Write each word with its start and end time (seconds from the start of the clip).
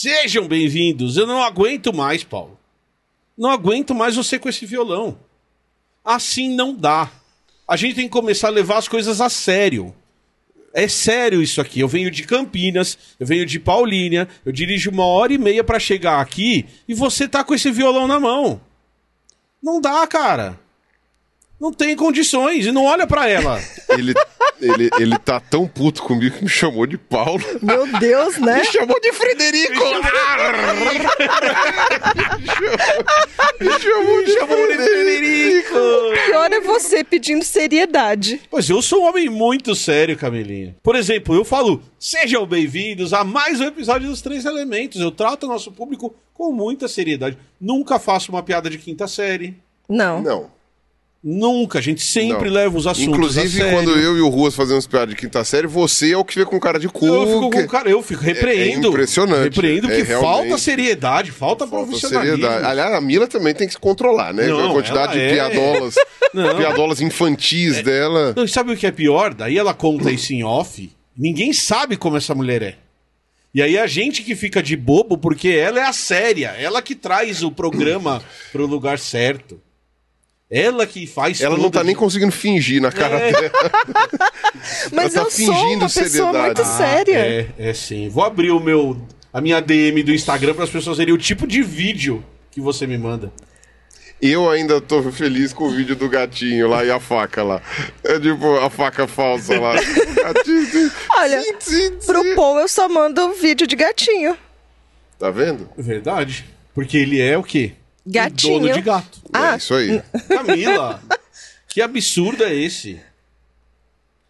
Sejam 0.00 0.46
bem-vindos. 0.46 1.16
Eu 1.16 1.26
não 1.26 1.42
aguento 1.42 1.92
mais, 1.92 2.22
Paulo. 2.22 2.56
Não 3.36 3.50
aguento 3.50 3.92
mais 3.92 4.14
você 4.14 4.38
com 4.38 4.48
esse 4.48 4.64
violão. 4.64 5.18
Assim 6.04 6.54
não 6.54 6.72
dá. 6.72 7.10
A 7.66 7.76
gente 7.76 7.96
tem 7.96 8.04
que 8.04 8.12
começar 8.12 8.46
a 8.46 8.52
levar 8.52 8.78
as 8.78 8.86
coisas 8.86 9.20
a 9.20 9.28
sério. 9.28 9.92
É 10.72 10.86
sério 10.86 11.42
isso 11.42 11.60
aqui. 11.60 11.80
Eu 11.80 11.88
venho 11.88 12.12
de 12.12 12.22
Campinas, 12.22 12.96
eu 13.18 13.26
venho 13.26 13.44
de 13.44 13.58
Paulínia, 13.58 14.28
eu 14.46 14.52
dirijo 14.52 14.88
uma 14.88 15.04
hora 15.04 15.32
e 15.32 15.38
meia 15.38 15.64
para 15.64 15.80
chegar 15.80 16.20
aqui 16.20 16.64
e 16.86 16.94
você 16.94 17.26
tá 17.26 17.42
com 17.42 17.52
esse 17.52 17.68
violão 17.68 18.06
na 18.06 18.20
mão. 18.20 18.60
Não 19.60 19.80
dá, 19.80 20.06
cara. 20.06 20.60
Não 21.60 21.72
tem 21.72 21.96
condições 21.96 22.66
e 22.66 22.70
não 22.70 22.84
olha 22.84 23.04
para 23.04 23.28
ela. 23.28 23.60
Ele, 23.90 24.14
ele, 24.60 24.90
ele 24.98 25.18
tá 25.18 25.40
tão 25.40 25.66
puto 25.66 26.02
comigo 26.02 26.36
que 26.36 26.44
me 26.44 26.50
chamou 26.50 26.86
de 26.86 26.98
Paulo. 26.98 27.42
Meu 27.62 27.86
Deus, 27.98 28.36
né? 28.38 28.58
Me 28.58 28.64
chamou 28.64 29.00
de 29.00 29.12
Frederico! 29.12 29.84
me 33.60 33.70
chamou 33.80 34.24
de 34.24 34.32
Chamou 34.32 34.66
de 34.68 34.74
Frederico. 34.74 35.78
Pior 36.26 36.52
é 36.52 36.60
você 36.60 37.04
pedindo 37.04 37.44
seriedade. 37.44 38.40
Pois 38.50 38.68
eu 38.68 38.82
sou 38.82 39.02
um 39.02 39.08
homem 39.08 39.28
muito 39.28 39.74
sério, 39.74 40.16
Camilinha. 40.16 40.76
Por 40.82 40.96
exemplo, 40.96 41.34
eu 41.34 41.44
falo, 41.44 41.82
sejam 41.98 42.46
bem-vindos 42.46 43.12
a 43.12 43.24
mais 43.24 43.60
um 43.60 43.64
episódio 43.64 44.08
dos 44.08 44.22
Três 44.22 44.44
Elementos. 44.44 45.00
Eu 45.00 45.10
trato 45.10 45.44
o 45.44 45.48
nosso 45.48 45.72
público 45.72 46.14
com 46.34 46.52
muita 46.52 46.88
seriedade. 46.88 47.38
Nunca 47.60 47.98
faço 47.98 48.30
uma 48.30 48.42
piada 48.42 48.68
de 48.70 48.78
quinta 48.78 49.06
série. 49.06 49.56
Não. 49.88 50.22
Não. 50.22 50.57
Nunca. 51.22 51.80
A 51.80 51.82
gente 51.82 52.00
sempre 52.00 52.46
Não. 52.48 52.54
leva 52.54 52.76
os 52.78 52.86
assuntos 52.86 53.08
Inclusive, 53.36 53.70
quando 53.70 53.90
eu 53.90 54.16
e 54.16 54.20
o 54.20 54.28
Ruas 54.28 54.54
fazemos 54.54 54.86
piada 54.86 55.08
de 55.08 55.16
quinta 55.16 55.42
série, 55.42 55.66
você 55.66 56.12
é 56.12 56.16
o 56.16 56.24
que 56.24 56.36
vê 56.38 56.44
com 56.44 56.60
cara 56.60 56.78
de 56.78 56.88
cu. 56.88 57.06
Eu 57.06 57.26
fico 57.26 57.50
com 57.50 57.66
cara, 57.66 57.90
eu 57.90 58.02
fico 58.02 58.22
repreendo. 58.22 58.86
é 58.86 58.90
impressionante. 58.90 59.42
Repreendo 59.54 59.90
É 59.90 59.96
que 59.96 60.02
realmente- 60.02 60.30
falta 60.48 60.58
seriedade, 60.58 61.32
falta, 61.32 61.66
Falta 61.66 61.86
profissionalismo. 61.86 62.36
seriedade. 62.38 62.64
Aliás, 62.66 62.94
a 62.94 63.00
Mila 63.00 63.26
também 63.26 63.52
tem 63.52 63.66
que 63.66 63.72
se 63.74 63.80
controlar, 63.80 64.32
né? 64.32 64.46
Não, 64.46 64.70
a 64.70 64.72
quantidade 64.72 65.14
de 65.14 65.20
é- 65.20 65.32
piadolas, 65.32 65.94
piadolas 66.56 67.00
infantis 67.00 67.82
dela. 67.82 68.32
Não, 68.36 68.44
e 68.44 68.48
sabe 68.48 68.72
o 68.72 68.76
que 68.76 68.86
é 68.86 68.92
pior? 68.92 69.34
Daí 69.34 69.58
ela 69.58 69.74
conta 69.74 70.12
isso 70.12 70.32
em 70.32 70.44
off. 70.44 70.90
Ninguém 71.16 71.52
sabe 71.52 71.96
como 71.96 72.16
essa 72.16 72.32
mulher 72.32 72.62
é. 72.62 72.74
E 73.52 73.60
aí 73.60 73.76
a 73.76 73.88
gente 73.88 74.22
que 74.22 74.36
fica 74.36 74.62
de 74.62 74.76
bobo 74.76 75.18
porque 75.18 75.48
ela 75.48 75.80
é 75.80 75.82
a 75.82 75.92
séria, 75.92 76.54
ela 76.56 76.80
que 76.80 76.94
traz 76.94 77.42
o 77.42 77.50
programa 77.50 78.22
pro 78.52 78.66
lugar 78.66 79.00
certo. 79.00 79.60
Ela 80.50 80.86
que 80.86 81.06
faz 81.06 81.40
Ela 81.42 81.58
não 81.58 81.70
tá 81.70 81.84
nem 81.84 81.94
conseguindo 81.94 82.32
fingir 82.32 82.80
na 82.80 82.90
cara 82.90 83.18
É. 83.20 83.32
dela. 83.32 83.50
Mas 84.92 85.14
Ela 85.14 85.24
eu 85.26 85.30
tá 85.30 85.30
sou 85.30 85.30
fingindo 85.30 85.80
uma 85.84 85.88
pessoa 85.90 86.08
seriedade. 86.08 86.44
muito 86.46 86.62
Ah, 86.62 86.64
séria. 86.64 87.18
É, 87.18 87.46
é 87.58 87.74
sim. 87.74 88.08
Vou 88.08 88.24
abrir 88.24 88.50
o 88.50 88.58
meu 88.60 88.96
a 89.32 89.40
minha 89.42 89.60
DM 89.60 90.02
do 90.02 90.12
Instagram 90.12 90.54
para 90.54 90.64
as 90.64 90.70
pessoas 90.70 90.96
verem 90.98 91.12
o 91.12 91.18
tipo 91.18 91.46
de 91.46 91.62
vídeo 91.62 92.24
que 92.50 92.60
você 92.60 92.86
me 92.86 92.96
manda. 92.96 93.30
Eu 94.20 94.50
ainda 94.50 94.80
tô 94.80 95.00
feliz 95.12 95.52
com 95.52 95.64
o 95.64 95.70
vídeo 95.70 95.94
do 95.94 96.08
gatinho 96.08 96.66
lá 96.66 96.84
e 96.84 96.90
a 96.90 96.98
faca 96.98 97.42
lá. 97.44 97.62
É 98.02 98.18
tipo 98.18 98.56
a 98.56 98.68
faca 98.70 99.06
falsa 99.06 99.60
lá. 99.60 99.74
Gatinho, 100.16 100.90
Olha, 101.10 101.40
sim, 101.42 101.54
sim, 101.60 101.90
pro 102.04 102.22
sim. 102.22 102.34
Paul 102.34 102.58
eu 102.58 102.66
só 102.68 102.88
mando 102.88 103.32
vídeo 103.34 103.64
de 103.66 103.76
gatinho. 103.76 104.36
Tá 105.18 105.30
vendo? 105.30 105.68
Verdade? 105.76 106.44
Porque 106.74 106.96
ele 106.96 107.20
é 107.20 107.36
o 107.38 107.44
quê? 107.44 107.72
Gatinho. 108.08 108.60
Dono 108.60 108.72
de 108.74 108.80
gato. 108.80 109.18
Ah, 109.32 109.54
É 109.54 109.56
isso 109.58 109.74
aí. 109.74 110.02
Camila, 110.28 111.02
que 111.68 111.80
absurdo 111.82 112.42
é 112.44 112.54
esse? 112.54 113.00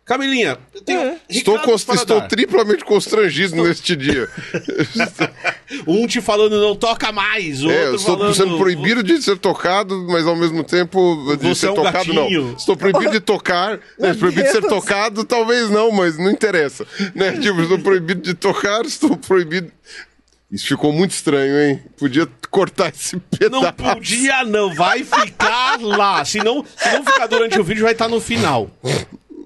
Camilinha, 0.04 0.56
eu 0.74 0.80
tenho 0.80 1.16
Estou, 1.28 1.56
recados 1.56 1.70
cons- 1.70 1.84
para 1.84 1.94
estou 1.96 2.22
triplamente 2.28 2.82
constrangido 2.82 3.56
neste 3.62 3.94
dia. 3.94 4.26
Um 5.86 6.06
te 6.06 6.22
falando 6.22 6.58
não 6.58 6.74
toca 6.74 7.12
mais, 7.12 7.62
o 7.62 7.70
É, 7.70 7.74
eu 7.74 7.80
outro 7.90 7.96
estou 7.96 8.16
falando... 8.16 8.34
sendo 8.34 8.56
proibido 8.56 9.02
de 9.02 9.20
ser 9.20 9.36
tocado, 9.38 10.06
mas 10.08 10.26
ao 10.26 10.34
mesmo 10.34 10.64
tempo 10.64 11.36
de 11.38 11.48
Você 11.48 11.60
ser 11.60 11.66
é 11.66 11.70
um 11.72 11.74
tocado, 11.74 12.14
gatinho. 12.14 12.42
não. 12.42 12.52
Estou 12.56 12.74
proibido 12.74 13.10
de 13.12 13.20
tocar, 13.20 13.78
né? 13.98 14.14
proibido 14.14 14.44
de 14.44 14.50
ser 14.52 14.62
tocado, 14.62 15.24
talvez 15.24 15.68
não, 15.68 15.92
mas 15.92 16.16
não 16.16 16.30
interessa. 16.30 16.86
Né? 17.14 17.32
Tipo, 17.32 17.60
estou 17.60 17.78
proibido 17.78 18.22
de 18.22 18.32
tocar, 18.32 18.86
estou 18.86 19.14
proibido. 19.14 19.70
Isso 20.50 20.66
ficou 20.66 20.92
muito 20.92 21.10
estranho, 21.10 21.58
hein? 21.60 21.82
Podia 21.98 22.26
cortar 22.50 22.88
esse 22.94 23.16
pedaço. 23.38 23.62
Não 23.62 23.72
podia 23.72 24.44
não, 24.44 24.74
vai 24.74 25.04
ficar 25.04 25.78
lá. 25.80 26.24
Se 26.24 26.38
não, 26.38 26.64
se 26.76 26.90
não 26.92 27.04
ficar 27.04 27.26
durante 27.26 27.58
o 27.60 27.64
vídeo, 27.64 27.82
vai 27.82 27.92
estar 27.92 28.08
no 28.08 28.20
final. 28.20 28.70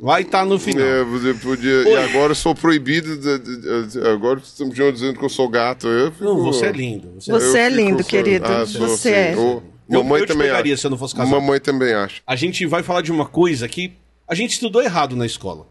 Vai 0.00 0.22
estar 0.22 0.44
no 0.44 0.58
final. 0.58 0.84
É, 0.86 1.02
você 1.04 1.34
podia. 1.34 1.82
E 1.88 1.96
agora 1.96 2.30
eu 2.32 2.34
sou 2.36 2.54
proibido. 2.54 3.16
de- 3.16 3.38
de- 3.38 3.86
de- 3.88 4.08
agora 4.08 4.40
estão 4.40 4.66
me 4.68 4.72
dizendo 4.92 5.18
que 5.18 5.24
eu 5.24 5.28
sou 5.28 5.48
gato. 5.48 5.86
Eu 5.88 6.12
fico- 6.12 6.24
Não, 6.24 6.38
você 6.42 6.66
é 6.66 6.72
lindo. 6.72 7.12
Você 7.20 7.30
é... 7.30 7.34
Você 7.34 7.58
é 7.58 7.68
lindo, 7.68 8.02
só- 8.02 8.08
querido. 8.08 8.46
Ah, 8.46 8.66
sou, 8.66 8.88
Você 8.88 9.08
sim. 9.10 9.14
é. 9.14 9.34
Eu- 9.34 9.62
mamãe 9.88 10.20
eu 10.22 10.26
também 10.26 10.46
pegaria 10.48 10.72
acha. 10.74 10.80
se 10.80 10.86
eu 10.86 10.90
não 10.90 10.98
fosse 10.98 11.14
casado. 11.14 11.30
Mamãe 11.32 11.58
também 11.60 11.92
acha. 11.94 12.20
A 12.26 12.34
gente 12.36 12.64
vai 12.66 12.82
falar 12.82 13.02
de 13.02 13.10
uma 13.12 13.26
coisa 13.26 13.68
que 13.68 13.92
a 14.26 14.34
gente 14.34 14.52
estudou 14.52 14.82
errado 14.82 15.14
na 15.16 15.26
escola. 15.26 15.66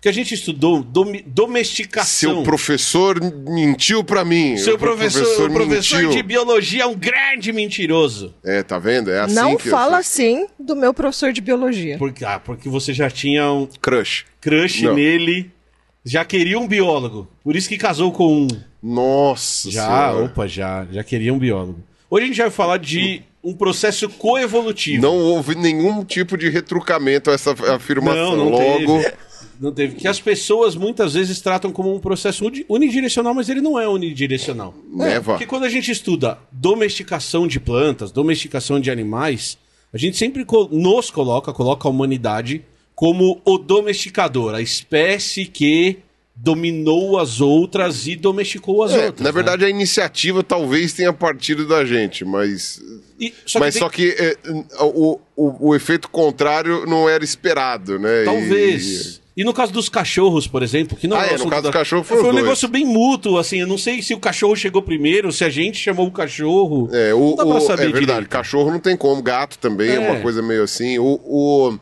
Que 0.00 0.08
a 0.08 0.12
gente 0.12 0.32
estudou 0.34 0.82
domi- 0.82 1.22
domesticação. 1.26 2.34
Seu 2.36 2.42
professor 2.42 3.20
mentiu 3.46 4.02
pra 4.02 4.24
mim. 4.24 4.56
Seu 4.56 4.78
professor, 4.78 5.50
o 5.50 5.52
professor 5.52 5.96
mentiu. 6.02 6.10
de 6.16 6.22
biologia 6.22 6.84
é 6.84 6.86
um 6.86 6.94
grande 6.94 7.52
mentiroso. 7.52 8.34
É, 8.42 8.62
tá 8.62 8.78
vendo? 8.78 9.10
É 9.10 9.20
assim 9.20 9.34
não 9.34 9.58
fala 9.58 9.98
assim 9.98 10.46
do 10.58 10.74
meu 10.74 10.94
professor 10.94 11.32
de 11.34 11.42
biologia. 11.42 11.98
Porque, 11.98 12.24
ah, 12.24 12.40
porque 12.40 12.68
você 12.68 12.94
já 12.94 13.10
tinha 13.10 13.52
um 13.52 13.68
Crush. 13.82 14.24
crush 14.40 14.82
Não. 14.84 14.94
nele, 14.94 15.50
já 16.02 16.24
queria 16.24 16.58
um 16.58 16.66
biólogo. 16.66 17.28
Por 17.44 17.54
isso 17.54 17.68
que 17.68 17.76
casou 17.76 18.10
com 18.10 18.44
um. 18.44 18.48
Nossa 18.82 19.70
Já, 19.70 19.84
Senhora. 19.84 20.24
opa, 20.24 20.46
já, 20.46 20.86
já 20.90 21.04
queria 21.04 21.34
um 21.34 21.38
biólogo. 21.38 21.80
Hoje 22.08 22.24
a 22.24 22.26
gente 22.28 22.40
vai 22.40 22.50
falar 22.50 22.78
de 22.78 23.22
um 23.44 23.52
processo 23.52 24.08
coevolutivo. 24.08 25.02
Não 25.02 25.16
houve 25.18 25.54
nenhum 25.54 26.02
tipo 26.04 26.38
de 26.38 26.48
retrucamento 26.48 27.30
a 27.30 27.34
essa 27.34 27.52
afirmação. 27.74 28.36
Não, 28.36 28.44
não 28.46 28.48
Logo, 28.50 29.02
teve. 29.02 29.12
Não 29.60 29.70
teve. 29.72 29.96
Que 29.96 30.08
as 30.08 30.18
pessoas 30.18 30.74
muitas 30.74 31.12
vezes 31.12 31.40
tratam 31.40 31.70
como 31.70 31.94
um 31.94 32.00
processo 32.00 32.46
uni- 32.46 32.64
unidirecional, 32.68 33.34
mas 33.34 33.48
ele 33.50 33.60
não 33.60 33.78
é 33.78 33.86
unidirecional. 33.86 34.74
neva. 34.90 35.32
Porque 35.32 35.46
quando 35.46 35.64
a 35.64 35.68
gente 35.68 35.90
estuda 35.90 36.38
domesticação 36.50 37.46
de 37.46 37.60
plantas, 37.60 38.10
domesticação 38.10 38.80
de 38.80 38.90
animais, 38.90 39.58
a 39.92 39.98
gente 39.98 40.16
sempre 40.16 40.46
nos 40.70 41.10
coloca, 41.10 41.52
coloca 41.52 41.86
a 41.86 41.90
humanidade 41.90 42.64
como 42.94 43.40
o 43.44 43.58
domesticador, 43.58 44.54
a 44.54 44.62
espécie 44.62 45.44
que 45.44 45.98
dominou 46.34 47.18
as 47.18 47.40
outras 47.40 48.06
e 48.06 48.16
domesticou 48.16 48.82
as 48.82 48.92
É, 48.92 49.06
outras. 49.06 49.20
na 49.20 49.28
né? 49.28 49.32
verdade, 49.32 49.64
a 49.64 49.68
iniciativa 49.68 50.42
talvez 50.42 50.92
tenha 50.94 51.12
partido 51.12 51.66
da 51.68 51.84
gente, 51.84 52.24
mas. 52.24 52.80
E- 53.18 53.34
só 53.44 53.58
que 53.58 53.64
mas 53.64 53.74
tem- 53.74 53.80
só 53.82 53.88
que 53.90 54.08
é, 54.18 54.36
o, 54.80 55.20
o, 55.36 55.68
o 55.68 55.74
efeito 55.76 56.08
contrário 56.08 56.86
não 56.86 57.08
era 57.08 57.22
esperado, 57.22 57.98
né? 57.98 58.24
Talvez. 58.24 59.16
E... 59.16 59.19
no 59.44 59.54
caso 59.54 59.72
dos 59.72 59.88
cachorros, 59.88 60.46
por 60.46 60.62
exemplo, 60.62 60.96
que 60.96 61.06
não 61.06 61.16
Ah, 61.16 61.26
é, 61.26 61.34
é, 61.34 61.38
no 61.38 61.48
caso 61.48 61.62
da- 61.62 61.68
dos 61.68 61.70
cachorros 61.70 62.06
foi 62.06 62.16
foram 62.18 62.30
um 62.30 62.32
dois. 62.32 62.44
negócio 62.44 62.68
bem 62.68 62.84
mútuo, 62.84 63.38
assim. 63.38 63.58
Eu 63.60 63.66
não 63.66 63.78
sei 63.78 64.02
se 64.02 64.12
o 64.12 64.18
cachorro 64.18 64.56
chegou 64.56 64.82
primeiro, 64.82 65.30
se 65.32 65.44
a 65.44 65.48
gente 65.48 65.78
chamou 65.78 66.06
o 66.06 66.10
cachorro. 66.10 66.88
E, 66.92 66.96
é, 67.10 67.14
o, 67.14 67.20
não 67.30 67.36
dá 67.36 67.46
pra 67.46 67.54
o- 67.56 67.60
saber 67.60 67.82
é 67.82 67.86
verdade, 67.86 68.06
direito. 68.06 68.28
cachorro 68.28 68.70
não 68.70 68.80
tem 68.80 68.96
como, 68.96 69.22
gato 69.22 69.56
também 69.58 69.90
é, 69.90 69.94
É. 69.94 69.98
uma 70.10 70.20
coisa 70.20 70.42
meio 70.42 70.62
assim. 70.62 70.98
O, 70.98 71.20
o, 71.24 71.78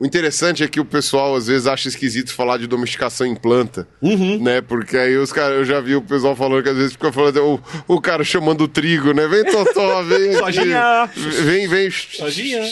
o 0.00 0.06
interessante 0.06 0.62
é 0.62 0.68
que 0.68 0.78
o 0.78 0.84
pessoal 0.84 1.34
às 1.34 1.46
vezes 1.48 1.66
acha 1.66 1.88
esquisito 1.88 2.32
falar 2.32 2.56
de 2.58 2.66
domesticação 2.66 3.26
em 3.26 3.34
planta, 3.34 3.86
Uhum. 4.00 4.38
né? 4.42 4.60
Porque 4.60 4.96
aí 4.96 5.16
os 5.16 5.32
caras, 5.32 5.56
eu 5.58 5.64
já 5.64 5.80
vi 5.80 5.96
o 5.96 6.02
pessoal 6.02 6.36
falando 6.36 6.62
que 6.62 6.68
às 6.68 6.76
vezes 6.76 6.92
fica 6.92 7.10
falando, 7.12 7.42
o, 7.86 7.94
o 7.96 8.00
cara 8.00 8.22
chamando 8.22 8.62
o 8.62 8.68
trigo, 8.68 9.12
né? 9.12 9.26
Vem, 9.26 9.44
Totó, 9.44 10.02
vem 10.06 10.30
aqui. 10.36 10.38
Sojinha. 10.38 11.10
Vem, 11.44 11.66
vem. 11.68 11.90
Sojinha. 11.90 12.70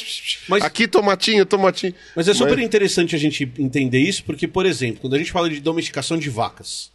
Mas- 0.49 0.63
Aqui, 0.65 0.87
tomatinho, 0.87 1.45
tomatinho. 1.45 1.95
Mas 2.15 2.29
é 2.29 2.35
super 2.35 2.59
interessante 2.59 3.17
a 3.17 3.19
gente 3.19 3.51
entender 3.59 3.99
isso, 3.99 4.23
porque, 4.25 4.47
por 4.47 4.65
exemplo, 4.67 5.01
quando 5.01 5.15
a 5.15 5.19
gente 5.19 5.33
fala 5.33 5.51
de 5.51 5.61
domesticação 5.61 6.17
de 6.19 6.31
vacas, 6.31 6.91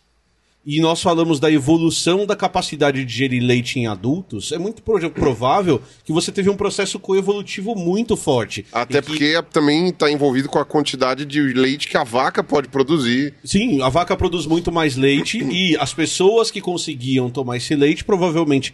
e 0.66 0.80
nós 0.80 1.02
falamos 1.02 1.40
da 1.40 1.52
evolução 1.52 2.26
da 2.26 2.36
capacidade 2.36 3.04
de 3.04 3.12
gerir 3.14 3.42
leite 3.42 3.80
em 3.80 3.88
adultos, 3.88 4.52
é 4.52 4.60
muito 4.60 4.82
pro- 4.84 5.10
provável 5.10 5.82
que 6.04 6.14
você 6.14 6.32
teve 6.32 6.50
um 6.50 6.56
processo 6.56 7.00
coevolutivo 7.00 7.76
muito 7.76 8.16
forte. 8.16 8.66
Até 8.72 9.02
que- 9.02 9.08
porque 9.08 9.44
também 9.52 9.88
está 9.90 10.12
envolvido 10.12 10.48
com 10.48 10.60
a 10.60 10.66
quantidade 10.66 11.26
de 11.26 11.42
leite 11.42 11.88
que 11.88 11.98
a 11.98 12.04
vaca 12.04 12.44
pode 12.44 12.68
produzir. 12.68 13.34
Sim, 13.44 13.82
a 13.82 13.90
vaca 13.90 14.16
produz 14.16 14.46
muito 14.46 14.72
mais 14.72 14.96
leite 14.96 15.40
e 15.44 15.76
as 15.78 15.94
pessoas 15.94 16.52
que 16.52 16.62
conseguiam 16.62 17.30
tomar 17.30 17.58
esse 17.58 17.76
leite 17.76 18.04
provavelmente 18.04 18.74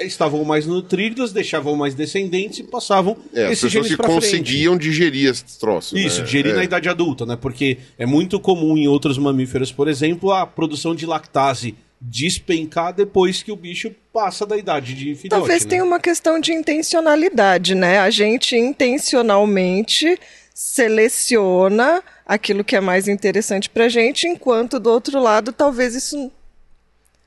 estavam 0.00 0.44
mais 0.44 0.66
nutridas, 0.66 1.32
deixavam 1.32 1.74
mais 1.76 1.94
descendentes 1.94 2.58
e 2.58 2.64
passavam 2.64 3.16
É, 3.32 3.46
as 3.46 3.52
esses 3.52 3.64
pessoas 3.64 3.72
genes 3.72 3.88
que 3.88 3.96
pra 3.96 4.06
frente. 4.06 4.20
conseguiam 4.22 4.76
digerir 4.76 5.30
esse 5.30 5.58
troço. 5.58 5.96
Isso, 5.96 6.18
né? 6.18 6.24
digerir 6.24 6.52
É. 6.52 6.56
na 6.56 6.64
idade 6.64 6.88
adulta, 6.88 7.24
né? 7.24 7.36
Porque 7.40 7.78
é 7.98 8.04
muito 8.04 8.38
comum 8.38 8.76
em 8.76 8.86
outros 8.88 9.16
mamíferos, 9.18 9.72
por 9.72 9.88
exemplo, 9.88 10.32
a 10.32 10.46
produção 10.46 10.94
de 10.94 11.06
lactase 11.06 11.74
despencar 11.98 12.92
depois 12.92 13.42
que 13.42 13.50
o 13.50 13.56
bicho 13.56 13.90
passa 14.12 14.44
da 14.44 14.56
idade 14.56 14.92
de 14.94 15.14
filhote. 15.14 15.28
Talvez 15.30 15.64
né? 15.64 15.70
tenha 15.70 15.84
uma 15.84 15.98
questão 15.98 16.38
de 16.38 16.52
intencionalidade, 16.52 17.74
né? 17.74 17.98
A 17.98 18.10
gente 18.10 18.54
intencionalmente 18.54 20.18
seleciona 20.54 22.02
aquilo 22.26 22.64
que 22.64 22.76
é 22.76 22.80
mais 22.80 23.08
interessante 23.08 23.68
pra 23.70 23.88
gente, 23.88 24.26
enquanto 24.26 24.78
do 24.78 24.90
outro 24.90 25.20
lado, 25.20 25.52
talvez 25.52 25.94
isso. 25.94 26.30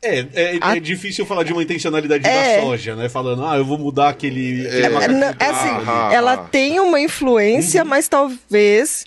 É, 0.01 0.19
é, 0.33 0.57
A- 0.61 0.77
é 0.77 0.79
difícil 0.79 1.25
falar 1.25 1.43
de 1.43 1.51
uma 1.51 1.61
intencionalidade 1.61 2.25
É. 2.25 2.57
da 2.57 2.63
soja, 2.63 2.95
né? 2.95 3.09
Falando, 3.09 3.45
ah, 3.45 3.57
eu 3.57 3.65
vou 3.65 3.77
mudar 3.77 4.09
aquele. 4.09 4.65
aquele 4.65 4.85
É, 4.85 5.07
não, 5.09 5.27
é 5.27 5.33
pra- 5.33 5.49
assim, 5.49 5.69
Ah, 5.87 6.09
ela 6.13 6.33
ah. 6.33 6.37
tem 6.37 6.79
uma 6.79 6.99
influência, 7.01 7.83
Uhum. 7.83 7.89
mas 7.89 8.07
talvez. 8.07 9.05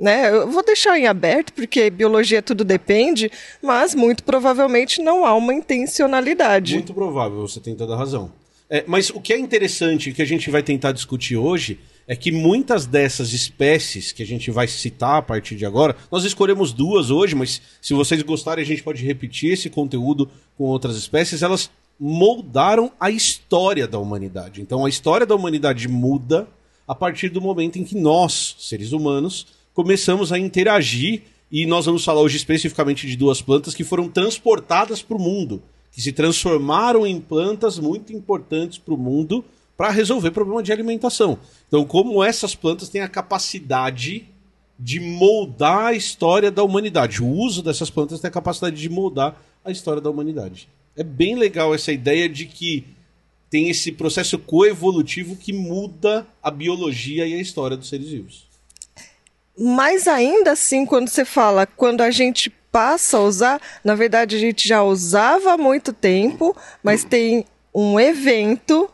Né, 0.00 0.30
eu 0.30 0.50
vou 0.50 0.64
deixar 0.64 0.98
em 0.98 1.06
aberto, 1.06 1.52
porque 1.52 1.88
biologia 1.88 2.42
tudo 2.42 2.64
depende, 2.64 3.30
mas 3.62 3.94
muito 3.94 4.24
provavelmente 4.24 5.00
não 5.00 5.24
há 5.24 5.32
uma 5.32 5.54
intencionalidade. 5.54 6.74
Muito 6.74 6.92
provável, 6.92 7.46
você 7.46 7.60
tem 7.60 7.76
toda 7.76 7.94
a 7.94 7.96
razão. 7.96 8.32
É, 8.68 8.82
mas 8.84 9.10
o 9.10 9.20
que 9.20 9.32
é 9.32 9.38
interessante, 9.38 10.10
que 10.12 10.20
a 10.20 10.24
gente 10.24 10.50
vai 10.50 10.60
tentar 10.60 10.90
discutir 10.90 11.36
hoje, 11.36 11.78
é 12.06 12.16
que 12.16 12.32
muitas 12.32 12.86
dessas 12.86 13.32
espécies 13.32 14.12
que 14.12 14.22
a 14.22 14.26
gente 14.26 14.50
vai 14.50 14.66
citar 14.66 15.18
a 15.18 15.22
partir 15.22 15.56
de 15.56 15.64
agora, 15.64 15.96
nós 16.10 16.24
escolhemos 16.24 16.72
duas 16.72 17.10
hoje, 17.10 17.34
mas 17.34 17.62
se 17.80 17.94
vocês 17.94 18.22
gostarem, 18.22 18.64
a 18.64 18.66
gente 18.66 18.82
pode 18.82 19.04
repetir 19.04 19.52
esse 19.52 19.70
conteúdo 19.70 20.28
com 20.56 20.64
outras 20.64 20.96
espécies, 20.96 21.42
elas 21.42 21.70
moldaram 21.98 22.90
a 22.98 23.10
história 23.10 23.86
da 23.86 23.98
humanidade. 23.98 24.60
Então 24.60 24.84
a 24.84 24.88
história 24.88 25.26
da 25.26 25.34
humanidade 25.34 25.86
muda 25.88 26.48
a 26.86 26.94
partir 26.94 27.28
do 27.28 27.40
momento 27.40 27.78
em 27.78 27.84
que 27.84 27.96
nós, 27.96 28.56
seres 28.58 28.92
humanos, 28.92 29.46
começamos 29.72 30.32
a 30.32 30.38
interagir 30.38 31.22
e 31.50 31.66
nós 31.66 31.86
vamos 31.86 32.04
falar 32.04 32.20
hoje 32.20 32.36
especificamente 32.36 33.06
de 33.06 33.16
duas 33.16 33.40
plantas 33.40 33.74
que 33.74 33.84
foram 33.84 34.08
transportadas 34.08 35.02
para 35.02 35.16
o 35.16 35.20
mundo, 35.20 35.62
que 35.92 36.02
se 36.02 36.12
transformaram 36.12 37.06
em 37.06 37.20
plantas 37.20 37.78
muito 37.78 38.12
importantes 38.12 38.78
para 38.78 38.94
o 38.94 38.98
mundo 38.98 39.44
para 39.82 39.90
resolver 39.90 40.30
problema 40.30 40.62
de 40.62 40.70
alimentação. 40.70 41.40
Então, 41.66 41.84
como 41.84 42.22
essas 42.22 42.54
plantas 42.54 42.88
têm 42.88 43.00
a 43.00 43.08
capacidade 43.08 44.28
de 44.78 45.00
moldar 45.00 45.86
a 45.86 45.92
história 45.92 46.52
da 46.52 46.62
humanidade, 46.62 47.20
o 47.20 47.26
uso 47.26 47.64
dessas 47.64 47.90
plantas 47.90 48.20
tem 48.20 48.28
a 48.28 48.32
capacidade 48.32 48.80
de 48.80 48.88
moldar 48.88 49.42
a 49.64 49.72
história 49.72 50.00
da 50.00 50.08
humanidade. 50.08 50.68
É 50.96 51.02
bem 51.02 51.34
legal 51.34 51.74
essa 51.74 51.90
ideia 51.90 52.28
de 52.28 52.46
que 52.46 52.86
tem 53.50 53.70
esse 53.70 53.90
processo 53.90 54.38
coevolutivo 54.38 55.34
que 55.34 55.52
muda 55.52 56.28
a 56.40 56.52
biologia 56.52 57.26
e 57.26 57.34
a 57.34 57.40
história 57.40 57.76
dos 57.76 57.88
seres 57.88 58.08
vivos. 58.08 58.46
Mas 59.58 60.06
ainda 60.06 60.52
assim, 60.52 60.86
quando 60.86 61.08
você 61.08 61.24
fala, 61.24 61.66
quando 61.66 62.02
a 62.02 62.10
gente 62.12 62.50
passa 62.70 63.16
a 63.16 63.24
usar, 63.24 63.60
na 63.82 63.96
verdade 63.96 64.36
a 64.36 64.38
gente 64.38 64.68
já 64.68 64.80
usava 64.84 65.54
há 65.54 65.58
muito 65.58 65.92
tempo, 65.92 66.56
mas 66.84 67.02
tem 67.02 67.44
um 67.74 67.98
evento 67.98 68.88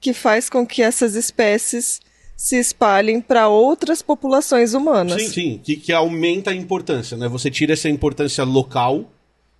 que 0.00 0.12
faz 0.12 0.48
com 0.48 0.66
que 0.66 0.82
essas 0.82 1.14
espécies 1.14 2.00
se 2.36 2.56
espalhem 2.56 3.20
para 3.20 3.48
outras 3.48 4.00
populações 4.00 4.72
humanas. 4.72 5.20
Sim, 5.22 5.28
sim, 5.28 5.60
que, 5.62 5.76
que 5.76 5.92
aumenta 5.92 6.50
a 6.50 6.54
importância, 6.54 7.16
né? 7.16 7.28
Você 7.28 7.50
tira 7.50 7.74
essa 7.74 7.88
importância 7.88 8.42
local. 8.44 9.04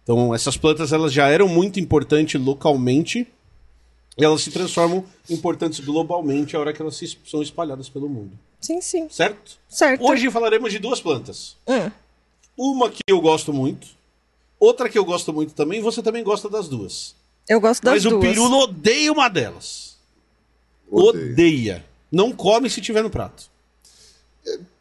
Então, 0.03 0.35
essas 0.35 0.57
plantas 0.57 0.91
elas 0.93 1.13
já 1.13 1.29
eram 1.29 1.47
muito 1.47 1.79
importantes 1.79 2.41
localmente. 2.41 3.29
E 4.17 4.25
elas 4.25 4.41
se 4.41 4.51
transformam 4.51 5.05
importantes 5.29 5.81
globalmente 5.81 6.57
a 6.57 6.61
hora 6.61 6.73
que 6.73 6.81
elas 6.81 6.97
se, 6.97 7.19
são 7.27 7.43
espalhadas 7.43 7.89
pelo 7.89 8.09
mundo. 8.09 8.33
sim, 8.61 8.81
sim. 8.81 9.09
Certo? 9.11 9.59
Certo. 9.69 10.03
Hoje 10.03 10.31
falaremos 10.31 10.73
de 10.73 10.79
duas 10.79 11.01
plantas. 11.01 11.57
Hum. 11.69 11.91
Uma 12.57 12.91
que 12.91 13.03
eu 13.07 13.21
gosto 13.21 13.53
muito, 13.53 13.89
outra 14.59 14.89
que 14.89 14.99
eu 14.99 15.05
gosto 15.05 15.33
muito 15.33 15.55
também, 15.55 15.81
você 15.81 16.03
também 16.03 16.25
gosta 16.25 16.49
das 16.49 16.69
duas. 16.69 17.15
Eu 17.49 17.61
gosto 17.61 17.83
das 17.83 17.95
Mas 17.95 18.07
o 18.07 18.11
duas. 18.11 18.27
Pirulo 18.27 18.59
odeia 18.59 19.13
uma 19.13 19.29
delas. 19.29 19.90
Odeio. 20.91 21.33
Odeia. 21.33 21.85
Não 22.11 22.33
come 22.33 22.69
se 22.69 22.81
tiver 22.81 23.03
no 23.03 23.11
prato. 23.11 23.45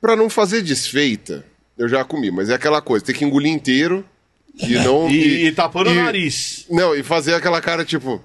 Pra 0.02 0.16
não 0.16 0.30
fazer 0.30 0.62
desfeita, 0.62 1.46
eu 1.78 1.88
já 1.88 2.04
comi, 2.04 2.32
mas 2.32 2.50
é 2.50 2.54
aquela 2.56 2.82
coisa, 2.82 3.06
tem 3.06 3.14
que 3.16 3.26
engolir 3.26 3.52
inteiro 3.52 4.04
e 4.58 4.74
não. 4.80 5.10
E, 5.10 5.48
e 5.48 5.52
tapando 5.52 5.90
e- 5.90 5.94
o 5.98 6.04
nariz. 6.04 6.66
Não, 6.70 6.96
e 6.96 7.04
fazer 7.04 7.34
aquela 7.36 7.62
cara 7.62 7.84
tipo. 7.86 8.24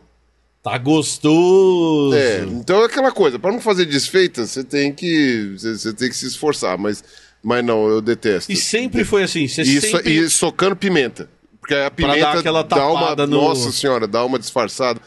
Tá 0.63 0.79
gostoso. 0.79 2.17
É, 2.17 2.41
então 2.45 2.81
é 2.83 2.87
aquela 2.87 3.13
coisa, 3.13 3.39
pra 3.39 3.53
não 3.53 3.61
fazer 3.61 3.85
desfeita, 3.85 4.47
você 4.47 4.65
tem 4.65 4.93
que. 4.95 5.55
Você 5.59 5.93
tem 5.93 6.09
que 6.09 6.17
se 6.17 6.27
esforçar, 6.27 6.79
mas. 6.79 7.03
Mas 7.43 7.63
não, 7.63 7.87
eu 7.89 8.01
detesto. 8.01 8.51
E 8.51 8.57
sempre 8.57 9.05
foi 9.05 9.23
assim. 9.23 9.47
Você 9.47 9.61
E, 9.63 9.79
so- 9.81 9.87
sempre... 9.99 10.17
e 10.17 10.31
socando 10.31 10.75
pimenta. 10.75 11.29
Porque 11.61 11.75
a 11.75 11.91
pimenta 11.91 12.21
dar 12.21 12.39
aquela 12.39 12.63
dá 12.63 12.89
uma. 12.89 13.01
tapada 13.01 13.27
no- 13.27 13.37
Nossa 13.37 13.71
senhora, 13.71 14.07
dá 14.07 14.25
uma 14.25 14.39
disfarçada. 14.39 14.99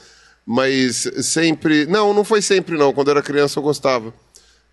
Mas 0.49 1.05
sempre. 1.23 1.85
Não, 1.87 2.13
não 2.13 2.23
foi 2.23 2.41
sempre, 2.41 2.77
não. 2.77 2.93
Quando 2.93 3.09
eu 3.09 3.11
era 3.11 3.21
criança 3.21 3.59
eu 3.59 3.63
gostava. 3.63 4.13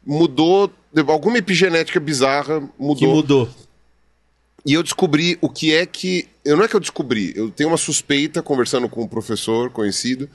Mudou. 0.07 0.71
Alguma 1.09 1.39
epigenética 1.39 1.99
bizarra 1.99 2.61
mudou. 2.79 2.97
que 2.97 3.07
mudou. 3.07 3.49
E 4.65 4.73
eu 4.73 4.83
descobri 4.85 5.37
o 5.41 5.49
que 5.49 5.75
é 5.75 5.85
que. 5.85 6.29
Eu 6.45 6.57
não 6.57 6.65
é 6.65 6.69
que 6.69 6.77
eu 6.77 6.81
descobri, 6.81 7.33
eu 7.35 7.51
tenho 7.51 7.71
uma 7.71 7.77
suspeita, 7.77 8.41
conversando 8.43 8.89
com 8.89 9.03
um 9.03 9.09
professor 9.09 9.69
conhecido, 9.71 10.29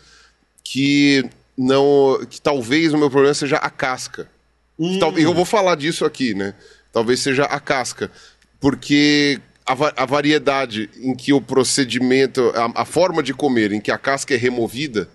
que 0.63 1.23
não. 1.57 2.19
que 2.29 2.41
talvez 2.41 2.93
o 2.93 2.97
meu 2.97 3.09
problema 3.09 3.33
seja 3.33 3.55
a 3.57 3.69
casca. 3.69 4.29
Hum. 4.77 4.99
Tal- 4.99 5.17
Eu 5.17 5.33
vou 5.33 5.45
falar 5.45 5.75
disso 5.75 6.03
aqui, 6.03 6.33
né? 6.33 6.53
Talvez 6.91 7.21
seja 7.21 7.45
a 7.45 7.59
casca. 7.59 8.11
Porque 8.59 9.39
a, 9.65 9.73
va- 9.73 9.93
a 9.95 10.05
variedade 10.05 10.89
em 10.97 11.15
que 11.15 11.31
o 11.31 11.39
procedimento, 11.39 12.51
a, 12.55 12.81
a 12.81 12.85
forma 12.85 13.23
de 13.23 13.33
comer 13.33 13.71
em 13.71 13.79
que 13.79 13.91
a 13.91 13.97
casca 13.97 14.33
é 14.33 14.37
removida, 14.37 15.07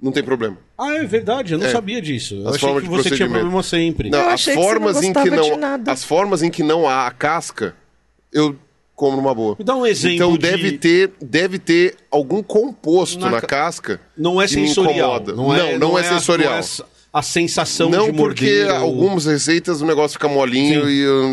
não 0.00 0.12
tem 0.12 0.22
problema. 0.22 0.56
Ah, 0.78 0.92
é 0.94 1.04
verdade, 1.04 1.52
eu 1.54 1.58
não 1.58 1.66
É. 1.66 1.70
sabia 1.72 2.00
disso. 2.02 2.34
Eu 2.34 2.48
As 2.48 2.54
achei 2.56 2.60
formas 2.68 2.82
que 2.82 2.88
de 2.88 2.96
você 2.96 3.16
tinha 3.16 3.28
problema 3.28 3.62
sempre. 3.62 4.10
Não, 4.10 4.18
Eu 4.18 4.26
as 4.28 4.34
achei 4.34 4.54
que 4.54 4.60
você 4.60 4.66
não 4.66 4.72
formas 4.80 5.02
em 5.02 5.12
que 5.12 5.22
de 5.30 5.30
não, 5.36 5.56
nada. 5.56 5.92
as 5.92 6.04
formas 6.04 6.42
em 6.42 6.50
que 6.50 6.62
não 6.62 6.88
há 6.88 7.06
a 7.06 7.10
casca, 7.10 7.74
eu 8.32 8.56
como 8.94 9.16
numa 9.16 9.34
boa. 9.34 9.56
Me 9.58 9.64
dá 9.64 9.76
um 9.76 9.84
exemplo 9.86 10.14
Então 10.16 10.32
de- 10.32 10.38
deve 10.38 10.72
ter, 10.78 11.12
deve 11.20 11.58
ter 11.58 11.96
algum 12.10 12.42
composto 12.42 13.18
Na 13.20 13.30
na, 13.30 13.40
ca- 13.42 13.46
casca. 13.46 14.00
Não 14.16 14.40
é 14.40 14.46
que 14.48 14.56
me 14.56 14.66
sensorial. 14.68 15.20
Não 15.34 15.54
é, 15.54 15.76
não, 15.78 15.98
é 15.98 16.00
a- 16.00 16.04
sensorial. 16.04 16.52
não 16.52 16.58
é 16.60 16.62
a 17.12 17.22
sensação 17.22 17.88
Não, 17.90 18.06
de 18.10 18.12
porque 18.16 18.44
morder. 18.64 18.70
ou- 18.70 18.76
algumas 18.88 19.24
receitas 19.26 19.80
o 19.82 19.86
negócio 19.86 20.14
fica 20.14 20.28
molinho 20.28 20.84
Sim. 20.84 20.90
e 20.90 21.00
eu- 21.00 21.24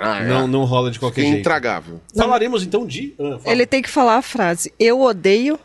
ah, 0.00 0.22
Não, 0.24 0.46
não 0.46 0.64
rola 0.64 0.90
de 0.90 0.98
qualquer 0.98 1.22
jeito. 1.22 1.38
intragável. 1.40 2.00
Falaremos 2.16 2.62
então 2.62 2.86
de. 2.86 3.14
Ah, 3.18 3.38
fala. 3.38 3.52
Ele 3.54 3.66
tem 3.66 3.80
que 3.82 3.88
falar 3.90 4.16
a 4.16 4.22
frase: 4.22 4.72
Eu 4.78 5.00
odeio. 5.02 5.58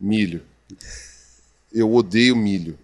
Milho. 0.00 0.42
Eu 1.76 1.92
odeio 1.94 2.34
milho. 2.34 2.78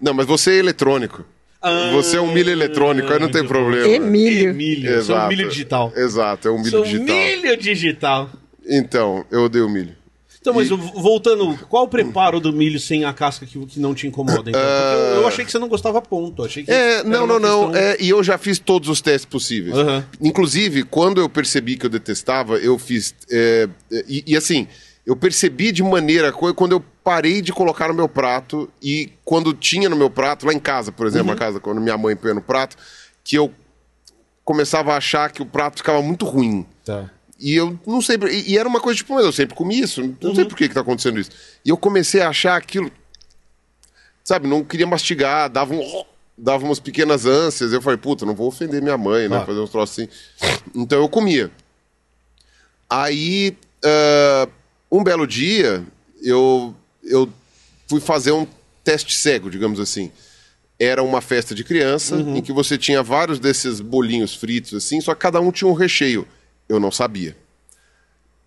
Não, 0.00 0.12
mas 0.14 0.26
você 0.26 0.52
é 0.52 0.56
eletrônico. 0.58 1.24
Ah, 1.60 1.90
Você 1.94 2.16
é 2.16 2.20
um 2.20 2.32
milho 2.32 2.50
eletrônico, 2.50 3.12
aí 3.12 3.18
não 3.18 3.30
tem 3.30 3.44
problema. 3.46 3.88
Emílio. 3.88 4.54
Milho. 4.54 5.02
Sou 5.02 5.16
um 5.16 5.28
milho 5.28 5.48
digital. 5.48 5.92
Exato, 5.96 6.48
é 6.48 6.50
um 6.50 6.58
milho 6.58 6.70
Sou 6.70 6.84
digital. 6.84 7.06
milho 7.16 7.56
digital. 7.56 8.30
Então, 8.68 9.24
eu 9.30 9.42
odeio 9.44 9.68
milho. 9.68 9.96
Então, 10.40 10.54
mas 10.54 10.68
v- 10.68 10.76
voltando, 10.76 11.58
qual 11.68 11.84
o 11.84 11.88
preparo 11.88 12.38
do 12.38 12.52
milho 12.52 12.78
sem 12.78 13.04
a 13.04 13.12
casca 13.12 13.44
que, 13.44 13.58
que 13.66 13.80
não 13.80 13.92
te 13.94 14.06
incomoda? 14.06 14.48
Então? 14.50 14.60
Porque 14.60 15.16
eu, 15.16 15.22
eu 15.22 15.26
achei 15.26 15.44
que 15.44 15.50
você 15.50 15.58
não 15.58 15.66
gostava 15.68 16.00
ponto. 16.00 16.44
Achei 16.44 16.62
que 16.62 16.70
É, 16.70 17.02
não, 17.02 17.26
não, 17.26 17.40
não. 17.40 17.72
questão- 17.72 17.82
É, 17.82 17.96
e 17.98 18.10
eu 18.10 18.22
já 18.22 18.38
fiz 18.38 18.60
todos 18.60 18.88
os 18.88 19.00
testes 19.00 19.24
possíveis. 19.24 19.76
Aham. 19.76 20.04
Inclusive, 20.20 20.84
quando 20.84 21.20
eu 21.20 21.28
percebi 21.28 21.76
que 21.76 21.84
eu 21.86 21.90
detestava, 21.90 22.58
eu 22.58 22.78
fiz. 22.78 23.12
é, 23.28 23.68
é, 23.90 24.04
e, 24.06 24.22
e 24.24 24.36
assim, 24.36 24.68
eu 25.06 25.14
percebi 25.16 25.70
de 25.72 25.82
maneira. 25.82 26.32
Quando 26.32 26.72
eu 26.72 26.80
parei 27.04 27.40
de 27.40 27.52
colocar 27.52 27.88
no 27.88 27.94
meu 27.94 28.08
prato 28.08 28.68
e 28.82 29.12
quando 29.24 29.54
tinha 29.54 29.88
no 29.88 29.94
meu 29.96 30.10
prato, 30.10 30.44
lá 30.46 30.52
em 30.52 30.58
casa, 30.58 30.90
por 30.90 31.06
exemplo, 31.06 31.28
Uhum. 31.28 31.34
na 31.34 31.38
casa, 31.38 31.60
quando 31.60 31.80
minha 31.80 31.96
mãe 31.96 32.16
põe 32.16 32.34
no 32.34 32.42
prato, 32.42 32.76
que 33.22 33.36
eu 33.38 33.52
começava 34.44 34.92
a 34.92 34.96
achar 34.96 35.30
que 35.30 35.40
o 35.42 35.46
prato 35.46 35.76
ficava 35.78 36.02
muito 36.02 36.24
ruim. 36.26 36.66
Tá. 36.84 37.10
E 37.38 37.54
eu 37.54 37.78
não 37.86 38.00
sei. 38.00 38.16
E, 38.46 38.56
era 38.58 38.68
uma 38.68 38.80
coisa 38.80 38.96
tipo, 38.96 39.14
mas 39.14 39.24
eu 39.24 39.32
sempre 39.32 39.54
comi 39.54 39.78
isso. 39.78 40.02
Não 40.02 40.30
Uhum. 40.30 40.34
sei 40.34 40.44
por 40.44 40.56
que, 40.56 40.68
que 40.68 40.74
tá 40.74 40.80
acontecendo 40.80 41.20
isso. 41.20 41.30
E 41.64 41.68
eu 41.68 41.76
comecei 41.76 42.20
a 42.22 42.28
achar 42.30 42.56
aquilo. 42.56 42.90
Sabe, 44.24 44.48
não 44.48 44.64
queria 44.64 44.86
mastigar, 44.86 45.48
dava, 45.50 45.72
um, 45.74 46.04
dava 46.36 46.64
umas 46.64 46.80
pequenas 46.80 47.26
ânsias. 47.26 47.72
Eu 47.72 47.80
falei, 47.82 47.96
puta, 47.98 48.24
não 48.26 48.34
vou 48.34 48.48
ofender 48.48 48.80
minha 48.82 48.96
mãe, 48.98 49.22
né? 49.24 49.28
Claro. 49.36 49.46
Fazer 49.46 49.60
uns 49.60 49.70
troços 49.70 49.98
assim. 49.98 50.08
Então 50.74 50.98
eu 51.00 51.08
comia. 51.08 51.50
Aí, 52.88 53.56
ah, 53.84 54.48
um 54.98 55.04
belo 55.04 55.26
dia, 55.26 55.84
eu, 56.22 56.74
eu 57.04 57.28
fui 57.88 58.00
fazer 58.00 58.32
um 58.32 58.46
teste 58.84 59.14
cego, 59.16 59.50
digamos 59.50 59.78
assim. 59.80 60.10
Era 60.78 61.02
uma 61.02 61.20
festa 61.20 61.54
de 61.54 61.64
criança 61.64 62.16
Uhum. 62.16 62.36
em 62.36 62.42
que 62.42 62.52
você 62.52 62.76
tinha 62.76 63.02
vários 63.02 63.38
desses 63.38 63.80
bolinhos 63.80 64.34
fritos 64.34 64.74
assim, 64.74 65.00
só 65.00 65.14
que 65.14 65.20
cada 65.20 65.40
um 65.40 65.50
tinha 65.50 65.68
um 65.68 65.72
recheio. 65.74 66.26
Eu 66.68 66.78
não 66.80 66.90
sabia. 66.90 67.36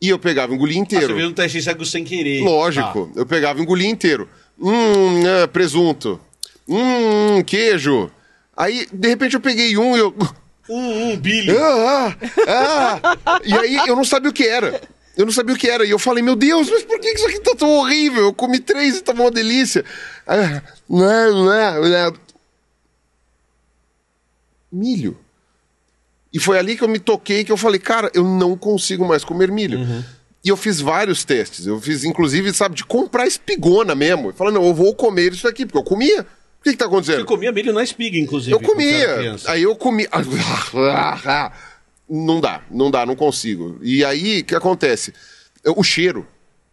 E 0.01 0.09
eu 0.09 0.19
pegava 0.19 0.53
e 0.53 0.55
engolia 0.55 0.77
Ah, 0.77 0.81
inteiro. 0.81 1.07
você 1.07 1.13
viu 1.13 1.27
um 1.27 1.33
teste 1.33 1.61
cego 1.61 1.85
sem 1.85 2.03
querer. 2.03 2.41
Lógico, 2.43 3.11
eu 3.15 3.25
pegava 3.25 3.59
e 3.59 3.63
engolia 3.63 3.89
inteiro. 3.89 4.29
Hum, 4.59 5.23
ah, 5.43 5.47
presunto. 5.47 6.19
Hum, 6.67 7.41
queijo. 7.45 8.09
Aí, 8.55 8.87
de 8.93 9.07
repente, 9.09 9.33
eu 9.35 9.41
peguei 9.41 9.75
um 9.77 9.95
e 9.97 9.99
eu. 9.99 10.13
Ah, 10.21 10.33
um, 10.69 11.11
um 11.13 11.17
bilho. 11.17 11.57
Ah, 11.59 12.15
ah, 12.47 13.17
ah. 13.25 13.39
E 13.43 13.53
aí 13.53 13.75
eu 13.87 13.95
não 13.95 14.03
sabia 14.03 14.29
o 14.29 14.33
que 14.33 14.43
era. 14.47 14.79
Eu 15.19 15.25
não 15.25 15.33
sabia 15.33 15.53
o 15.53 15.57
que 15.57 15.69
era. 15.69 15.85
E 15.85 15.89
eu 15.89 15.99
falei, 15.99 16.23
meu 16.23 16.33
Deus, 16.33 16.69
mas 16.69 16.81
por 16.83 16.97
que 16.97 17.09
isso 17.09 17.27
aqui 17.27 17.41
tá 17.41 17.53
tão 17.53 17.69
horrível? 17.69 18.23
Eu 18.23 18.33
comi 18.33 18.57
três 18.57 18.95
e 18.95 19.01
tava 19.01 19.21
uma 19.21 19.29
delícia. 19.29 19.83
Ah, 20.25 20.61
não, 20.87 21.45
não, 21.45 21.89
não. 21.89 22.13
Milho. 24.71 25.19
E 26.31 26.39
foi 26.39 26.57
ali 26.57 26.77
que 26.77 26.85
eu 26.85 26.87
me 26.87 26.99
toquei 26.99 27.43
que 27.43 27.51
eu 27.51 27.57
falei, 27.57 27.81
cara, 27.81 28.09
eu 28.13 28.23
não 28.23 28.55
consigo 28.55 29.05
mais 29.05 29.25
comer 29.25 29.51
milho. 29.51 30.05
E 30.41 30.47
eu 30.47 30.55
fiz 30.55 30.79
vários 30.79 31.25
testes. 31.25 31.67
Eu 31.67 31.81
fiz, 31.81 32.05
inclusive, 32.05 32.53
sabe, 32.53 32.75
de 32.75 32.85
comprar 32.85 33.27
espigona 33.27 33.93
mesmo. 33.93 34.31
Falando, 34.31 34.55
não, 34.55 34.67
eu 34.67 34.73
vou 34.73 34.95
comer 34.95 35.33
isso 35.33 35.49
aqui, 35.49 35.65
porque 35.65 35.79
eu 35.79 35.83
comia. 35.83 36.21
O 36.21 36.63
que, 36.63 36.71
que 36.71 36.77
tá 36.77 36.85
acontecendo? 36.85 37.17
Você 37.17 37.25
comia 37.25 37.51
milho 37.51 37.73
na 37.73 37.83
espiga, 37.83 38.17
inclusive. 38.17 38.53
Eu 38.53 38.61
comia. 38.61 39.35
Aí 39.47 39.63
eu 39.63 39.75
comia. 39.75 40.07
Não 42.09 42.41
dá, 42.41 42.61
não 42.71 42.89
dá, 42.89 43.05
não 43.05 43.15
consigo. 43.15 43.77
E 43.81 44.03
aí, 44.03 44.39
o 44.39 44.43
que 44.45 44.55
acontece? 44.55 45.13
O 45.65 45.83
cheiro. 45.83 46.25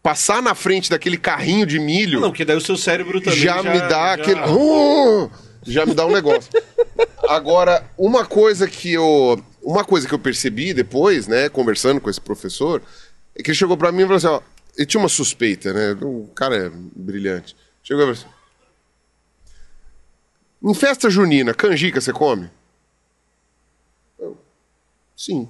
Passar 0.03 0.41
na 0.41 0.55
frente 0.55 0.89
daquele 0.89 1.19
carrinho 1.19 1.67
de 1.67 1.81
milho 1.81 2.21
Não, 2.21 2.31
porque 2.31 2.45
daí 2.45 2.57
o 2.57 2.61
seu 2.61 2.77
cérebro 2.77 3.21
também 3.21 3.41
já, 3.41 3.61
já, 3.61 3.73
me 3.73 3.79
dá 3.81 3.89
já- 3.89 4.13
aquele. 4.15 4.41
Uh, 4.41 5.31
já 5.67 5.85
me 5.85 5.95
dá 5.95 6.07
um 6.07 6.13
negócio. 6.13 6.49
Agora, 7.29 7.85
uma 7.99 8.25
coisa 8.25 8.69
que 8.69 8.93
eu. 8.93 9.43
Uma 9.61 9.85
coisa 9.85 10.07
que 10.07 10.15
eu 10.15 10.19
percebi 10.19 10.73
depois, 10.73 11.27
né, 11.27 11.49
conversando 11.49 12.01
com 12.01 12.09
esse 12.09 12.21
professor, 12.21 12.81
é 13.35 13.43
que 13.43 13.51
ele 13.51 13.59
chegou 13.59 13.77
pra 13.77 13.91
mim 13.91 14.03
e 14.03 14.03
falou 14.03 14.17
assim: 14.17 14.27
ó, 14.29 14.41
ele 14.77 14.87
tinha 14.87 15.01
uma 15.03 15.09
suspeita, 15.09 15.73
né? 15.73 15.97
O 16.01 16.31
cara 16.35 16.57
é 16.57 16.71
brilhante. 16.95 17.57
Chegou 17.83 18.05
e 18.05 18.07
falou 18.07 18.13
assim: 18.13 18.37
Em 20.63 20.75
festa 20.75 21.11
junina, 21.11 21.53
canjica 21.53 22.01
você 22.01 22.13
come? 22.13 22.49
Eu, 25.17 25.19
Sim. 25.19 25.49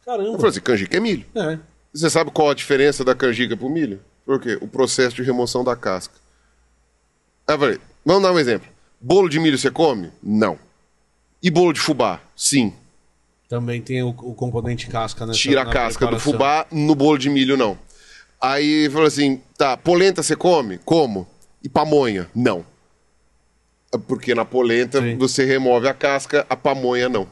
Eu 0.00 0.04
Caramba. 0.04 0.36
falei 0.36 0.50
assim: 0.50 0.60
canjica 0.60 0.96
é 0.96 1.00
milho. 1.00 1.26
É. 1.34 1.58
Você 1.92 2.08
sabe 2.08 2.30
qual 2.30 2.50
a 2.50 2.54
diferença 2.54 3.04
da 3.04 3.14
canjica 3.14 3.56
pro 3.56 3.68
milho? 3.68 4.00
Por 4.24 4.40
quê? 4.40 4.58
O 4.60 4.68
processo 4.68 5.16
de 5.16 5.22
remoção 5.22 5.64
da 5.64 5.74
casca. 5.74 6.14
Aí 7.46 7.54
eu 7.54 7.58
falei, 7.58 7.80
vamos 8.04 8.22
dar 8.22 8.32
um 8.32 8.38
exemplo. 8.38 8.68
Bolo 9.00 9.28
de 9.28 9.40
milho 9.40 9.56
você 9.56 9.70
come? 9.70 10.12
Não. 10.22 10.58
E 11.42 11.50
bolo 11.50 11.72
de 11.72 11.80
fubá? 11.80 12.20
Sim. 12.36 12.74
Também 13.48 13.80
tem 13.80 14.02
o, 14.02 14.10
o 14.10 14.34
componente 14.34 14.86
casca, 14.88 15.24
né? 15.24 15.32
Tira 15.32 15.62
a 15.62 15.66
casca 15.66 16.04
do 16.04 16.10
preparação. 16.10 16.32
fubá, 16.32 16.66
no 16.70 16.94
bolo 16.94 17.16
de 17.16 17.30
milho 17.30 17.56
não. 17.56 17.78
Aí 18.40 18.88
falou 18.90 19.06
assim, 19.06 19.40
tá, 19.56 19.76
polenta 19.76 20.22
você 20.22 20.36
come? 20.36 20.78
Como? 20.84 21.26
E 21.62 21.68
pamonha? 21.68 22.28
Não. 22.34 22.64
Porque 24.06 24.34
na 24.34 24.44
polenta 24.44 25.00
Sim. 25.00 25.16
você 25.16 25.44
remove 25.44 25.88
a 25.88 25.94
casca, 25.94 26.46
a 26.50 26.54
pamonha 26.56 27.08
não. 27.08 27.26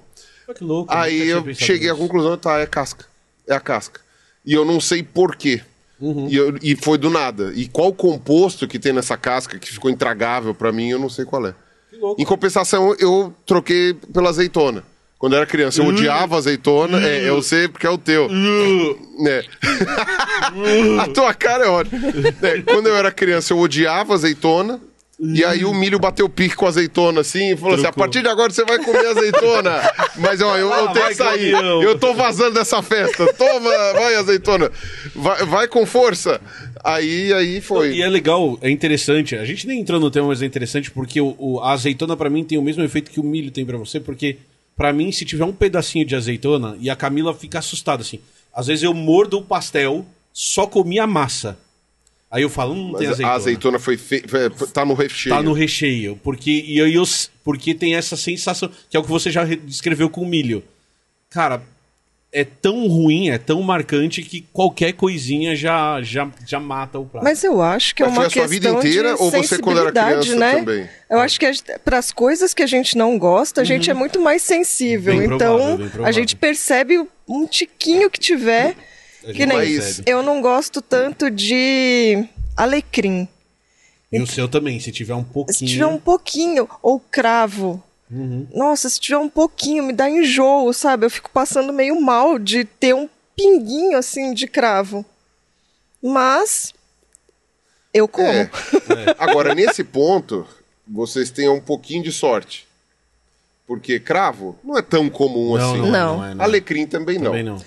Que 0.54 0.64
louco. 0.64 0.92
Aí 0.94 1.28
eu 1.28 1.54
cheguei 1.54 1.90
à 1.90 1.94
conclusão, 1.94 2.36
tá, 2.36 2.58
é 2.58 2.66
casca. 2.66 3.04
É 3.48 3.54
a 3.54 3.60
casca. 3.60 4.00
E 4.44 4.52
eu 4.52 4.64
não 4.64 4.80
sei 4.80 5.02
por 5.02 5.34
quê. 5.36 5.60
Uhum. 6.00 6.28
E, 6.28 6.36
eu- 6.36 6.56
e 6.62 6.76
foi 6.76 6.98
do 6.98 7.08
nada. 7.10 7.52
E 7.54 7.66
qual 7.68 7.92
composto 7.92 8.68
que 8.68 8.78
tem 8.78 8.92
nessa 8.92 9.16
casca 9.16 9.58
que 9.58 9.70
ficou 9.72 9.90
intragável 9.90 10.54
pra 10.54 10.70
mim, 10.72 10.90
eu 10.90 10.98
não 10.98 11.08
sei 11.08 11.24
qual 11.24 11.46
é. 11.46 11.54
Em 12.18 12.24
compensação, 12.24 12.94
eu 12.98 13.34
troquei 13.46 13.94
pela 14.12 14.28
azeitona. 14.28 14.84
Quando 15.18 15.32
eu 15.32 15.38
era 15.38 15.46
criança, 15.46 15.80
eu 15.80 15.86
odiava 15.86 16.36
azeitona. 16.36 17.00
É, 17.02 17.26
eu 17.26 17.40
sei 17.42 17.68
porque 17.68 17.86
é 17.86 17.90
o 17.90 17.96
teu. 17.96 18.28
É. 19.26 19.44
a 21.00 21.08
tua 21.08 21.32
cara 21.34 21.64
é 21.64 21.68
ótima. 21.68 21.98
É, 22.42 22.60
quando 22.62 22.86
eu 22.88 22.96
era 22.96 23.10
criança, 23.10 23.52
eu 23.54 23.58
odiava 23.58 24.12
azeitona. 24.14 24.78
E 25.18 25.42
aí 25.44 25.64
o 25.64 25.72
milho 25.72 25.98
bateu 25.98 26.28
pique 26.28 26.54
com 26.54 26.66
a 26.66 26.68
azeitona 26.68 27.22
assim 27.22 27.52
e 27.52 27.56
falou 27.56 27.74
assim: 27.76 27.86
a 27.86 27.92
partir 27.92 28.20
de 28.22 28.28
agora 28.28 28.52
você 28.52 28.64
vai 28.66 28.78
comer 28.84 29.06
azeitona. 29.06 29.80
Mas 30.20 30.42
ó, 30.42 30.56
eu, 30.58 30.66
eu 30.68 30.72
Ah, 30.88 30.92
tenho 30.92 31.06
que 31.08 31.14
sair. 31.14 31.52
caminhão. 31.52 31.82
Eu 31.82 31.98
tô 31.98 32.12
vazando 32.12 32.52
dessa 32.54 32.82
festa. 32.82 33.32
Toma, 33.32 33.70
vai, 33.94 34.14
azeitona. 34.16 34.70
Vai, 35.14 35.46
vai 35.46 35.68
com 35.68 35.86
força. 35.86 36.38
Aí, 36.84 37.32
aí 37.32 37.60
foi. 37.62 37.94
E 37.96 38.02
é 38.02 38.08
legal, 38.08 38.58
é 38.60 38.70
interessante. 38.70 39.34
A 39.36 39.44
gente 39.46 39.66
nem 39.66 39.80
entrou 39.80 39.98
no 39.98 40.10
tema, 40.10 40.28
mas 40.28 40.42
é 40.42 40.46
interessante 40.46 40.90
porque 40.90 41.18
o, 41.20 41.34
o- 41.38 41.60
a 41.60 41.72
azeitona 41.72 42.14
pra 42.14 42.28
mim 42.28 42.44
tem 42.44 42.58
o 42.58 42.62
mesmo 42.62 42.82
efeito 42.84 43.10
que 43.10 43.18
o 43.18 43.24
milho 43.24 43.50
tem 43.50 43.64
pra 43.64 43.78
você, 43.78 43.98
porque 43.98 44.36
pra 44.76 44.92
mim 44.92 45.10
se 45.10 45.24
tiver 45.24 45.44
um 45.44 45.52
pedacinho 45.52 46.04
de 46.04 46.14
azeitona 46.14 46.76
e 46.78 46.90
a 46.90 46.94
Camila 46.94 47.34
fica 47.34 47.58
assustada 47.58 48.02
assim. 48.02 48.20
Às 48.54 48.66
vezes 48.66 48.82
eu 48.84 48.92
mordo 48.92 49.38
o 49.38 49.42
pastel, 49.42 50.04
só 50.30 50.66
comi 50.66 50.98
a 50.98 51.06
massa. 51.06 51.58
Aí 52.30 52.42
eu 52.42 52.50
falo, 52.50 52.72
hum, 52.74 52.88
não 52.92 52.98
tem 52.98 53.06
Mas 53.06 53.12
azeitona. 53.12 53.28
a 53.28 53.36
azeitona 53.36 53.78
foi 53.78 53.96
feita. 53.96 54.50
Tá 54.72 54.84
no 54.84 54.94
recheio. 54.94 55.34
Tá 55.34 55.42
no 55.42 55.52
recheio, 55.52 56.20
porque 56.24 56.50
e 56.66 56.80
aí 56.80 56.94
eu, 56.94 57.04
porque 57.44 57.72
tem 57.74 57.94
essa 57.94 58.16
sensação 58.16 58.68
que 58.90 58.96
é 58.96 59.00
o 59.00 59.02
que 59.02 59.08
você 59.08 59.30
já 59.30 59.44
re- 59.44 59.56
descreveu 59.56 60.10
com 60.10 60.22
o 60.22 60.26
milho. 60.26 60.62
Cara, 61.30 61.62
é 62.32 62.44
tão 62.44 62.86
ruim, 62.88 63.30
é 63.30 63.38
tão 63.38 63.62
marcante 63.62 64.22
que 64.22 64.44
qualquer 64.52 64.92
coisinha 64.92 65.54
já 65.54 66.02
já, 66.02 66.28
já 66.44 66.58
mata 66.60 66.98
o 66.98 67.06
prato. 67.06 67.22
Mas 67.24 67.42
eu 67.44 67.62
acho 67.62 67.94
que 67.94 68.02
é 68.02 68.06
uma 68.06 68.16
foi 68.16 68.26
a 68.26 68.30
sua 68.30 68.42
questão 68.48 68.48
vida 68.72 68.78
inteira 68.88 69.14
de 69.14 69.22
ou 69.22 69.30
você 69.30 69.58
quando 69.58 69.78
era 69.78 69.88
sensibilidade, 69.92 70.20
criança 70.28 70.36
né? 70.36 70.54
também? 70.56 70.88
Eu 71.08 71.20
acho 71.20 71.38
que 71.40 71.46
para 71.84 71.98
as 71.98 72.10
coisas 72.12 72.52
que 72.52 72.62
a 72.62 72.66
gente 72.66 72.98
não 72.98 73.16
gosta, 73.18 73.60
a 73.60 73.64
gente 73.64 73.88
é 73.88 73.94
muito 73.94 74.20
mais 74.20 74.42
sensível. 74.42 75.16
Bem 75.16 75.26
então, 75.26 75.38
provável, 75.56 75.76
bem 75.78 75.86
a 75.86 75.90
provável. 75.90 76.12
gente 76.12 76.34
percebe 76.36 77.06
um 77.28 77.46
tiquinho 77.46 78.10
que 78.10 78.18
tiver. 78.18 78.74
Que 79.34 79.46
nem 79.46 79.58
percebe. 79.58 80.10
eu 80.10 80.22
não 80.22 80.40
gosto 80.40 80.80
tanto 80.82 81.30
de 81.30 82.26
alecrim. 82.56 83.28
E 84.12 84.20
o 84.20 84.26
seu 84.26 84.48
também, 84.48 84.78
se 84.80 84.92
tiver 84.92 85.14
um 85.14 85.24
pouquinho. 85.24 85.58
Se 85.58 85.66
tiver 85.66 85.86
um 85.86 85.98
pouquinho, 85.98 86.68
ou 86.82 87.00
cravo. 87.00 87.82
Uhum. 88.10 88.46
Nossa, 88.54 88.88
se 88.88 89.00
tiver 89.00 89.18
um 89.18 89.28
pouquinho, 89.28 89.82
me 89.82 89.92
dá 89.92 90.08
enjoo, 90.08 90.72
sabe? 90.72 91.06
Eu 91.06 91.10
fico 91.10 91.28
passando 91.30 91.72
meio 91.72 92.00
mal 92.00 92.38
de 92.38 92.64
ter 92.64 92.94
um 92.94 93.08
pinguinho 93.34 93.98
assim 93.98 94.32
de 94.32 94.46
cravo. 94.46 95.04
Mas 96.02 96.72
eu 97.92 98.06
como. 98.06 98.28
É. 98.28 98.48
Agora, 99.18 99.54
nesse 99.54 99.82
ponto, 99.82 100.46
vocês 100.86 101.30
têm 101.30 101.48
um 101.48 101.60
pouquinho 101.60 102.02
de 102.04 102.12
sorte. 102.12 102.66
Porque 103.66 103.98
cravo 103.98 104.56
não 104.62 104.78
é 104.78 104.82
tão 104.82 105.10
comum 105.10 105.56
Não, 105.56 105.70
assim. 105.72 105.80
não, 105.80 105.90
Não. 105.90 106.16
não 106.18 106.24
é, 106.24 106.34
não. 106.36 106.44
Alecrim 106.44 106.86
também 106.86 107.18
não. 107.18 107.24
Também 107.32 107.42
não. 107.42 107.60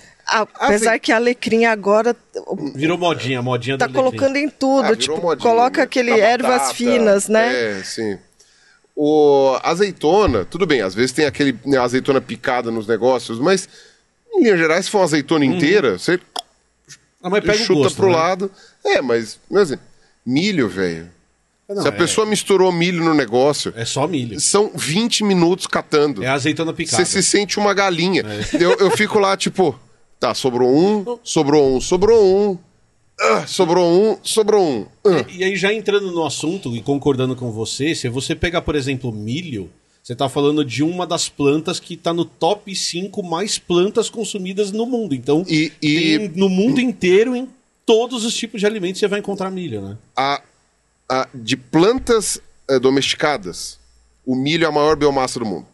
Apesar 0.54 0.98
que 0.98 1.10
a 1.12 1.16
alecrim 1.16 1.64
agora 1.64 2.14
Virou 2.74 2.96
modinha, 2.96 3.42
modinha 3.42 3.76
tá 3.76 3.86
do 3.86 3.98
alecrim. 3.98 4.18
colocando 4.18 4.36
em 4.36 4.48
tudo, 4.48 4.92
Ah, 4.92 4.96
tipo, 4.96 5.20
modinha, 5.20 5.42
coloca 5.42 5.78
né? 5.78 5.82
aquele 5.84 6.10
Na 6.12 6.16
ervas 6.18 6.50
batata, 6.50 6.74
finas, 6.74 7.28
né? 7.28 7.78
É, 7.80 7.82
sim. 7.82 8.18
O 8.94 9.58
azeitona, 9.62 10.44
tudo 10.44 10.66
bem, 10.66 10.82
às 10.82 10.94
vezes 10.94 11.12
tem 11.12 11.24
aquele 11.24 11.58
né, 11.64 11.78
azeitona 11.78 12.20
picada 12.20 12.70
nos 12.70 12.86
negócios, 12.86 13.38
mas 13.38 13.68
em 14.34 14.42
linhas 14.44 14.58
gerais, 14.58 14.84
se 14.84 14.90
for 14.90 14.98
uma 14.98 15.04
azeitona 15.04 15.44
inteira, 15.44 15.98
você 15.98 16.20
Ah, 17.22 17.30
mas 17.30 17.42
pega 17.42 17.58
chuta 17.64 17.82
gosto, 17.84 17.96
pro 17.96 18.08
né? 18.10 18.16
lado. 18.16 18.50
É, 18.84 19.00
mas, 19.00 19.38
mas 19.50 19.72
assim, 19.72 19.80
milho, 20.24 20.68
velho. 20.68 21.10
Não, 21.68 21.82
se 21.82 21.88
a 21.88 21.92
é- 21.92 21.96
pessoa 21.96 22.26
misturou 22.26 22.70
milho 22.72 23.02
no 23.02 23.14
negócio, 23.14 23.72
É 23.76 23.84
só 23.84 24.06
milho. 24.06 24.38
são 24.40 24.70
20 24.74 25.22
minutos 25.24 25.66
catando. 25.66 26.22
É 26.22 26.28
azeitona 26.28 26.72
picada. 26.72 27.04
Você 27.04 27.10
se 27.10 27.22
sente 27.22 27.58
uma 27.58 27.72
galinha. 27.72 28.22
É. 28.26 28.62
Eu, 28.62 28.72
eu 28.78 28.90
fico 28.90 29.18
lá, 29.18 29.36
tipo, 29.36 29.78
tá, 30.20 30.34
sobrou 30.34 30.68
um, 30.70 31.18
sobrou 31.24 31.76
um, 31.76 31.80
sobrou 31.80 32.24
um, 32.52 32.58
ah, 33.20 33.46
sobrou 33.46 33.86
um, 34.12 34.16
sobrou 34.22 34.62
um. 34.64 34.86
ah. 35.06 35.24
E 35.34 35.42
aí, 35.42 35.56
já 35.56 35.72
entrando 35.74 36.12
no 36.12 36.24
assunto 36.24 36.74
e 36.76 36.80
concordando 36.82 37.34
com 37.34 37.50
você, 37.50 37.94
se 37.94 38.08
você 38.08 38.34
pegar, 38.36 38.62
por 38.62 38.74
exemplo, 38.76 39.10
milho, 39.12 39.70
você 40.02 40.14
tá 40.14 40.28
falando 40.28 40.64
de 40.64 40.82
uma 40.82 41.06
das 41.06 41.28
plantas 41.28 41.78
que 41.80 41.96
tá 41.96 42.12
no 42.14 42.24
top 42.24 42.74
5 42.74 43.22
mais 43.22 43.58
plantas 43.58 44.08
consumidas 44.08 44.70
no 44.72 44.86
mundo. 44.86 45.14
Então, 45.14 45.44
E, 45.48 45.72
e 45.82 46.30
no 46.34 46.48
mundo 46.48 46.80
inteiro, 46.80 47.34
em 47.36 47.48
todos 47.84 48.24
os 48.24 48.34
tipos 48.34 48.60
de 48.60 48.66
alimentos, 48.66 48.98
você 49.00 49.08
vai 49.08 49.18
encontrar 49.18 49.50
milho, 49.50 49.80
né? 49.82 49.98
a, 50.16 50.40
a- 51.08 51.28
de 51.34 51.56
plantas 51.56 52.40
eh, 52.68 52.78
domesticadas, 52.78 53.78
o 54.24 54.34
milho 54.34 54.64
é 54.64 54.68
a 54.68 54.72
maior 54.72 54.96
biomassa 54.96 55.38
do 55.40 55.44
mundo. 55.46 55.66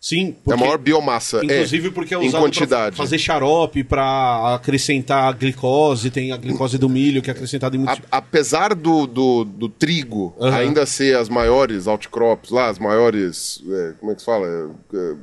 Sim, 0.00 0.28
É 0.28 0.32
porque, 0.44 0.52
a 0.52 0.56
maior 0.64 0.78
biomassa. 0.78 1.40
inclusive 1.44 1.88
é, 1.88 1.90
porque 1.90 2.14
é 2.14 2.18
usado 2.18 2.50
pra 2.50 2.92
fazer 2.92 3.18
xarope, 3.18 3.82
pra 3.82 4.54
acrescentar 4.54 5.24
a 5.28 5.32
glicose, 5.32 6.10
tem 6.10 6.30
a 6.32 6.36
glicose 6.36 6.78
do 6.78 6.88
milho 6.88 7.20
que 7.22 7.30
é 7.30 7.32
acrescentada 7.32 7.74
em 7.74 7.80
muitos... 7.80 7.98
A- 8.10 8.18
apesar 8.18 8.74
do, 8.74 9.06
do, 9.06 9.44
do 9.44 9.68
trigo 9.68 10.34
Aham. 10.40 10.54
ainda 10.56 10.86
ser 10.86 11.16
as 11.16 11.28
maiores 11.28 11.86
outcrops 11.88 12.50
lá, 12.50 12.68
as 12.68 12.78
maiores. 12.78 13.62
eh, 13.68 13.94
como 13.98 14.12
é 14.12 14.14
que 14.14 14.20
se 14.20 14.26
fala? 14.26 14.46
Eh, 14.94 15.14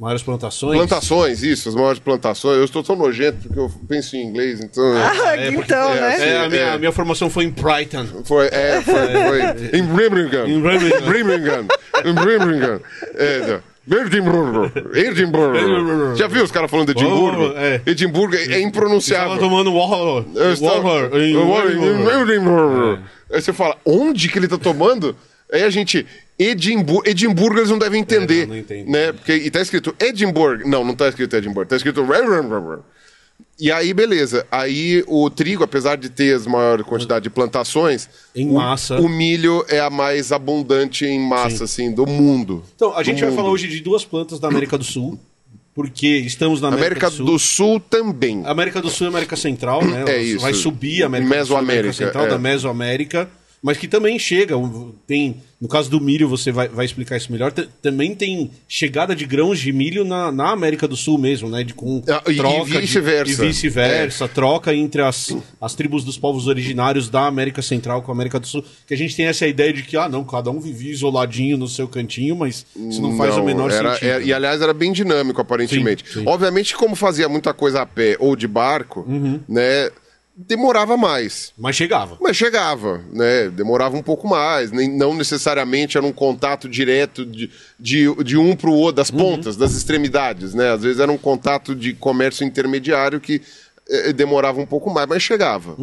Maiores 0.00 0.22
plantações? 0.22 0.78
Plantações, 0.78 1.42
isso, 1.42 1.68
as 1.68 1.74
maiores 1.74 1.98
plantações. 1.98 2.56
Eu 2.56 2.64
estou 2.64 2.82
tão 2.82 2.96
nojento 2.96 3.36
porque 3.42 3.58
eu 3.58 3.70
penso 3.86 4.16
em 4.16 4.22
inglês, 4.24 4.58
então. 4.60 4.82
Ah, 4.96 5.36
É, 5.36 5.52
porque- 5.52 5.72
então, 5.72 5.92
é, 5.92 6.00
né? 6.00 6.14
assim, 6.14 6.24
É, 6.24 6.36
a 6.38 6.48
minha, 6.48 6.60
É. 6.62 6.70
a 6.72 6.78
minha 6.78 6.92
formação 6.92 7.28
foi 7.28 7.44
em 7.44 7.50
Brighton. 7.50 8.06
Foi, 8.24 8.46
é, 8.46 8.80
foi, 8.80 8.94
foi. 8.94 9.78
Em 9.78 9.82
Birmingham. 9.84 10.46
Em 10.48 10.58
Birmingham. 10.60 11.00
Birmingham. 11.02 11.66
Em 12.02 12.14
Birmingham. 12.14 12.80
É. 13.14 13.60
Edimburgo. 13.90 14.70
Edimburgo. 14.94 16.16
Já 16.16 16.28
viu 16.28 16.44
os 16.44 16.50
caras 16.50 16.70
falando 16.70 16.94
de 16.94 17.02
Edimburgo? 17.02 17.52
Oh, 17.54 17.58
é. 17.58 17.82
Edimburgo 17.84 18.34
é, 18.36 18.38
é 18.38 18.42
Estava 18.44 18.60
impronunciável. 18.60 19.38
tomando 19.38 19.74
Warhol. 19.74 20.24
Warhol 20.34 21.18
em 21.18 21.30
Edimburgo. 21.30 22.30
Edimburgo. 22.32 22.98
Aí 23.32 23.42
você 23.42 23.52
fala, 23.52 23.76
onde 23.84 24.28
que 24.28 24.38
ele 24.38 24.48
tá 24.48 24.56
tomando? 24.56 25.14
Aí 25.52 25.62
a 25.64 25.70
gente, 25.70 26.06
Edimburgo, 26.42 27.02
Edimburgo 27.06 27.58
eles 27.58 27.68
não 27.68 27.78
devem 27.78 28.00
entender. 28.00 28.44
É, 28.44 28.46
não, 28.46 28.84
não 28.84 28.92
né? 28.92 29.12
Porque, 29.12 29.34
e 29.34 29.50
tá 29.50 29.60
escrito 29.60 29.94
Edimburgo. 30.00 30.66
Não, 30.66 30.82
não 30.82 30.94
tá 30.94 31.08
escrito 31.08 31.36
Edimburgo. 31.36 31.68
Tá 31.68 31.76
escrito... 31.76 32.02
E 33.58 33.70
aí, 33.70 33.92
beleza. 33.92 34.46
Aí 34.50 35.04
o 35.06 35.28
trigo, 35.28 35.62
apesar 35.62 35.96
de 35.96 36.08
ter 36.08 36.34
as 36.34 36.46
maior 36.46 36.82
quantidade 36.82 37.24
de 37.24 37.30
plantações... 37.30 38.08
Em 38.34 38.48
o- 38.48 38.54
massa. 38.54 38.98
O, 38.98 39.06
milho 39.06 39.62
é 39.68 39.80
a 39.80 39.90
mais 39.90 40.32
abundante 40.32 41.04
em 41.04 41.20
massa, 41.20 41.64
assim, 41.64 41.92
do 41.92 42.06
mundo. 42.06 42.64
Então, 42.74 42.96
a 42.96 43.02
gente 43.02 43.16
Do 43.16 43.20
vai 43.20 43.30
mundo. 43.30 43.36
falar 43.36 43.50
hoje 43.50 43.68
de 43.68 43.80
duas 43.80 44.02
plantas 44.02 44.40
da 44.40 44.48
América 44.48 44.78
do 44.78 44.84
Sul, 44.84 45.20
porque 45.74 46.06
estamos 46.06 46.62
na 46.62 46.68
América, 46.68 47.08
América 47.08 47.24
do 47.24 47.38
Sul 47.38 47.78
também. 47.78 48.42
América 48.46 48.80
do 48.80 48.88
Sul 48.88 49.06
e 49.06 49.08
América 49.08 49.36
Central, 49.36 49.84
né? 49.84 50.04
É 50.08 50.22
isso. 50.22 50.40
Vai 50.40 50.54
subir 50.54 51.02
a 51.02 51.06
América 51.06 51.28
do 51.28 51.34
Sul, 51.34 51.38
Mesoamérica, 51.38 51.80
América 51.80 52.04
Central, 52.04 52.24
é. 52.24 52.28
da 52.28 52.38
Mesoamérica, 52.38 53.30
mas 53.62 53.76
que 53.76 53.86
também 53.86 54.18
chega. 54.18 54.54
Tem, 55.06 55.36
no 55.60 55.68
caso 55.68 55.90
do 55.90 56.00
milho, 56.00 56.28
você 56.28 56.50
vai, 56.50 56.68
vai 56.68 56.84
explicar 56.86 57.16
isso 57.16 57.30
melhor. 57.30 57.52
também 57.52 58.14
tem 58.14 58.50
chegada 58.68 59.14
de 59.14 59.26
grãos 59.26 59.58
de 59.58 59.72
milho 59.72 60.04
na, 60.04 60.32
na 60.32 60.50
América 60.50 60.88
do 60.88 60.96
Sul 60.96 61.18
mesmo, 61.18 61.48
né? 61.48 61.62
De, 61.62 61.74
com 61.74 62.02
Ah, 62.08 62.22
e- 62.26 62.32
e 62.32 62.36
troca 62.36 62.64
de- 62.70 62.78
vice-versa. 62.78 63.44
E 63.44 63.46
vice-versa, 63.46 64.28
troca 64.28 64.74
entre 64.74 65.02
as, 65.02 65.36
as 65.60 65.74
tribos 65.74 66.04
dos 66.04 66.16
povos 66.16 66.46
originários 66.46 67.08
da 67.10 67.26
América 67.26 67.60
Central 67.60 68.02
com 68.02 68.10
a 68.10 68.14
América 68.14 68.40
do 68.40 68.46
Sul. 68.46 68.64
Que 68.86 68.94
a 68.94 68.96
gente 68.96 69.14
tem 69.14 69.26
essa 69.26 69.46
ideia 69.46 69.72
de 69.72 69.82
que, 69.82 69.96
ah, 69.96 70.08
não, 70.08 70.24
cada 70.24 70.50
um 70.50 70.58
vivia 70.60 70.90
isoladinho 70.92 71.56
no 71.58 71.68
seu 71.68 71.86
cantinho, 71.86 72.36
mas 72.36 72.64
isso 72.88 73.02
não 73.02 73.16
faz 73.16 73.36
o 73.36 73.42
menor 73.44 73.70
era, 73.70 73.92
sentido. 73.94 74.08
era- 74.08 74.24
e 74.24 74.32
aliás, 74.32 74.62
era 74.62 74.72
bem 74.72 74.92
dinâmico, 74.92 75.40
aparentemente. 75.40 76.04
Sim, 76.06 76.20
sim. 76.20 76.24
Obviamente, 76.26 76.74
como 76.74 76.96
fazia 76.96 77.28
muita 77.28 77.52
coisa 77.52 77.82
a 77.82 77.86
pé 77.86 78.16
ou 78.18 78.34
de 78.34 78.48
barco, 78.48 79.04
Uhum. 79.06 79.40
né? 79.48 79.90
Demorava 80.36 80.96
mais. 80.96 81.52
Mas 81.58 81.76
chegava. 81.76 82.16
Mas 82.20 82.36
chegava, 82.36 83.04
né? 83.12 83.50
Demorava 83.50 83.96
um 83.96 84.02
pouco 84.02 84.26
mais. 84.28 84.70
Nem, 84.72 84.88
não 84.88 85.12
necessariamente 85.14 85.96
era 85.98 86.06
um 86.06 86.12
contato 86.12 86.68
direto 86.68 87.26
de, 87.26 87.50
de, 87.78 88.14
de 88.24 88.36
um 88.38 88.56
para 88.56 88.70
o 88.70 88.74
outro, 88.74 88.96
das 88.96 89.10
pontas, 89.10 89.56
das 89.56 89.74
extremidades, 89.74 90.54
né? 90.54 90.70
Às 90.72 90.82
vezes 90.82 90.98
era 91.00 91.12
um 91.12 91.18
contato 91.18 91.74
de 91.74 91.92
comércio 91.92 92.46
intermediário 92.46 93.20
que 93.20 93.42
eh, 93.88 94.12
demorava 94.14 94.58
um 94.60 94.64
pouco 94.66 94.88
mais, 94.88 95.06
mas 95.08 95.22
chegava. 95.22 95.76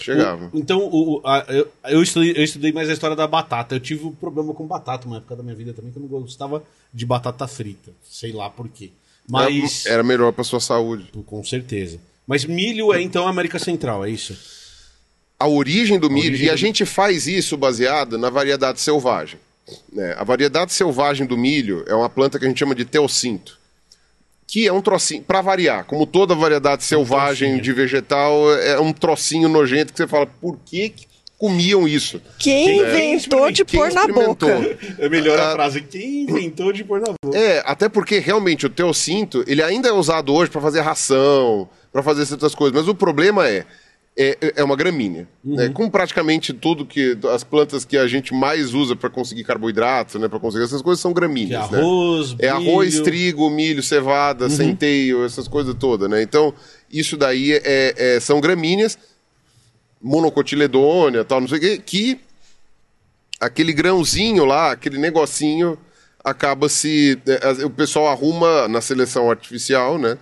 Chegava. 0.00 0.48
Então, 0.54 0.80
o, 0.80 1.16
o- 1.16 1.26
a- 1.26 1.44
eu, 1.48 1.66
eu, 1.86 2.02
estudei, 2.02 2.32
eu 2.36 2.44
estudei 2.44 2.70
mais 2.72 2.88
a 2.88 2.92
história 2.92 3.16
da 3.16 3.26
batata. 3.26 3.74
Eu 3.74 3.80
tive 3.80 4.04
um 4.06 4.12
problema 4.12 4.54
com 4.54 4.64
batata 4.66 5.08
uma 5.08 5.16
época 5.16 5.34
da 5.34 5.42
minha 5.42 5.56
vida 5.56 5.72
também, 5.72 5.90
que 5.90 5.98
eu 5.98 6.02
não 6.02 6.08
gostava 6.08 6.62
de 6.92 7.04
batata 7.06 7.48
frita. 7.48 7.90
Sei 8.08 8.32
lá 8.32 8.48
por 8.48 8.68
quê. 8.68 8.90
Mas, 9.28 9.86
Era, 9.86 9.94
era 9.94 10.02
melhor 10.04 10.30
para 10.32 10.44
sua 10.44 10.60
saúde. 10.60 11.06
com 11.26 11.42
certeza. 11.42 11.98
Mas 12.26 12.44
milho 12.44 12.92
é 12.92 13.00
então 13.02 13.26
América 13.28 13.58
Central, 13.58 14.04
é 14.04 14.10
isso? 14.10 14.36
a 15.38 15.48
origem 15.48 15.98
do 15.98 16.08
milho, 16.08 16.28
origem 16.28 16.46
e 16.46 16.48
a 16.48 16.52
do- 16.52 16.58
gente 16.58 16.86
faz 16.86 17.26
isso 17.26 17.56
baseado 17.56 18.16
na 18.16 18.30
variedade 18.30 18.80
selvagem. 18.80 19.38
né? 19.92 20.14
A 20.16 20.24
variedade 20.24 20.72
selvagem 20.72 21.26
do 21.26 21.36
milho 21.36 21.84
é 21.86 21.94
uma 21.94 22.08
planta 22.08 22.38
que 22.38 22.44
a 22.44 22.48
gente 22.48 22.58
chama 22.58 22.74
de 22.74 22.84
teocinto, 22.84 23.58
que 24.46 24.66
é 24.66 24.72
um 24.72 24.80
trocinho, 24.80 25.22
para 25.22 25.40
variar, 25.42 25.84
como 25.84 26.06
toda 26.06 26.34
variedade 26.34 26.84
selvagem 26.84 27.48
trocinho. 27.48 27.62
de 27.62 27.72
vegetal, 27.72 28.52
é 28.54 28.78
um 28.80 28.92
trocinho 28.92 29.48
nojento 29.48 29.92
que 29.92 29.98
você 29.98 30.06
fala, 30.06 30.26
por 30.26 30.56
que, 30.64 30.90
que 30.90 31.06
comiam 31.36 31.86
isso? 31.86 32.22
Quem 32.38 32.78
inventou 32.78 33.50
de 33.50 33.64
Quem 33.64 33.80
pôr 33.80 33.92
na 33.92 34.06
boca? 34.06 34.46
É 34.98 35.08
melhor 35.10 35.38
a 35.38 35.52
frase. 35.52 35.82
Quem 35.82 36.22
inventou 36.22 36.72
de 36.72 36.84
pôr 36.84 37.00
na 37.00 37.12
boca? 37.22 37.36
É, 37.36 37.62
até 37.66 37.88
porque 37.88 38.18
realmente 38.18 38.64
o 38.64 38.70
teocinto, 38.70 39.44
ele 39.46 39.62
ainda 39.62 39.88
é 39.88 39.92
usado 39.92 40.32
hoje 40.32 40.50
para 40.50 40.60
fazer 40.60 40.80
ração, 40.80 41.68
para 41.94 42.02
fazer 42.02 42.26
certas 42.26 42.56
coisas, 42.56 42.76
mas 42.76 42.88
o 42.88 42.94
problema 42.94 43.48
é 43.48 43.64
é, 44.16 44.38
é 44.56 44.62
uma 44.64 44.76
gramínea, 44.76 45.26
Uhum. 45.44 45.56
né? 45.56 45.68
Como 45.70 45.90
praticamente 45.90 46.52
tudo 46.52 46.84
que 46.86 47.16
as 47.32 47.42
plantas 47.42 47.84
que 47.84 47.96
a 47.96 48.06
gente 48.06 48.32
mais 48.32 48.72
usa 48.72 48.94
para 48.94 49.10
conseguir 49.10 49.42
carboidrato, 49.42 50.20
né, 50.20 50.28
para 50.28 50.38
conseguir 50.38 50.62
essas 50.64 50.80
coisas 50.82 51.00
são 51.00 51.12
Que 51.12 51.18
gramíneas, 51.20 51.72
é 51.72 51.76
arroz, 51.76 52.30
né? 52.30 52.36
É 52.42 52.48
arroz. 52.48 52.98
Uhum. 52.98 53.02
trigo, 53.04 53.50
milho, 53.50 53.82
cevada, 53.82 54.48
centeio, 54.48 55.24
essas 55.24 55.48
coisas 55.48 55.74
todas, 55.74 56.08
né? 56.08 56.22
Então, 56.22 56.54
isso 56.92 57.16
daí 57.16 57.52
é, 57.54 57.94
é- 57.96 58.20
são 58.20 58.40
gramíneas 58.40 58.96
monocotiledônia, 60.00 61.24
tal, 61.24 61.40
não 61.40 61.48
sei 61.48 61.58
o 61.58 61.60
quê, 61.60 61.82
que 61.84 62.20
aquele 63.40 63.72
grãozinho 63.72 64.44
lá, 64.44 64.72
aquele 64.72 64.98
negocinho, 64.98 65.76
acaba 66.22 66.68
se. 66.68 67.18
é, 67.26 67.64
O 67.64 67.70
pessoal 67.70 68.06
arruma 68.08 68.68
na 68.68 68.80
seleção 68.80 69.30
artificial, 69.30 69.98
né? 69.98 70.16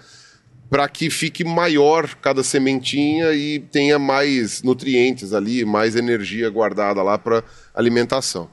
Para 0.73 0.89
que 0.89 1.11
fique 1.11 1.45
maior 1.45 2.15
cada 2.15 2.43
sementinha 2.43 3.31
e 3.35 3.59
tenha 3.61 3.99
mais 3.99 4.63
nutrientes 4.63 5.35
ali, 5.35 5.67
mais 5.67 5.95
energia 5.95 6.49
guardada 6.49 7.03
lá 7.03 7.19
para 7.19 7.45
alimentação. 7.75 8.49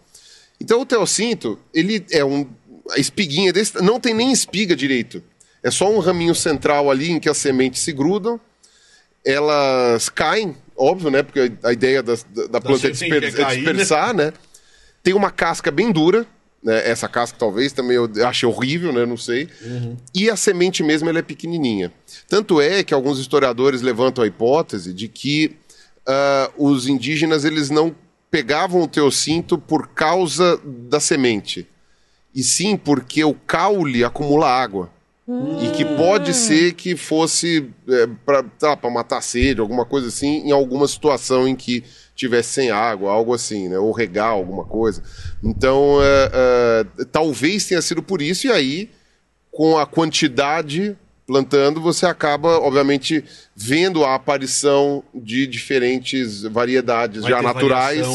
Então 0.60 0.82
o 0.82 0.86
teocinto, 0.86 1.58
ele 1.74 2.06
é 2.12 2.26
um. 2.26 2.46
A 2.92 3.00
espiguinha 3.00 3.54
desse. 3.54 3.82
Não 3.82 4.02
tem 4.02 4.14
nem 4.14 4.34
espiga 4.34 4.76
direito. 4.76 5.24
É 5.64 5.72
só 5.72 5.90
um 5.90 6.00
raminho 6.00 6.36
central 6.36 6.92
ali 6.92 7.10
em 7.10 7.22
que 7.22 7.30
as 7.30 7.38
sementes 7.38 7.82
se 7.84 7.94
grudam. 7.94 8.38
Elas 9.26 10.10
caem, 10.10 10.58
óbvio, 10.76 11.10
né? 11.10 11.24
Porque 11.24 11.52
a 11.64 11.72
ideia 11.72 12.04
das- 12.04 12.24
da, 12.24 12.48
da 12.48 12.62
planta 12.62 12.88
é, 12.88 12.92
disper- 12.92 13.24
é 13.24 13.28
é 13.28 13.32
cair, 13.32 13.62
né? 13.64 13.72
dispersar, 13.72 14.14
né? 14.14 14.34
Tem 15.02 15.14
uma 15.14 15.32
casca 15.32 15.72
bem 15.72 15.90
dura, 15.90 16.26
né? 16.64 16.90
Essa 16.90 17.08
casca 17.08 17.38
talvez 17.38 17.72
também 17.72 17.96
eu 17.96 18.10
achei 18.28 18.48
horrível, 18.48 18.92
né? 18.92 19.06
Não 19.06 19.18
sei. 19.18 19.48
E 20.14 20.30
a 20.30 20.36
semente 20.36 20.84
mesmo 20.84 21.10
ela 21.10 21.20
é 21.20 21.24
pequenininha. 21.24 21.92
Tanto 22.28 22.60
é 22.60 22.84
que 22.84 22.94
alguns 22.94 23.20
historiadores 23.20 23.82
levantam 23.82 24.24
a 24.24 24.28
hipótese 24.28 24.94
de 24.94 25.08
que 25.08 25.56
ah, 26.06 26.52
os 26.58 26.88
indígenas 26.88 27.46
eles 27.46 27.70
não 27.70 27.96
pegavam 28.32 28.82
o 28.82 28.88
teocinto 28.88 29.58
por 29.58 29.88
causa 29.88 30.60
da 30.64 31.00
semente, 31.00 31.68
e 32.34 32.44
sim 32.44 32.78
porque 32.78 33.24
o 33.24 33.34
caule 33.34 34.04
acumula 34.04 34.48
água. 34.48 34.90
E 35.62 35.70
que 35.78 35.86
pode 35.86 36.34
ser 36.34 36.74
que 36.74 36.96
fosse 36.96 37.70
é, 37.88 38.10
para 38.26 38.90
matar 38.90 39.22
sede, 39.22 39.62
alguma 39.62 39.86
coisa 39.86 40.08
assim, 40.08 40.48
em 40.48 40.52
alguma 40.52 40.88
situação 40.88 41.48
em 41.48 41.56
que 41.56 41.84
tivesse 42.20 42.50
sem 42.50 42.70
água, 42.70 43.12
algo 43.12 43.34
assim, 43.34 43.70
né? 43.70 43.80
Ou 43.80 43.92
regar 43.92 44.30
alguma 44.30 44.66
coisa. 44.66 45.02
Então, 45.44 46.00
é, 46.02 46.32
é, 47.00 47.06
talvez 47.06 47.66
tenha 47.66 47.82
sido 47.82 48.04
por 48.04 48.22
isso, 48.22 48.48
e 48.48 48.52
aí, 48.52 48.90
com 49.50 49.78
a 49.78 49.86
quantidade 49.86 50.98
plantando, 51.26 51.80
você 51.80 52.08
acaba, 52.08 52.58
obviamente, 52.60 53.24
vendo 53.56 54.04
a 54.04 54.16
aparição 54.16 55.04
de 55.14 55.46
diferentes 55.46 56.42
variedades 56.42 57.22
Vai 57.22 57.32
já 57.32 57.42
naturais, 57.42 58.08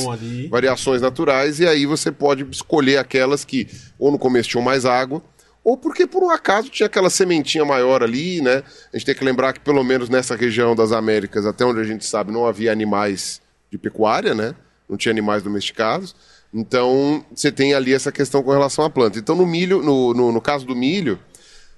variações 0.50 1.00
naturais, 1.00 1.60
e 1.60 1.66
aí 1.66 1.86
você 1.86 2.10
pode 2.10 2.44
escolher 2.50 2.98
aquelas 2.98 3.44
que 3.44 3.68
ou 4.00 4.10
no 4.10 4.18
começo 4.18 4.48
tinham 4.48 4.64
mais 4.64 4.84
água, 4.84 5.22
ou 5.62 5.76
porque 5.76 6.08
por 6.08 6.24
um 6.24 6.30
acaso 6.30 6.68
tinha 6.68 6.88
aquela 6.88 7.08
sementinha 7.08 7.64
maior 7.64 8.02
ali, 8.02 8.40
né? 8.40 8.64
A 8.92 8.96
gente 8.96 9.06
tem 9.06 9.14
que 9.14 9.24
lembrar 9.24 9.52
que 9.52 9.60
pelo 9.60 9.84
menos 9.84 10.08
nessa 10.08 10.34
região 10.34 10.74
das 10.74 10.90
Américas, 10.90 11.46
até 11.46 11.64
onde 11.64 11.80
a 11.80 11.84
gente 11.84 12.04
sabe, 12.04 12.32
não 12.32 12.44
havia 12.44 12.72
animais 12.72 13.40
de 13.74 13.78
pecuária, 13.78 14.34
né? 14.34 14.54
Não 14.88 14.96
tinha 14.96 15.10
animais 15.10 15.42
domesticados. 15.42 16.14
Então, 16.52 17.24
você 17.34 17.50
tem 17.50 17.74
ali 17.74 17.92
essa 17.92 18.12
questão 18.12 18.40
com 18.40 18.52
relação 18.52 18.84
à 18.84 18.90
planta. 18.90 19.18
Então, 19.18 19.34
no 19.34 19.44
milho, 19.44 19.82
no, 19.82 20.14
no, 20.14 20.30
no 20.30 20.40
caso 20.40 20.64
do 20.64 20.76
milho, 20.76 21.18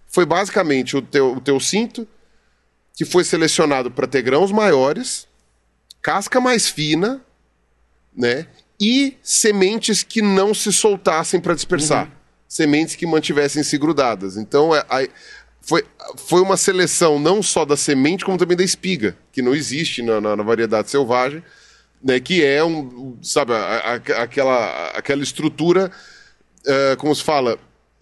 foi 0.06 0.26
basicamente 0.26 0.94
o 0.94 1.00
teu, 1.00 1.32
o 1.32 1.40
teu 1.40 1.59
cinto, 1.59 2.06
que 2.94 3.06
foi 3.06 3.24
selecionado 3.24 3.90
para 3.90 4.06
ter 4.06 4.20
grãos 4.20 4.52
maiores, 4.52 5.26
casca 6.02 6.38
mais 6.40 6.68
fina, 6.68 7.22
né? 8.14 8.46
E 8.78 9.16
sementes 9.22 10.02
que 10.02 10.20
não 10.20 10.52
se 10.52 10.70
soltassem 10.70 11.40
para 11.40 11.54
dispersar. 11.54 12.11
Sementes 12.46 12.94
que 12.94 13.06
mantivessem-se 13.06 13.78
grudadas. 13.78 14.37
Então, 14.37 14.74
é, 14.76 14.85
aí, 14.90 15.09
foi, 15.62 15.82
foi 16.16 16.42
uma 16.42 16.59
seleção 16.59 17.18
não 17.18 17.42
só 17.42 17.64
da 17.64 17.76
semente, 17.76 18.24
como 18.26 18.37
também 18.37 18.56
da 18.56 18.62
espiga, 18.62 19.16
que 19.32 19.40
não 19.40 19.54
existe 19.54 20.02
na, 20.02 20.20
na- 20.20 20.37
na 20.37 20.42
variedade 20.42 20.90
selvagem, 20.90 21.42
né? 22.07 22.21
Que 22.21 22.45
é 22.45 22.62
um, 22.64 23.16
sabe, 23.23 23.53
a- 23.53 23.57
a- 23.57 24.23
aquela, 24.23 24.88
aquela 24.90 25.23
estrutura, 25.23 25.90
eh, 26.66 26.97
como 26.99 27.14
se 27.14 27.23
fala, 27.25 27.59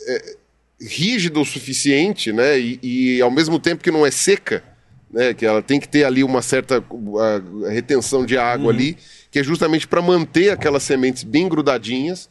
eh, 0.07 0.37
rígida 0.81 1.39
o 1.41 1.45
suficiente, 1.45 2.33
né? 2.33 2.59
E, 2.59 2.79
e 2.83 3.23
ao 3.23 3.31
mesmo 3.31 3.59
tempo 3.59 3.83
que 3.83 3.91
não 3.91 4.05
é 4.05 4.11
seca, 4.11 4.63
né? 5.11 5.33
Que 5.33 5.47
ela 5.47 5.63
tem 5.63 5.81
que 5.81 5.89
ter 5.89 6.05
ali 6.05 6.23
uma 6.23 6.43
certa 6.43 6.81
uh, 6.81 7.65
retenção 7.69 8.27
de 8.27 8.37
água 8.37 8.71
ali, 8.73 8.97
que 9.31 9.39
é 9.39 9.43
justamente 9.43 9.87
para 9.89 10.03
manter 10.03 10.51
aquelas 10.51 10.83
sementes 10.83 11.23
bem 11.25 11.49
grudadinhas, 11.49 12.29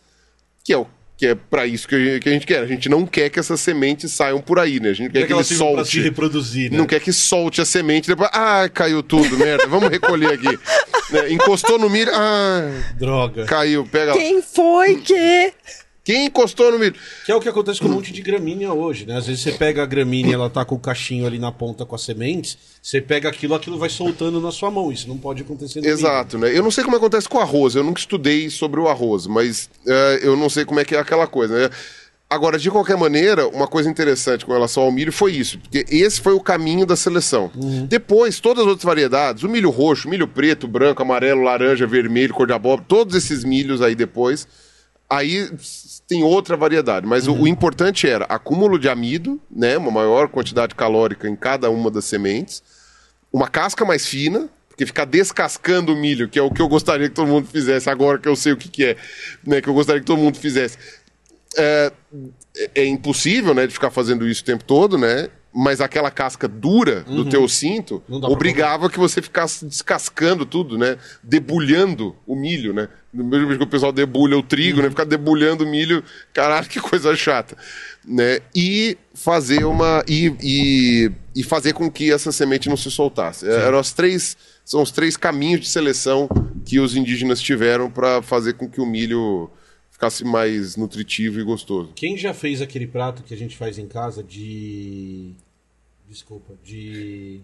que 0.63 0.71
é 0.73 0.77
o 0.77 0.85
Que 1.15 1.27
é 1.27 1.35
pra 1.35 1.65
isso 1.67 1.87
que 1.87 1.93
a 1.95 1.99
gente- 1.99 2.19
que 2.21 2.29
a 2.29 2.31
gente 2.31 2.45
quer. 2.47 2.59
A 2.59 2.65
gente 2.65 2.89
não 2.89 3.05
quer 3.05 3.29
que 3.29 3.39
essas 3.39 3.59
sementes 3.61 4.11
saiam 4.11 4.41
por 4.41 4.57
aí, 4.59 4.79
né? 4.79 4.89
A 4.89 4.93
gente 4.93 5.11
quer 5.11 5.19
Quer 5.19 5.21
que, 5.21 5.27
que 5.27 5.33
ela 5.33 5.41
ele 5.41 5.47
pra 5.47 5.53
se 5.55 5.55
solte. 5.57 6.01
reproduzir, 6.01 6.71
né? 6.71 6.77
Não 6.77 6.85
quer 6.87 6.99
que 6.99 7.13
solte 7.13 7.61
a 7.61 7.65
semente 7.65 8.07
depois. 8.07 8.29
Ah, 8.33 8.67
caiu 8.73 9.03
tudo, 9.03 9.37
merda. 9.37 9.67
Vamos 9.67 9.89
recolher 9.89 10.33
aqui. 10.33 10.57
Né, 11.11 11.31
Encostou 11.31 11.77
no 11.77 11.89
milho. 11.89 12.09
Ah, 12.15 12.71
Droga. 12.97 13.45
caiu. 13.45 13.85
Pega. 13.85 14.13
Quem 14.13 14.41
foi 14.41 14.95
que. 14.95 15.53
Quem 16.03 16.25
encostou 16.25 16.69
no 16.71 16.77
milho? 16.77 16.95
Que 17.25 17.31
é 17.31 17.35
o 17.35 17.39
que 17.39 17.47
acontece 17.47 17.79
com 17.79 17.87
um 17.87 17.91
monte 17.93 18.11
de 18.11 18.21
gramínea 18.21 18.73
hoje, 18.73 19.05
né? 19.05 19.15
Às 19.15 19.27
vezes 19.27 19.41
você 19.41 19.53
pega 19.53 19.83
a 19.83 19.85
gramínea, 19.85 20.33
ela 20.33 20.49
tá 20.49 20.65
com 20.65 20.75
o 20.75 20.79
cachinho 20.79 21.25
ali 21.25 21.39
na 21.39 21.51
ponta 21.51 21.85
com 21.85 21.95
as 21.95 22.01
sementes, 22.01 22.57
você 22.81 22.99
pega 22.99 23.29
aquilo, 23.29 23.55
aquilo 23.55 23.77
vai 23.77 23.89
soltando 23.89 24.41
na 24.41 24.51
sua 24.51 24.69
mão. 24.69 24.91
Isso 24.91 25.07
não 25.07 25.17
pode 25.17 25.43
acontecer 25.43 25.79
no 25.79 25.87
Exato, 25.87 26.37
né? 26.37 26.55
Eu 26.55 26.61
não 26.61 26.71
sei 26.71 26.83
como 26.83 26.97
acontece 26.97 27.29
com 27.29 27.37
o 27.37 27.41
arroz, 27.41 27.75
eu 27.75 27.83
nunca 27.83 28.01
estudei 28.01 28.49
sobre 28.49 28.81
o 28.81 28.89
arroz, 28.89 29.27
mas 29.27 29.69
eh, 29.87 30.19
eu 30.23 30.35
não 30.35 30.49
sei 30.49 30.65
como 30.65 30.81
é 30.81 30.85
que 30.85 30.93
é 30.93 30.99
aquela 30.99 31.25
coisa, 31.25 31.57
né? 31.57 31.75
Agora, 32.29 32.57
de 32.57 32.71
qualquer 32.71 32.97
maneira, 32.97 33.47
uma 33.47 33.67
coisa 33.67 33.87
interessante 33.87 34.43
com 34.43 34.51
relação 34.51 34.83
ao 34.83 34.91
milho 34.91 35.13
foi 35.13 35.33
isso, 35.33 35.59
porque 35.59 35.85
esse 35.87 36.19
foi 36.19 36.33
o 36.33 36.39
caminho 36.39 36.83
da 36.83 36.95
seleção. 36.95 37.51
Depois, 37.87 38.39
todas 38.39 38.63
as 38.63 38.67
outras 38.67 38.85
variedades, 38.85 39.43
o 39.43 39.49
milho 39.49 39.69
roxo, 39.69 40.09
milho 40.09 40.27
preto, 40.27 40.67
branco, 40.67 41.01
amarelo, 41.01 41.43
laranja, 41.43 41.85
vermelho, 41.85 42.33
cor 42.33 42.47
de 42.47 42.53
abóbora, 42.53 42.83
todos 42.87 43.15
esses 43.15 43.43
milhos 43.43 43.83
aí 43.83 43.93
depois, 43.93 44.47
aí 45.09 45.49
tem 46.07 46.23
outra 46.23 46.57
variedade. 46.57 47.05
Mas 47.05 47.27
o, 47.27 47.33
o 47.33 47.47
importante 47.47 48.07
era 48.07 48.25
acúmulo 48.25 48.77
de 48.79 48.89
amido, 48.89 49.39
né? 49.49 49.77
Uma 49.77 49.91
maior 49.91 50.27
quantidade 50.27 50.75
calórica 50.75 51.27
em 51.27 51.35
cada 51.35 51.69
uma 51.69 51.89
das 51.91 52.05
sementes, 52.05 52.63
uma 53.31 53.47
casca 53.47 53.85
mais 53.85 54.05
fina, 54.05 54.49
porque 54.67 54.85
ficar 54.85 55.05
descascando 55.05 55.93
o 55.93 55.95
milho, 55.95 56.27
que 56.27 56.39
é 56.39 56.41
o 56.41 56.49
que 56.51 56.61
eu 56.61 56.67
gostaria 56.67 57.07
que 57.07 57.15
todo 57.15 57.27
mundo 57.27 57.47
fizesse, 57.47 57.89
agora 57.89 58.17
que 58.17 58.27
eu 58.27 58.35
sei 58.35 58.53
o 58.53 58.57
que, 58.57 58.67
que 58.69 58.85
é, 58.85 58.97
né, 59.45 59.61
que 59.61 59.69
eu 59.69 59.73
gostaria 59.73 60.01
que 60.01 60.07
todo 60.07 60.19
mundo 60.19 60.37
fizesse. 60.37 60.77
É, 61.55 61.91
é- 62.57 62.71
é 62.75 62.85
impossível, 62.85 63.53
né, 63.53 63.67
de 63.67 63.73
ficar 63.73 63.91
fazendo 63.91 64.27
isso 64.27 64.41
o 64.41 64.45
tempo 64.45 64.63
todo, 64.63 64.97
né? 64.97 65.29
Mas 65.55 65.79
aquela 65.81 66.09
casca 66.09 66.47
dura 66.47 67.01
do 67.01 67.25
teu 67.29 67.47
cinto 67.47 68.01
Uhum. 68.09 68.23
Obrigava 68.23 68.89
que 68.89 68.97
você 68.97 69.21
ficasse 69.21 69.65
descascando 69.65 70.45
tudo, 70.47 70.77
né? 70.77 70.97
Debulhando 71.21 72.15
o 72.25 72.35
milho, 72.35 72.73
né? 72.73 72.89
Do 73.13 73.23
mesmo 73.23 73.47
jeito 73.47 73.59
que 73.59 73.65
o 73.65 73.69
pessoal 73.69 73.91
debulha 73.91 74.35
o 74.35 74.41
trigo, 74.41 74.77
Uhum. 74.77 74.83
né? 74.85 74.89
Ficar 74.89 75.03
debulhando 75.03 75.63
o 75.63 75.67
milho, 75.67 76.03
caralho, 76.33 76.67
que 76.67 76.79
coisa 76.81 77.15
chata. 77.15 77.55
Né? 78.03 78.39
E 78.55 78.97
fazer 79.13 79.63
uma. 79.65 80.03
E, 80.07 80.33
e, 80.41 81.11
e 81.35 81.43
fazer 81.43 81.73
com 81.73 81.89
que 81.91 82.11
essa 82.11 82.31
semente 82.31 82.67
não 82.67 82.75
se 82.77 82.89
soltasse. 82.89 83.47
É, 83.47 83.53
Eram 83.67 83.77
as 83.77 83.93
três. 83.93 84.35
São 84.65 84.81
os 84.81 84.91
três 84.91 85.15
caminhos 85.15 85.61
de 85.61 85.67
seleção 85.67 86.27
que 86.65 86.79
os 86.79 86.95
indígenas 86.95 87.39
tiveram 87.41 87.91
para 87.91 88.21
fazer 88.21 88.53
com 88.53 88.67
que 88.67 88.79
o 88.81 88.85
milho 88.85 89.51
ficasse 89.91 90.23
mais 90.23 90.75
nutritivo 90.75 91.39
e 91.39 91.43
gostoso. 91.43 91.91
Quem 91.95 92.17
já 92.17 92.33
fez 92.33 92.61
aquele 92.61 92.87
prato 92.87 93.23
que 93.23 93.33
a 93.33 93.37
gente 93.37 93.55
faz 93.55 93.77
em 93.77 93.87
casa 93.87 94.23
de. 94.23 95.33
Desculpa, 96.13 96.53
de. 96.63 97.41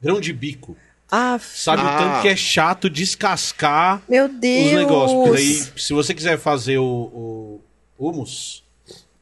Grão 0.00 0.18
de 0.18 0.32
bico. 0.32 0.74
Ah, 1.10 1.38
Sabe 1.38 1.82
o 1.82 1.86
Ah. 1.86 1.98
tanto 1.98 2.22
que 2.22 2.28
é 2.28 2.34
chato 2.34 2.88
descascar 2.88 4.02
meu 4.08 4.24
os 4.24 4.32
Deus. 4.40 4.72
negócios. 4.72 5.18
Porque 5.28 5.36
daí, 5.36 5.80
se 5.82 5.92
você 5.92 6.14
quiser 6.14 6.38
fazer 6.38 6.78
o, 6.78 7.60
o 7.98 8.08
hummus. 8.08 8.64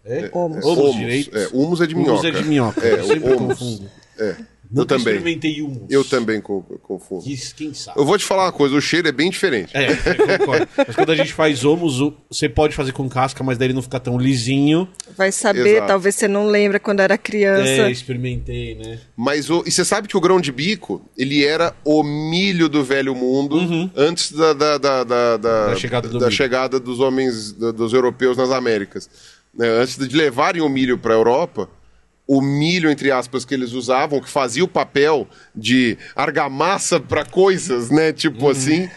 É? 0.05 0.31
Humus. 0.33 0.65
Humus 0.65 0.79
Humus, 0.79 0.97
direito. 0.97 1.37
é, 1.37 1.49
humus 1.53 1.81
é 1.81 1.87
de 1.89 1.95
Humus 1.97 2.07
minhoca. 2.09 2.29
é 2.29 2.31
de 2.31 2.45
minhoca. 2.49 2.87
É, 2.87 2.93
eu 3.01 3.05
sempre 3.05 3.33
o 3.33 3.37
humus. 3.37 3.59
confundo. 3.59 3.91
É, 4.19 4.37
Nunca 4.71 4.95
eu 4.95 4.99
também. 4.99 5.15
experimentei. 5.17 5.67
Eu 5.89 6.05
também 6.05 6.41
co- 6.41 6.63
confundo. 6.83 7.25
Quem, 7.25 7.37
quem 7.57 7.75
sabe? 7.75 7.99
Eu 7.99 8.05
vou 8.05 8.17
te 8.17 8.25
falar 8.25 8.45
uma 8.45 8.53
coisa, 8.53 8.75
o 8.77 8.81
cheiro 8.81 9.09
é 9.09 9.13
bem 9.13 9.29
diferente. 9.31 9.77
É, 9.77 9.91
eu 9.91 10.39
concordo. 10.39 10.69
Mas 10.77 10.95
quando 10.95 11.11
a 11.11 11.17
gente 11.17 11.33
faz 11.33 11.65
hummus, 11.65 12.01
o- 12.01 12.15
você 12.31 12.49
pode 12.49 12.75
fazer 12.77 12.93
com 12.93 13.09
casca, 13.09 13.43
mas 13.43 13.59
daí 13.59 13.67
ele 13.67 13.75
não 13.75 13.83
fica 13.83 13.99
tão 13.99 14.17
lisinho. 14.17 14.89
Vai 15.17 15.33
saber, 15.33 15.67
Exato. 15.75 15.87
talvez 15.89 16.15
você 16.15 16.29
não 16.29 16.47
lembra 16.47 16.79
quando 16.79 17.01
era 17.01 17.19
criança. 17.19 17.69
É, 17.69 17.91
experimentei, 17.91 18.77
né? 18.77 19.01
Mas 19.17 19.51
o, 19.51 19.65
e 19.67 19.71
você 19.73 19.85
sabe 19.85 20.07
que 20.07 20.17
o 20.17 20.21
grão 20.21 20.41
de 20.41 20.53
bico, 20.53 21.03
ele 21.19 21.45
era 21.45 21.75
o 21.85 22.03
milho 22.05 22.69
do 22.69 22.85
velho 22.85 23.15
mundo 23.15 23.91
antes 23.97 24.31
da, 24.33 24.53
da, 24.53 24.79
da, 24.79 25.05
da, 25.05 25.37
da- 25.37 25.67
Da 25.69 25.77
chegada 25.77 26.09
do 26.09 26.19
da 26.19 26.31
chegada 26.31 26.79
dos 26.79 27.01
homens, 27.01 27.53
da- 27.53 27.73
dos 27.73 27.93
europeus 27.93 28.37
nas 28.37 28.51
Américas. 28.51 29.11
Né, 29.53 29.67
Antes 29.69 29.97
de 29.99 30.17
levarem 30.17 30.63
o 30.63 30.69
milho 30.69 30.97
para 30.97 31.13
a 31.13 31.17
Europa, 31.17 31.69
o 32.33 32.41
milho, 32.41 32.89
entre 32.89 33.11
aspas, 33.11 33.45
que 33.45 33.53
eles 33.53 33.73
usavam, 33.73 34.21
que 34.21 34.31
fazia 34.31 34.63
o 34.63 34.69
papel 34.69 35.27
de 35.53 35.99
argamassa 36.15 37.01
para 37.01 37.25
coisas, 37.25 37.91
né? 37.91 38.13
Tipo 38.13 38.45
Uhum. 38.45 38.51
assim, 38.51 38.89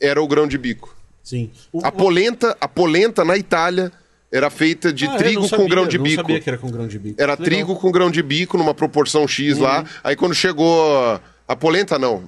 era 0.00 0.20
o 0.20 0.26
grão 0.26 0.46
de 0.48 0.58
bico. 0.58 0.92
Sim. 1.22 1.50
O- 1.72 1.84
A 1.86 1.92
polenta, 1.92 2.56
a 2.60 2.66
polenta 2.66 3.24
na 3.24 3.36
Itália 3.36 3.92
era 4.32 4.50
feita 4.50 4.92
de 4.92 5.06
Ah, 5.06 5.14
trigo 5.16 5.34
não 5.42 5.42
com 5.42 5.48
sabia, 5.56 5.68
grão 5.68 5.86
de 5.86 5.98
não 5.98 6.04
bico. 6.04 6.16
sabia 6.22 6.40
que 6.40 6.48
era 6.50 6.58
com 6.58 6.68
grão 6.68 6.88
de 6.88 6.98
bico. 6.98 7.22
Era 7.22 7.32
Legal. 7.34 7.44
trigo 7.44 7.76
com 7.76 7.92
grão 7.92 8.10
de 8.10 8.22
bico 8.24 8.58
numa 8.58 8.74
proporção 8.74 9.28
X 9.28 9.58
lá. 9.58 9.84
Aí 10.02 10.16
quando 10.16 10.34
chegou 10.34 11.20
a 11.46 11.54
polenta, 11.56 11.96
não. 11.96 12.24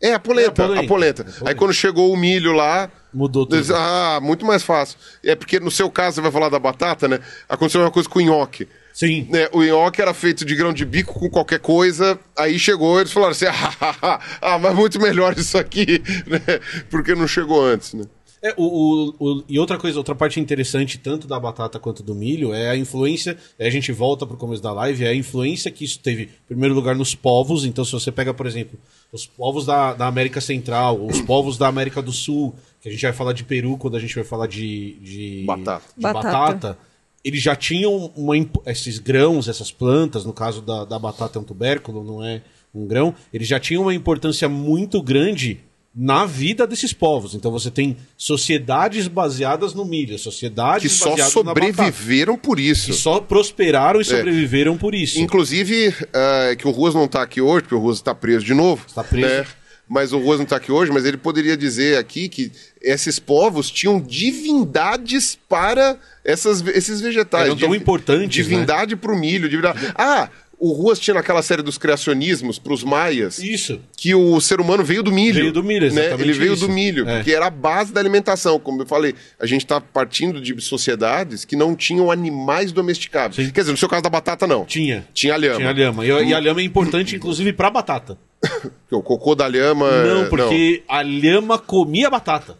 É, 0.00 0.12
a 0.14 0.20
polenta, 0.20 0.62
É, 0.62 0.64
a 0.64 0.68
polenta. 0.68 0.84
a 0.84 0.88
polenta. 0.88 1.22
A 1.22 1.24
polenta. 1.24 1.48
Aí 1.50 1.54
quando 1.56 1.72
chegou 1.72 2.12
o 2.12 2.16
milho 2.16 2.52
lá. 2.52 2.88
Mudou 3.12 3.46
tudo. 3.46 3.56
eles- 3.56 3.70
Ah, 3.70 4.20
muito 4.22 4.44
mais 4.46 4.62
fácil. 4.62 4.96
É 5.24 5.34
porque 5.34 5.58
no 5.58 5.70
seu 5.72 5.90
caso, 5.90 6.16
você 6.16 6.20
vai 6.20 6.30
falar 6.30 6.50
da 6.50 6.58
batata, 6.60 7.08
né? 7.08 7.18
Aconteceu 7.48 7.80
uma 7.80 7.90
coisa 7.90 8.08
com 8.08 8.20
o 8.20 8.22
nhoque. 8.22 8.68
Sim. 8.94 9.26
Né, 9.28 9.48
o 9.52 9.62
nhoque 9.62 10.00
era 10.00 10.14
feito 10.14 10.44
de 10.44 10.54
grão 10.54 10.72
de 10.72 10.84
bico 10.84 11.18
com 11.18 11.28
qualquer 11.28 11.58
coisa. 11.58 12.18
Aí 12.38 12.58
chegou, 12.58 12.98
eles 13.00 13.12
falaram 13.12 13.32
assim: 13.32 13.46
ah, 13.50 14.20
ah, 14.40 14.58
mas 14.58 14.74
muito 14.74 15.00
melhor 15.00 15.36
isso 15.36 15.58
aqui, 15.58 16.00
né? 16.26 16.40
Porque 16.88 17.12
não 17.14 17.26
chegou 17.26 17.62
antes, 17.64 17.92
né? 17.94 18.04
É, 18.40 18.52
o, 18.58 18.64
o- 18.66 19.14
o- 19.38 19.44
e 19.48 19.58
outra 19.58 19.78
coisa, 19.78 19.96
outra 19.96 20.14
parte 20.14 20.38
interessante, 20.38 20.98
tanto 20.98 21.26
da 21.26 21.40
batata 21.40 21.78
quanto 21.78 22.02
do 22.02 22.14
milho, 22.14 22.52
é 22.52 22.68
a 22.68 22.76
influência. 22.76 23.38
aí 23.58 23.66
a 23.66 23.70
gente 23.70 23.90
volta 23.90 24.26
pro 24.26 24.36
começo 24.36 24.62
da 24.62 24.70
live, 24.70 25.02
é 25.02 25.08
a 25.08 25.14
influência 25.14 25.70
que 25.70 25.82
isso 25.82 25.98
teve, 25.98 26.24
em 26.24 26.46
primeiro 26.46 26.74
lugar, 26.74 26.94
nos 26.94 27.14
povos. 27.14 27.64
Então, 27.64 27.84
se 27.86 27.92
você 27.92 28.12
pega, 28.12 28.34
por 28.34 28.46
exemplo, 28.46 28.78
os 29.10 29.26
povos 29.26 29.64
da, 29.64 29.94
da 29.94 30.06
América 30.06 30.42
Central, 30.42 31.04
os 31.06 31.20
povos 31.24 31.56
da 31.56 31.68
América 31.68 32.02
do 32.02 32.12
Sul, 32.12 32.54
que 32.82 32.88
a 32.90 32.92
gente 32.92 33.00
vai 33.00 33.14
falar 33.14 33.32
de 33.32 33.44
Peru 33.44 33.78
quando 33.78 33.96
a 33.96 34.00
gente 34.00 34.14
vai 34.14 34.24
falar 34.24 34.46
de, 34.46 34.98
de 35.00 35.44
Batata. 35.46 35.84
de 35.96 36.02
Batata. 36.02 36.28
batata, 36.30 36.78
eles 37.24 37.42
já 37.42 37.56
tinham 37.56 38.12
uma, 38.14 38.34
esses 38.66 38.98
grãos, 38.98 39.48
essas 39.48 39.72
plantas, 39.72 40.24
no 40.24 40.32
caso 40.32 40.60
da, 40.60 40.84
da 40.84 40.98
batata 40.98 41.38
é 41.38 41.40
um 41.40 41.44
tubérculo, 41.44 42.04
não 42.04 42.22
é 42.22 42.42
um 42.74 42.86
grão, 42.86 43.14
eles 43.32 43.48
já 43.48 43.58
tinham 43.58 43.82
uma 43.82 43.94
importância 43.94 44.48
muito 44.48 45.00
grande 45.02 45.60
na 45.94 46.26
vida 46.26 46.66
desses 46.66 46.92
povos. 46.92 47.34
Então 47.34 47.52
você 47.52 47.70
tem 47.70 47.96
sociedades 48.16 49.06
baseadas 49.06 49.72
no 49.74 49.84
milho, 49.84 50.14
Que 50.14 50.18
sociedades 50.18 50.92
só 50.92 51.10
baseadas 51.10 51.34
na 51.36 51.54
batata, 51.54 51.66
sobreviveram 51.72 52.36
por 52.36 52.58
isso. 52.58 52.86
que 52.86 52.92
só 52.92 53.20
prosperaram 53.20 54.00
e 54.00 54.04
sobreviveram 54.04 54.76
por 54.76 54.94
isso. 54.94 55.20
Inclusive, 55.20 55.94
é, 56.12 56.56
que 56.56 56.66
o 56.66 56.70
Ruas 56.72 56.94
não 56.94 57.04
está 57.04 57.22
aqui 57.22 57.40
hoje, 57.40 57.62
porque 57.62 57.74
o 57.76 57.78
Ruas 57.78 57.98
está 57.98 58.14
preso 58.14 58.44
de 58.44 58.54
novo. 58.54 58.84
Está 58.86 59.04
preso. 59.04 59.28
né? 59.28 59.46
Mas 59.88 60.12
o 60.12 60.18
Ruas 60.18 60.38
não 60.38 60.44
está 60.44 60.56
aqui 60.56 60.72
hoje, 60.72 60.90
mas 60.90 61.04
ele 61.04 61.18
poderia 61.18 61.56
dizer 61.56 61.98
aqui 61.98 62.28
que 62.28 62.50
esses 62.80 63.18
povos 63.18 63.70
tinham 63.70 64.00
divindades 64.00 65.38
para 65.48 65.98
essas, 66.24 66.66
esses 66.68 67.00
vegetais. 67.00 67.46
Eram 67.46 67.56
tão 67.56 67.68
Divi- 67.68 67.82
importantes, 67.82 68.34
Divindade 68.34 68.96
para 68.96 69.12
o 69.12 69.18
milho. 69.18 69.48
Divindade... 69.48 69.92
Ah, 69.94 70.30
o 70.66 70.72
Ruas 70.72 70.98
tinha 70.98 71.14
naquela 71.14 71.42
série 71.42 71.62
dos 71.62 71.76
criacionismos 71.76 72.58
para 72.58 72.72
os 72.72 72.82
maias. 72.82 73.38
Isso. 73.38 73.78
Que 73.96 74.14
o 74.14 74.40
ser 74.40 74.60
humano 74.60 74.82
veio 74.82 75.02
do 75.02 75.12
milho. 75.12 75.34
Veio 75.40 75.52
do 75.52 75.62
milho, 75.62 75.92
né? 75.92 76.00
exatamente 76.06 76.22
Ele 76.22 76.32
veio 76.38 76.54
isso. 76.54 76.66
do 76.66 76.72
milho, 76.72 77.08
É. 77.08 77.16
porque 77.16 77.32
era 77.32 77.46
a 77.46 77.50
base 77.50 77.92
da 77.92 78.00
alimentação. 78.00 78.58
Como 78.58 78.80
eu 78.82 78.86
falei, 78.86 79.14
a 79.38 79.44
gente 79.46 79.62
está 79.64 79.80
partindo 79.80 80.40
de 80.40 80.58
sociedades 80.62 81.44
que 81.44 81.54
não 81.56 81.74
tinham 81.76 82.10
animais 82.10 82.72
domesticados. 82.72 83.36
Sim. 83.36 83.50
Quer 83.50 83.60
dizer, 83.60 83.72
no 83.72 83.78
seu 83.78 83.88
caso 83.88 84.02
da 84.02 84.08
batata, 84.10 84.46
não. 84.46 84.64
Tinha. 84.64 85.06
Tinha 85.12 85.34
a 85.34 85.36
lhama. 85.36 85.56
Tinha 85.56 85.68
a 85.68 85.72
lhama. 85.72 86.06
E, 86.06 86.08
e 86.08 86.34
a 86.34 86.40
lhama 86.40 86.60
é 86.60 86.64
importante, 86.64 87.14
inclusive, 87.16 87.52
pra 87.52 87.68
batata. 87.70 88.16
Porque 88.40 88.70
O 88.94 89.02
cocô 89.02 89.34
da 89.34 89.46
lhama. 89.46 89.90
Não, 90.04 90.28
porque 90.28 90.82
a 90.88 91.02
lhama 91.02 91.58
comia 91.58 92.08
batata. 92.08 92.56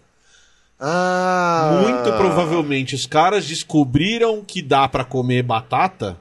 Ah! 0.78 1.80
Muito 1.82 2.12
provavelmente 2.18 2.94
os 2.94 3.06
caras 3.06 3.46
descobriram 3.46 4.42
que 4.46 4.60
dá 4.60 4.86
pra 4.88 5.04
comer 5.04 5.42
batata 5.42 6.18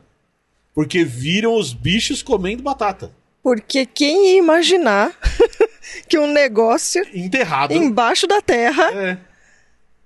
porque 0.73 1.03
viram 1.03 1.55
os 1.55 1.73
bichos 1.73 2.21
comendo 2.21 2.63
batata. 2.63 3.11
Porque 3.41 3.85
quem 3.85 4.31
ia 4.33 4.37
imaginar 4.39 5.17
que 6.07 6.17
um 6.17 6.31
negócio 6.31 7.05
Enterrado. 7.13 7.73
embaixo 7.73 8.25
da 8.25 8.41
terra 8.41 8.91
É. 8.93 9.17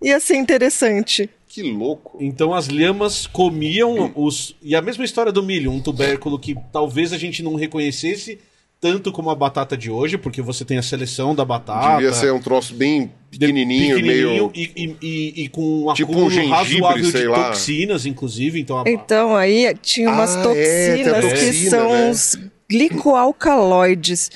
ia 0.02 0.20
ser 0.20 0.36
interessante? 0.38 1.30
Que 1.48 1.62
louco. 1.64 2.18
Então 2.20 2.54
as 2.54 2.68
lhamas 2.68 3.26
comiam 3.26 4.12
os. 4.16 4.56
E 4.62 4.76
a 4.76 4.82
mesma 4.82 5.06
história 5.06 5.32
do 5.32 5.42
milho, 5.42 5.72
um 5.72 5.80
tubérculo 5.82 6.38
que 6.38 6.56
talvez 6.74 7.14
a 7.14 7.18
gente 7.18 7.42
não 7.42 7.56
reconhecesse 7.56 8.40
tanto 8.80 9.12
como 9.12 9.30
a 9.32 9.36
batata 9.36 9.76
de 9.76 9.90
hoje, 9.90 10.18
porque 10.18 10.42
você 10.42 10.64
tem 10.64 10.78
a 10.78 10.84
seleção 10.84 11.34
da 11.34 11.44
batata. 11.44 11.96
Devia 11.96 12.14
ser 12.14 12.32
um 12.32 12.40
troço 12.40 12.74
bem 12.76 13.12
de- 13.32 13.40
pequenininho, 13.40 14.00
meio. 14.02 14.52
e, 14.54 14.72
e, 14.76 14.96
e- 15.02 15.44
e 15.46 15.50
com 15.50 15.90
um 15.90 15.94
Tipo 15.94 16.12
acúmulo 16.12 16.28
um 16.28 16.30
gengibre, 16.30 16.56
razoável 16.80 17.12
de 17.12 17.28
lá. 17.28 17.48
toxinas, 17.50 18.06
inclusive. 18.06 18.60
Então, 18.60 18.78
a, 18.78 18.90
Então 18.90 19.36
aí 19.36 19.76
tinha 19.82 20.10
umas 20.12 20.36
Ah, 20.36 20.40
é, 20.40 20.44
toxinas 20.44 21.26
que 21.26 21.30
toxina, 21.46 21.70
são 21.72 21.92
né? 21.92 22.10
os 22.12 22.38
glicoalcaloides. 22.70 24.30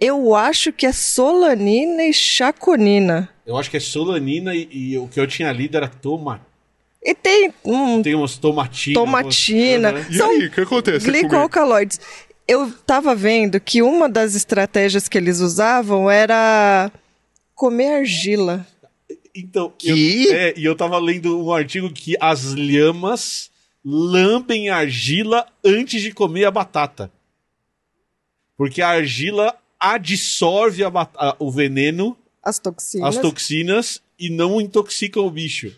Eu 0.00 0.34
acho 0.34 0.72
que 0.72 0.86
é 0.86 0.92
solanina 0.92 2.02
e 2.04 2.12
chaconina. 2.12 3.28
eu 3.46 3.56
acho 3.56 3.70
que 3.70 3.76
é 3.76 3.80
solanina 3.80 4.54
e, 4.54 4.68
e 4.70 4.98
o 4.98 5.06
que 5.06 5.20
eu 5.20 5.26
tinha 5.26 5.52
lido 5.52 5.76
era 5.76 5.88
toma. 5.88 6.40
E 7.06 7.14
tem 7.14 7.52
um 7.62 8.00
Tem 8.02 8.14
umas 8.14 8.38
tomatinas. 8.38 8.94
tomatina. 8.94 9.92
Uhum. 9.92 10.04
E 10.10 10.14
São 10.16 10.30
aí, 10.30 10.46
o 10.46 10.50
que 10.50 10.60
acontece? 10.62 11.04
glicoalcaloides. 11.04 12.00
Eu 12.46 12.70
tava 12.86 13.14
vendo 13.14 13.58
que 13.60 13.80
uma 13.82 14.08
das 14.08 14.34
estratégias 14.34 15.08
que 15.08 15.16
eles 15.16 15.40
usavam 15.40 16.10
era 16.10 16.90
comer 17.54 18.00
argila. 18.00 18.66
Então, 19.34 19.72
Que? 19.78 20.26
Eu, 20.28 20.34
é, 20.34 20.54
e 20.56 20.64
eu 20.64 20.76
tava 20.76 20.98
lendo 20.98 21.42
um 21.42 21.52
artigo 21.52 21.90
que 21.92 22.16
as 22.20 22.44
lhamas 22.52 23.50
lambem 23.84 24.68
argila 24.70 25.46
antes 25.64 26.02
de 26.02 26.12
comer 26.12 26.44
a 26.44 26.50
batata. 26.50 27.10
Porque 28.56 28.80
a 28.80 28.88
argila 28.90 29.56
absorve 29.80 30.84
a 30.84 30.88
a- 31.16 31.36
o 31.38 31.50
veneno, 31.50 32.16
As 32.42 32.58
toxinas. 32.58 33.16
as 33.16 33.22
toxinas, 33.22 34.02
e 34.18 34.30
não 34.30 34.60
intoxica 34.60 35.20
o 35.20 35.30
bicho. 35.30 35.74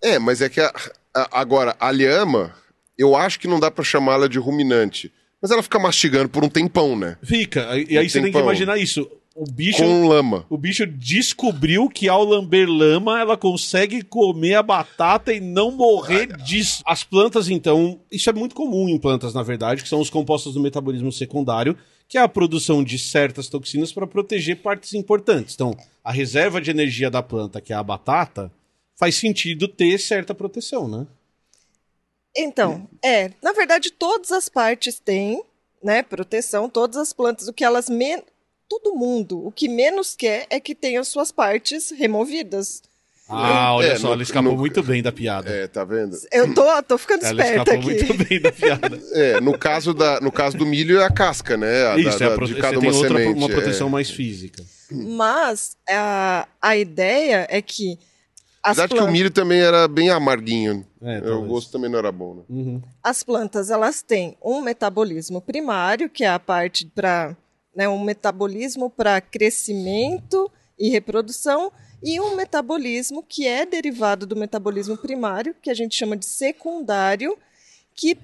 É, 0.00 0.18
mas 0.18 0.40
é 0.40 0.48
que 0.48 0.60
a- 0.60 0.72
a- 1.14 1.40
agora, 1.40 1.74
a 1.80 1.90
lhama, 1.90 2.54
eu 2.96 3.16
acho 3.16 3.40
que 3.40 3.48
não 3.48 3.58
dá 3.58 3.70
pra 3.70 3.82
chamá-la 3.84 4.28
de 4.28 4.38
ruminante. 4.38 5.12
Mas 5.42 5.50
ela 5.50 5.62
fica 5.62 5.78
mastigando 5.78 6.28
por 6.28 6.44
um 6.44 6.48
tempão, 6.48 6.96
né? 6.96 7.16
Fica. 7.22 7.76
E 7.76 7.98
aí 7.98 8.06
Um 8.06 8.08
você 8.08 8.20
tem 8.20 8.30
que 8.30 8.32
tempão. 8.32 8.42
imaginar 8.42 8.78
isso. 8.78 9.10
O 9.34 9.50
bicho. 9.50 9.82
Com 9.82 10.06
lama. 10.06 10.46
O 10.48 10.56
bicho 10.56 10.86
descobriu 10.86 11.88
que 11.88 12.08
ao 12.08 12.22
lamber 12.22 12.68
lama 12.68 13.18
ela 13.18 13.36
consegue 13.36 14.02
comer 14.02 14.54
a 14.54 14.62
batata 14.62 15.32
e 15.32 15.40
não 15.40 15.70
morrer 15.72 16.36
disso. 16.44 16.82
As 16.86 17.02
plantas, 17.02 17.48
então, 17.48 17.98
isso 18.10 18.28
é 18.28 18.32
muito 18.32 18.54
comum 18.54 18.88
em 18.88 18.98
plantas, 18.98 19.34
na 19.34 19.42
verdade, 19.42 19.82
que 19.82 19.88
são 19.88 20.00
os 20.00 20.10
compostos 20.10 20.54
do 20.54 20.60
metabolismo 20.60 21.10
secundário, 21.10 21.76
que 22.06 22.18
é 22.18 22.20
a 22.20 22.28
produção 22.28 22.84
de 22.84 22.98
certas 22.98 23.48
toxinas 23.48 23.90
para 23.90 24.06
proteger 24.06 24.58
partes 24.60 24.92
importantes. 24.92 25.54
Então, 25.54 25.74
a 26.04 26.12
reserva 26.12 26.60
de 26.60 26.70
energia 26.70 27.10
da 27.10 27.22
planta, 27.22 27.58
que 27.60 27.72
é 27.72 27.76
a 27.76 27.82
batata, 27.82 28.52
faz 28.98 29.14
sentido 29.14 29.66
ter 29.66 29.98
certa 29.98 30.34
proteção, 30.34 30.86
né? 30.86 31.06
Então, 32.36 32.88
é, 33.04 33.30
na 33.42 33.52
verdade, 33.52 33.90
todas 33.90 34.30
as 34.32 34.48
partes 34.48 34.98
têm, 34.98 35.42
né, 35.82 36.02
proteção, 36.02 36.68
todas 36.68 36.96
as 36.96 37.12
plantas, 37.12 37.48
o 37.48 37.52
que 37.52 37.64
elas 37.64 37.88
men 37.90 38.22
todo 38.68 38.94
mundo, 38.94 39.46
o 39.46 39.52
que 39.52 39.68
menos 39.68 40.14
quer 40.16 40.46
é 40.48 40.58
que 40.58 40.74
tenha 40.74 41.04
suas 41.04 41.30
partes 41.30 41.90
removidas. 41.90 42.82
Ah, 43.28 43.74
olha 43.74 43.86
É, 43.92 43.96
só, 43.98 44.08
no- 44.08 44.12
ela 44.14 44.22
escapou 44.22 44.52
no- 44.52 44.58
muito 44.58 44.82
bem 44.82 45.02
da 45.02 45.12
piada. 45.12 45.48
É, 45.50 45.66
tá 45.66 45.84
vendo? 45.84 46.16
Eu 46.30 46.52
tô, 46.54 46.82
tô 46.82 46.98
ficando 46.98 47.24
Ela 47.24 47.40
esperta 47.42 47.74
escapou 47.74 47.90
aqui. 47.92 48.04
muito 48.04 48.24
bem 48.28 48.40
da 48.40 48.52
piada. 48.52 49.00
É, 49.12 49.40
no 49.40 49.56
caso, 49.58 49.94
da, 49.94 50.20
no 50.20 50.30
caso 50.32 50.56
do 50.56 50.66
milho 50.66 51.00
é 51.00 51.04
a 51.04 51.10
casca, 51.10 51.56
né? 51.56 51.86
A, 51.88 51.98
Isso, 51.98 52.18
da- 52.18 52.24
é 52.26 52.28
a 52.28 52.34
prote- 52.34 52.54
de 52.54 52.60
cada 52.60 52.74
você 52.74 52.80
tem 52.80 52.90
uma 52.90 52.96
outra 52.98 53.18
semente. 53.18 53.38
uma 53.38 53.48
proteção 53.48 53.86
é. 53.88 53.90
mais 53.90 54.10
física. 54.10 54.62
Mas 54.90 55.76
a, 55.88 56.46
a 56.60 56.76
ideia 56.76 57.46
é 57.48 57.62
que 57.62 57.98
as 58.62 58.78
Apesar 58.78 58.86
de 58.86 58.94
que 58.94 58.94
o 58.94 58.98
plantas, 58.98 59.12
milho 59.12 59.30
também 59.30 59.60
era 59.60 59.88
bem 59.88 60.10
amarguinho. 60.10 60.86
É, 61.00 61.30
o 61.30 61.42
gosto 61.46 61.72
também 61.72 61.90
não 61.90 61.98
era 61.98 62.12
bom, 62.12 62.34
né? 62.34 62.42
Uhum. 62.48 62.82
as 63.02 63.22
plantas 63.22 63.70
elas 63.70 64.02
têm 64.02 64.36
um 64.42 64.60
metabolismo 64.60 65.40
primário, 65.40 66.08
que 66.08 66.22
é 66.22 66.28
a 66.28 66.38
parte 66.38 66.86
para 66.86 67.36
né, 67.74 67.88
um 67.88 68.02
metabolismo 68.02 68.88
para 68.88 69.20
crescimento 69.20 70.50
e 70.78 70.90
reprodução, 70.90 71.72
e 72.02 72.20
um 72.20 72.34
metabolismo 72.34 73.22
que 73.22 73.46
é 73.46 73.64
derivado 73.64 74.26
do 74.26 74.36
metabolismo 74.36 74.96
primário, 74.96 75.54
que 75.60 75.70
a 75.70 75.74
gente 75.74 75.96
chama 75.96 76.16
de 76.16 76.26
secundário, 76.26 77.36
que 77.94 78.18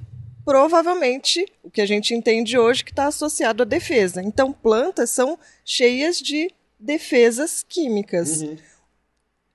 provavelmente 0.44 1.46
o 1.62 1.70
que 1.70 1.80
a 1.80 1.86
gente 1.86 2.14
entende 2.14 2.58
hoje 2.58 2.84
que 2.84 2.90
está 2.90 3.06
associado 3.06 3.62
à 3.62 3.66
defesa. 3.66 4.22
Então, 4.22 4.52
plantas 4.52 5.10
são 5.10 5.38
cheias 5.64 6.18
de 6.18 6.50
defesas 6.78 7.62
químicas. 7.62 8.42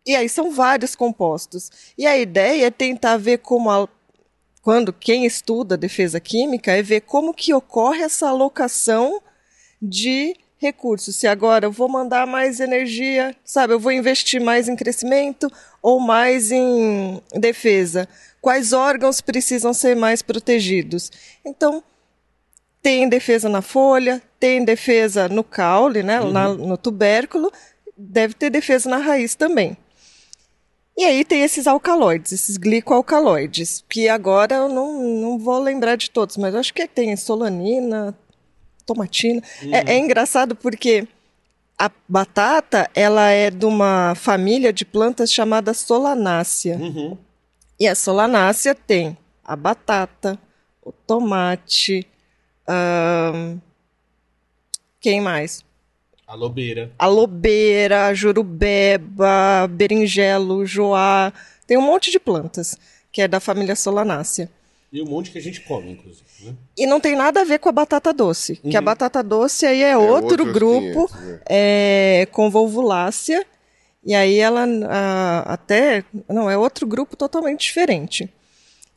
E 0.05 0.15
aí 0.15 0.27
são 0.27 0.51
vários 0.51 0.95
compostos. 0.95 1.71
E 1.97 2.05
a 2.05 2.17
ideia 2.17 2.67
é 2.67 2.71
tentar 2.71 3.17
ver 3.17 3.37
como 3.39 3.69
a, 3.71 3.87
quando 4.61 4.91
quem 4.91 5.25
estuda 5.25 5.77
defesa 5.77 6.19
química 6.19 6.71
é 6.71 6.81
ver 6.81 7.01
como 7.01 7.33
que 7.33 7.53
ocorre 7.53 8.01
essa 8.03 8.27
alocação 8.27 9.21
de 9.81 10.35
recursos. 10.57 11.15
Se 11.17 11.27
agora 11.27 11.65
eu 11.65 11.71
vou 11.71 11.89
mandar 11.89 12.25
mais 12.25 12.59
energia, 12.59 13.35
sabe, 13.43 13.73
eu 13.73 13.79
vou 13.79 13.91
investir 13.91 14.41
mais 14.41 14.67
em 14.69 14.75
crescimento 14.75 15.51
ou 15.81 15.99
mais 15.99 16.51
em 16.51 17.21
defesa. 17.33 18.07
Quais 18.41 18.73
órgãos 18.73 19.21
precisam 19.21 19.73
ser 19.73 19.95
mais 19.95 20.21
protegidos? 20.21 21.11
Então, 21.45 21.83
tem 22.81 23.07
defesa 23.07 23.47
na 23.47 23.61
folha, 23.61 24.21
tem 24.39 24.63
defesa 24.65 25.29
no 25.29 25.43
caule, 25.43 26.03
né, 26.03 26.19
na- 26.19 26.53
no 26.53 26.77
tubérculo, 26.77 27.51
deve 27.97 28.33
ter 28.33 28.49
defesa 28.49 28.89
na 28.89 28.97
raiz 28.97 29.35
também. 29.35 29.77
E 30.95 31.03
aí 31.03 31.25
tem 31.25 31.41
esses 31.41 31.65
alcaloides, 31.65 32.31
esses 32.31 32.55
glicoalcaloides, 32.55 33.83
que 33.89 34.07
agora 34.07 34.55
eu 34.55 34.69
não, 34.69 35.01
não 35.01 35.39
vou 35.39 35.59
lembrar 35.59 35.95
de 35.95 36.09
todos, 36.09 36.37
mas 36.37 36.53
acho 36.53 36.73
que 36.73 36.87
tem 36.87 37.15
solanina, 37.15 38.15
tomatina. 38.85 39.41
É, 39.71 39.93
é 39.93 39.97
engraçado 39.97 40.55
porque 40.55 41.07
a 41.77 41.89
batata 42.07 42.89
ela 42.93 43.29
é 43.29 43.49
de 43.49 43.65
uma 43.65 44.13
família 44.15 44.71
de 44.71 44.85
plantas 44.85 45.33
chamada 45.33 45.73
solanácea. 45.73 46.77
Uhum. 46.77 47.17
E 47.79 47.87
a 47.87 47.95
solanácea 47.95 48.75
tem 48.75 49.17
a 49.43 49.55
batata, 49.55 50.37
o 50.81 50.91
tomate, 50.91 52.07
quem 54.99 55.19
mais? 55.19 55.65
A 56.33 56.35
lobeira. 56.35 56.91
a 56.97 57.05
lobeira, 57.07 58.07
a 58.07 58.13
jurubeba, 58.13 59.67
berinjelo, 59.69 60.65
joá. 60.65 61.31
Tem 61.67 61.77
um 61.77 61.81
monte 61.81 62.09
de 62.11 62.19
plantas 62.19 62.75
que 63.11 63.21
é 63.21 63.27
da 63.27 63.39
família 63.39 63.75
Solanácea. 63.75 64.49
E 64.91 64.99
um 65.01 65.05
monte 65.05 65.29
que 65.31 65.37
a 65.37 65.41
gente 65.41 65.61
come, 65.61 65.91
inclusive. 65.91 66.23
Né? 66.41 66.53
E 66.77 66.85
não 66.87 66.99
tem 66.99 67.15
nada 67.15 67.41
a 67.41 67.43
ver 67.43 67.59
com 67.59 67.69
a 67.69 67.71
batata 67.71 68.11
doce, 68.11 68.55
que 68.57 68.75
a 68.75 68.81
batata 68.81 69.21
doce 69.23 69.65
aí 69.65 69.81
é, 69.83 69.95
outro 69.97 70.43
outros 70.43 70.51
grupo, 70.53 71.07
500, 71.07 71.11
né? 71.21 71.39
é 71.47 72.27
convolvulácea, 72.31 73.45
e 74.05 74.13
aí 74.15 74.37
ela 74.39 74.65
a- 74.89 75.53
até, 75.53 76.03
não, 76.27 76.49
é 76.49 76.57
outro 76.57 76.85
grupo 76.87 77.15
totalmente 77.15 77.61
diferente. 77.61 78.27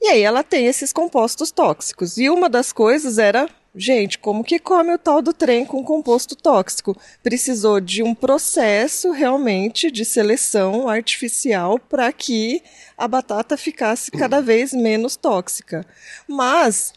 E 0.00 0.08
aí 0.08 0.22
ela 0.22 0.42
tem 0.42 0.66
esses 0.66 0.92
compostos 0.92 1.50
tóxicos. 1.50 2.18
E 2.18 2.28
uma 2.30 2.48
das 2.50 2.72
coisas 2.72 3.18
era, 3.18 3.48
gente, 3.76 4.18
como 4.18 4.42
que 4.42 4.58
come 4.58 4.92
o 4.94 4.98
tal 4.98 5.20
do 5.20 5.32
trem 5.32 5.66
com 5.66 5.84
composto 5.84 6.34
tóxico? 6.34 6.96
Precisou 7.22 7.80
de 7.80 8.02
um 8.02 8.14
processo 8.14 9.10
realmente 9.10 9.90
de 9.90 10.04
seleção 10.04 10.88
artificial 10.88 11.78
para 11.78 12.10
que 12.12 12.62
a 12.96 13.06
batata 13.06 13.56
ficasse 13.56 14.10
cada 14.10 14.40
vez 14.42 14.72
menos 14.72 15.14
tóxica. 15.16 15.86
Mas 16.26 16.94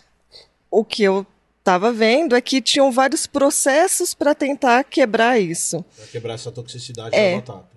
o 0.71 0.85
que 0.85 1.03
eu 1.03 1.25
estava 1.59 1.91
vendo 1.91 2.35
é 2.35 2.41
que 2.41 2.61
tinham 2.61 2.91
vários 2.91 3.27
processos 3.27 4.13
para 4.13 4.33
tentar 4.33 4.83
quebrar 4.85 5.39
isso. 5.39 5.83
Pra 5.95 6.07
quebrar 6.07 6.33
essa 6.35 6.51
toxicidade 6.51 7.15
É. 7.15 7.31
da 7.33 7.37
batata. 7.41 7.69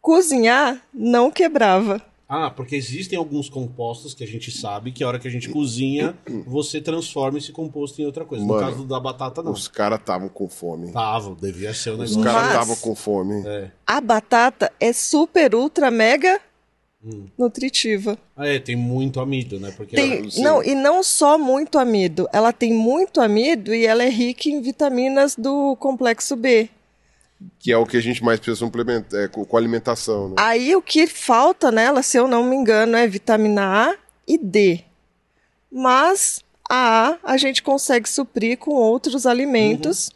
Cozinhar 0.00 0.80
não 0.92 1.30
quebrava. 1.30 2.00
Ah, 2.32 2.48
porque 2.48 2.76
existem 2.76 3.18
alguns 3.18 3.48
compostos 3.48 4.14
que 4.14 4.22
a 4.22 4.26
gente 4.26 4.52
sabe 4.52 4.92
que 4.92 5.02
a 5.02 5.08
hora 5.08 5.18
que 5.18 5.26
a 5.26 5.30
gente 5.30 5.48
cozinha, 5.48 6.16
você 6.46 6.80
transforma 6.80 7.38
esse 7.38 7.50
composto 7.50 8.00
em 8.00 8.06
outra 8.06 8.24
coisa. 8.24 8.44
Mano, 8.44 8.60
no 8.60 8.66
caso 8.72 8.84
da 8.84 9.00
batata, 9.00 9.42
não. 9.42 9.50
Os 9.50 9.66
caras 9.66 9.98
estavam 9.98 10.28
com 10.28 10.48
fome. 10.48 10.92
Tava, 10.92 11.34
devia 11.34 11.74
ser 11.74 11.90
o 11.90 11.94
Os 12.00 12.14
negócio. 12.14 12.22
caras 12.22 12.42
Mas- 12.42 12.50
estavam 12.52 12.76
com 12.76 12.94
fome. 12.94 13.42
É. 13.44 13.70
A 13.84 14.00
batata 14.00 14.70
é 14.78 14.92
super, 14.92 15.56
ultra, 15.56 15.90
mega 15.90 16.40
nutritiva. 17.38 18.18
Ah, 18.36 18.46
é, 18.46 18.58
tem 18.58 18.76
muito 18.76 19.20
amido, 19.20 19.58
né? 19.58 19.72
Porque 19.76 19.96
Tem, 19.96 20.18
ela- 20.18 20.30
sim. 20.30 20.42
não, 20.42 20.62
e 20.62 20.74
não 20.74 21.02
só 21.02 21.38
muito 21.38 21.78
amido, 21.78 22.28
ela 22.32 22.52
tem 22.52 22.72
muito 22.72 23.20
amido 23.20 23.74
e 23.74 23.86
ela 23.86 24.04
é 24.04 24.08
rica 24.08 24.48
em 24.48 24.60
vitaminas 24.60 25.34
do 25.36 25.74
complexo 25.76 26.36
B. 26.36 26.68
Que 27.58 27.72
é 27.72 27.76
o 27.76 27.86
que 27.86 27.96
a 27.96 28.02
gente 28.02 28.22
mais 28.22 28.38
precisa 28.38 28.58
suplementar 28.58 29.20
é, 29.20 29.28
com, 29.28 29.44
com 29.44 29.56
alimentação, 29.56 30.30
né? 30.30 30.34
Aí 30.38 30.74
o 30.76 30.82
que 30.82 31.06
falta 31.06 31.70
nela, 31.70 32.02
se 32.02 32.16
eu 32.16 32.28
não 32.28 32.44
me 32.44 32.56
engano, 32.56 32.96
é 32.96 33.06
vitamina 33.06 33.90
A 33.90 33.96
e 34.26 34.36
D. 34.36 34.84
Mas 35.70 36.42
a 36.68 37.10
A 37.10 37.18
a 37.32 37.36
gente 37.36 37.62
consegue 37.62 38.08
suprir 38.08 38.58
com 38.58 38.72
outros 38.72 39.26
alimentos. 39.26 40.10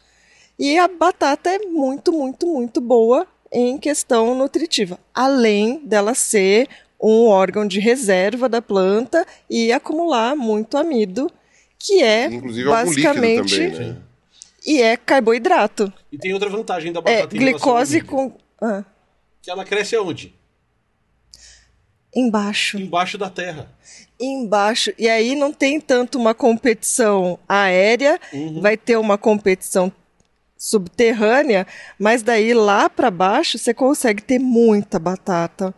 E 0.59 0.79
a 0.79 0.87
batata 0.87 1.51
é 1.51 1.59
muito, 1.59 2.13
muito, 2.13 2.47
muito 2.47 2.81
boa 2.81 3.27
em 3.51 3.79
questão 3.79 4.35
nutritiva. 4.35 4.99
Além 5.13 5.81
dela 5.85 6.15
ser 6.15 6.69
um 7.01 7.27
órgão 7.27 7.67
de 7.67 7.81
reserva 7.81 8.49
da 8.49 8.63
planta 8.63 9.27
e 9.51 9.73
acumular 9.73 10.35
muito 10.35 10.77
amido, 10.77 11.31
que 11.79 12.03
é 12.03 12.27
Inclusive 12.27 12.69
basicamente 12.69 13.71
também, 13.71 13.89
né? 13.89 13.97
E 14.65 14.81
é 14.81 14.97
carboidrato. 14.97 15.93
E 16.11 16.19
tem 16.19 16.33
outra 16.33 16.49
vantagem 16.49 16.93
da 16.93 17.01
É 17.01 17.03
batata 17.03 17.23
ao 17.23 17.29
glicose 17.29 18.01
com 18.01 18.33
ah, 18.61 18.85
Que 19.43 19.51
ela 19.51 19.65
cresce 19.65 19.95
aonde? 19.97 20.35
embaixo. 22.15 22.79
Embaixo 22.79 23.19
da 23.19 23.29
terra. 23.29 23.69
embaixo. 24.21 24.93
E 24.97 25.09
aí 25.09 25.35
não 25.35 25.53
tem 25.53 25.81
tanto 25.81 26.19
uma 26.19 26.33
competição 26.33 27.39
aérea, 27.49 28.21
vai 28.61 28.77
ter 28.77 28.97
uma 28.97 29.19
competição 29.19 29.93
subterrânea, 30.57 31.67
mas 31.99 32.23
daí 32.23 32.55
lá 32.55 32.89
para 32.89 33.11
baixo 33.11 33.59
você 33.59 33.75
consegue 33.75 34.23
ter 34.23 34.39
muita 34.39 34.99
batata. 34.99 35.75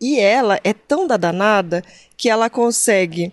E 0.00 0.18
ela 0.18 0.58
é 0.64 0.72
tão 0.72 1.06
da 1.06 1.16
danada 1.16 1.82
que 2.16 2.30
ela 2.30 2.48
consegue 2.48 3.32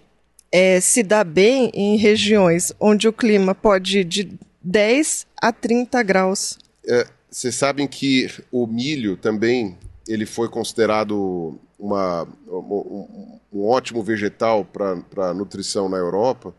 é, 0.52 0.80
se 0.82 1.04
dar 1.04 1.24
bem 1.24 1.72
em 1.74 1.96
regiões 1.96 2.74
onde 2.80 3.08
o 3.08 3.14
clima 3.14 3.56
pode 3.56 4.00
ir 4.00 4.04
de 4.04 4.38
10 4.68 5.26
a 5.42 5.54
30 5.54 6.04
graus. 6.04 6.60
É, 6.86 7.08
vocês 7.32 7.56
sabem 7.56 7.88
que 7.88 8.28
o 8.52 8.68
milho 8.68 9.16
também 9.16 9.78
ele 10.06 10.26
foi 10.26 10.50
considerado 10.50 11.58
uma, 11.80 12.28
um, 12.48 13.40
um 13.54 13.66
ótimo 13.66 14.04
vegetal 14.04 14.66
para 14.66 15.34
nutrição 15.34 15.88
na 15.88 15.96
Europa, 15.96 16.54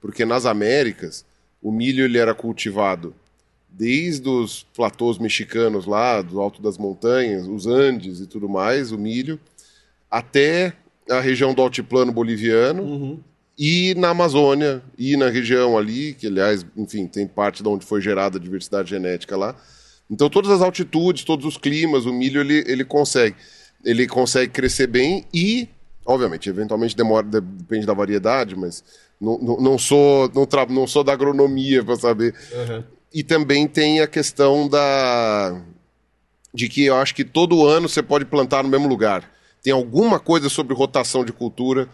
porque 0.00 0.24
nas 0.24 0.46
Américas 0.46 1.24
o 1.62 1.70
milho 1.70 2.04
ele 2.04 2.16
era 2.16 2.34
cultivado 2.34 3.14
desde 3.68 4.28
os 4.28 4.62
platôs 4.74 5.18
mexicanos 5.18 5.84
lá, 5.84 6.22
do 6.22 6.40
alto 6.40 6.62
das 6.62 6.78
montanhas, 6.78 7.46
os 7.46 7.66
Andes 7.66 8.20
e 8.20 8.26
tudo 8.26 8.48
mais, 8.48 8.90
o 8.90 8.98
milho, 8.98 9.38
até 10.10 10.72
a 11.10 11.20
região 11.20 11.52
do 11.52 11.60
altiplano 11.60 12.10
boliviano 12.10 12.82
uhum. 12.82 13.20
E 13.62 13.94
na 13.94 14.08
Amazônia 14.08 14.82
e 14.96 15.18
na 15.18 15.28
região 15.28 15.76
ali, 15.76 16.14
que 16.14 16.26
aliás, 16.26 16.64
enfim, 16.74 17.06
tem 17.06 17.26
parte 17.26 17.62
de 17.62 17.68
onde 17.68 17.84
foi 17.84 18.00
gerada 18.00 18.38
a 18.38 18.40
diversidade 18.40 18.88
genética 18.88 19.36
lá. 19.36 19.54
Então 20.10 20.30
todas 20.30 20.50
as 20.50 20.62
altitudes, 20.62 21.24
todos 21.24 21.44
os 21.44 21.58
climas, 21.58 22.06
o 22.06 22.12
milho 22.12 22.40
ele, 22.40 22.64
ele 22.66 22.86
consegue, 22.86 23.36
ele 23.84 24.06
consegue 24.06 24.50
crescer 24.50 24.86
bem 24.86 25.26
e, 25.34 25.68
obviamente, 26.06 26.48
eventualmente 26.48 26.96
demora, 26.96 27.26
depende 27.26 27.84
da 27.84 27.92
variedade, 27.92 28.56
mas 28.56 28.82
não, 29.20 29.38
não, 29.38 29.56
não 29.58 29.78
sou 29.78 30.30
não, 30.34 30.46
tra, 30.46 30.64
não 30.64 30.86
sou 30.86 31.04
da 31.04 31.12
agronomia 31.12 31.84
para 31.84 31.96
saber. 31.96 32.34
Uhum. 32.54 32.82
E 33.12 33.22
também 33.22 33.68
tem 33.68 34.00
a 34.00 34.06
questão 34.06 34.66
da 34.66 35.60
de 36.54 36.66
que 36.66 36.86
eu 36.86 36.96
acho 36.96 37.14
que 37.14 37.24
todo 37.24 37.66
ano 37.66 37.90
você 37.90 38.02
pode 38.02 38.24
plantar 38.24 38.62
no 38.62 38.70
mesmo 38.70 38.88
lugar. 38.88 39.30
Tem 39.62 39.70
alguma 39.70 40.18
coisa 40.18 40.48
sobre 40.48 40.74
rotação 40.74 41.26
de 41.26 41.32
cultura 41.32 41.90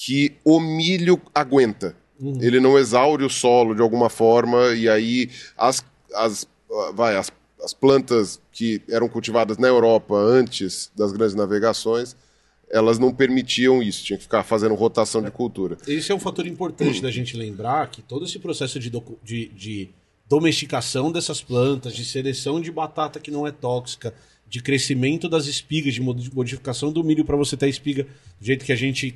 que 0.00 0.36
o 0.44 0.60
milho 0.60 1.20
aguenta. 1.34 1.96
Uhum. 2.20 2.38
Ele 2.40 2.60
não 2.60 2.78
exaure 2.78 3.24
o 3.24 3.30
solo 3.30 3.74
de 3.74 3.82
alguma 3.82 4.08
forma 4.08 4.74
e 4.74 4.88
aí 4.88 5.28
as, 5.56 5.84
as, 6.14 6.46
vai, 6.94 7.16
as, 7.16 7.32
as 7.62 7.74
plantas 7.74 8.40
que 8.52 8.80
eram 8.88 9.08
cultivadas 9.08 9.58
na 9.58 9.66
Europa 9.66 10.14
antes 10.14 10.90
das 10.96 11.12
grandes 11.12 11.34
navegações 11.34 12.16
elas 12.70 12.98
não 12.98 13.14
permitiam 13.14 13.82
isso, 13.82 14.04
tinha 14.04 14.18
que 14.18 14.24
ficar 14.24 14.44
fazendo 14.44 14.74
rotação 14.74 15.22
de 15.22 15.30
cultura. 15.30 15.78
Esse 15.86 16.12
é 16.12 16.14
um 16.14 16.20
fator 16.20 16.46
importante 16.46 17.00
da 17.00 17.10
gente 17.10 17.34
lembrar 17.34 17.90
que 17.90 18.02
todo 18.02 18.26
esse 18.26 18.38
processo 18.38 18.78
de, 18.78 18.92
de, 19.24 19.48
de, 19.48 19.88
domesticação 20.28 21.10
dessas 21.10 21.40
plantas, 21.40 21.94
de 21.94 22.04
seleção 22.04 22.60
de 22.60 22.70
batata 22.70 23.18
que 23.18 23.30
não 23.30 23.46
é 23.46 23.50
tóxica, 23.50 24.12
de 24.46 24.62
crescimento 24.62 25.30
das 25.30 25.46
espigas, 25.46 25.94
de 25.94 26.02
modificação 26.02 26.92
do 26.92 27.02
milho 27.02 27.24
para 27.24 27.36
você 27.36 27.56
ter 27.56 27.64
a 27.64 27.70
espiga 27.70 28.06
do 28.38 28.44
jeito 28.44 28.66
que 28.66 28.72
a 28.72 28.76
gente 28.76 29.14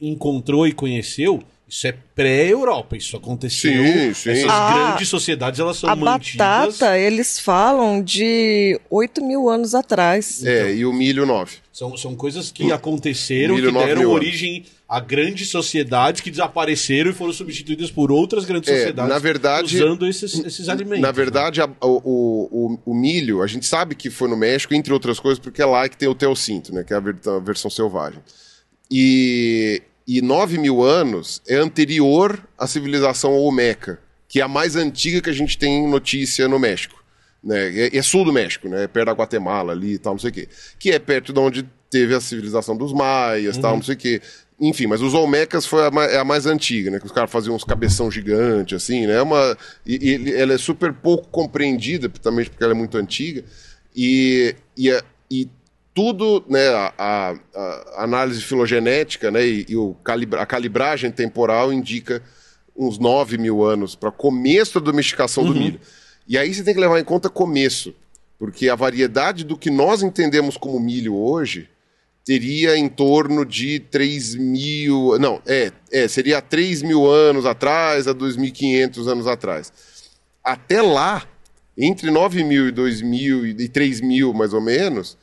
encontrou 0.00 0.66
e 0.66 0.72
conheceu, 0.72 1.42
isso 1.68 1.84
é 1.88 1.94
pré-Europa, 2.14 2.96
isso 2.96 3.16
aconteceu. 3.16 3.72
Sim, 3.72 4.14
sim. 4.14 4.30
Essas 4.30 4.50
ah, 4.50 4.72
grandes 4.72 5.08
sociedades, 5.08 5.58
elas 5.58 5.76
são 5.76 5.90
a 5.90 5.96
mantidas. 5.96 6.40
A 6.46 6.66
batata, 6.66 6.98
eles 6.98 7.40
falam 7.40 8.00
de 8.00 8.80
8 8.88 9.24
mil 9.24 9.48
anos 9.48 9.74
atrás. 9.74 10.44
É, 10.44 10.60
então, 10.60 10.74
e 10.74 10.86
o 10.86 10.92
milho 10.92 11.26
9. 11.26 11.56
São, 11.72 11.96
são 11.96 12.14
coisas 12.14 12.52
que 12.52 12.70
aconteceram, 12.70 13.56
que 13.56 13.62
deram 13.62 14.12
origem 14.12 14.58
anos. 14.58 14.68
a 14.88 15.00
grandes 15.00 15.48
sociedades 15.48 16.20
que 16.20 16.30
desapareceram 16.30 17.10
e 17.10 17.12
foram 17.12 17.32
substituídas 17.32 17.90
por 17.90 18.12
outras 18.12 18.44
grandes 18.44 18.70
é, 18.70 18.76
sociedades 18.76 19.12
na 19.12 19.18
verdade, 19.18 19.76
usando 19.76 20.06
esses, 20.06 20.38
esses 20.38 20.68
alimentos. 20.68 21.00
Na 21.00 21.08
né? 21.08 21.12
verdade, 21.12 21.58
né? 21.58 21.66
a, 21.80 21.86
o, 21.86 22.78
o, 22.78 22.78
o, 22.86 22.94
milho, 22.94 23.42
a 23.42 23.46
gente 23.48 23.66
sabe 23.66 23.96
que 23.96 24.08
foi 24.08 24.28
no 24.28 24.36
México, 24.36 24.72
entre 24.72 24.92
outras 24.92 25.18
coisas, 25.18 25.40
porque 25.40 25.60
é 25.60 25.66
lá 25.66 25.88
que 25.88 25.96
tem 25.96 26.08
o 26.08 26.14
teocinto, 26.14 26.72
né, 26.72 26.84
que 26.84 26.94
é 26.94 26.96
a, 26.96 27.00
a 27.00 27.40
versão 27.40 27.68
selvagem. 27.68 28.20
E 28.90 29.82
e 30.06 30.22
9 30.22 30.58
mil 30.58 30.84
anos 30.84 31.42
é 31.48 31.56
anterior 31.56 32.38
à 32.56 32.66
civilização 32.66 33.32
Olmeca, 33.32 33.98
que 34.28 34.40
é 34.40 34.42
a 34.44 34.48
mais 34.48 34.76
antiga 34.76 35.20
que 35.20 35.30
a 35.30 35.32
gente 35.32 35.58
tem 35.58 35.88
notícia 35.88 36.46
no 36.46 36.60
México. 36.60 37.02
Né? 37.42 37.88
É, 37.88 37.96
é 37.96 38.02
sul 38.02 38.24
do 38.24 38.32
México, 38.32 38.68
né? 38.68 38.84
É 38.84 38.86
perto 38.86 39.06
da 39.06 39.12
Guatemala 39.12 39.72
ali 39.72 39.94
e 39.94 39.98
tal, 39.98 40.14
não 40.14 40.20
sei 40.20 40.30
o 40.30 40.32
quê. 40.32 40.48
Que 40.78 40.92
é 40.92 40.98
perto 40.98 41.32
de 41.32 41.40
onde 41.40 41.68
teve 41.90 42.14
a 42.14 42.20
civilização 42.20 42.76
dos 42.76 42.92
maias, 42.92 43.56
uhum. 43.56 43.62
tal, 43.62 43.76
não 43.76 43.82
sei 43.82 43.94
o 43.94 43.98
quê. 43.98 44.22
Enfim, 44.60 44.86
mas 44.86 45.02
os 45.02 45.12
Olmecas 45.12 45.66
foi 45.66 45.86
a 45.86 45.90
mais, 45.90 46.12
é 46.12 46.18
a 46.18 46.24
mais 46.24 46.46
antiga, 46.46 46.90
né? 46.90 47.00
Que 47.00 47.06
os 47.06 47.12
caras 47.12 47.30
faziam 47.30 47.54
uns 47.54 47.64
cabeção 47.64 48.10
gigante, 48.10 48.76
assim, 48.76 49.06
né? 49.06 49.14
É 49.14 49.22
uma, 49.22 49.58
e, 49.84 49.96
e, 49.96 50.34
ela 50.34 50.54
é 50.54 50.58
super 50.58 50.92
pouco 50.92 51.28
compreendida, 51.28 52.08
também 52.08 52.44
porque 52.46 52.62
ela 52.62 52.72
é 52.72 52.76
muito 52.76 52.96
antiga. 52.96 53.44
E, 53.94 54.54
e, 54.76 54.90
e 55.30 55.48
tudo, 55.96 56.44
né, 56.46 56.68
a, 56.68 56.92
a, 57.54 58.04
análise 58.04 58.42
filogenética 58.42 59.30
né, 59.30 59.46
e, 59.46 59.64
e 59.66 59.76
o 59.76 59.94
calibra, 60.04 60.42
a 60.42 60.44
calibragem 60.44 61.10
temporal 61.10 61.72
indica 61.72 62.22
uns 62.76 62.98
9 62.98 63.38
mil 63.38 63.64
anos 63.64 63.94
para 63.94 64.10
começo 64.12 64.78
da 64.78 64.84
domesticação 64.84 65.44
uhum. 65.44 65.54
do 65.54 65.58
milho. 65.58 65.80
E 66.28 66.36
aí 66.36 66.52
você 66.52 66.62
tem 66.62 66.74
que 66.74 66.80
levar 66.80 67.00
em 67.00 67.04
conta 67.04 67.30
começo, 67.30 67.94
porque 68.38 68.68
a 68.68 68.74
variedade 68.74 69.42
do 69.42 69.56
que 69.56 69.70
nós 69.70 70.02
entendemos 70.02 70.58
como 70.58 70.78
milho 70.78 71.16
hoje 71.16 71.66
teria 72.26 72.76
em 72.76 72.90
torno 72.90 73.46
de 73.46 73.80
3 73.80 74.34
mil. 74.34 75.18
Não, 75.18 75.40
é, 75.46 75.72
é 75.90 76.06
seria 76.08 76.42
3 76.42 76.82
mil 76.82 77.10
anos 77.10 77.46
atrás, 77.46 78.06
a 78.06 78.14
2.500 78.14 79.10
anos 79.10 79.26
atrás. 79.26 79.72
Até 80.44 80.82
lá, 80.82 81.26
entre 81.78 82.10
9 82.10 82.44
mil 82.44 82.68
e 82.68 82.70
2 82.70 83.00
mil 83.00 83.46
e 83.46 83.66
3 83.66 84.02
mil 84.02 84.34
mais 84.34 84.52
ou 84.52 84.60
menos, 84.60 85.16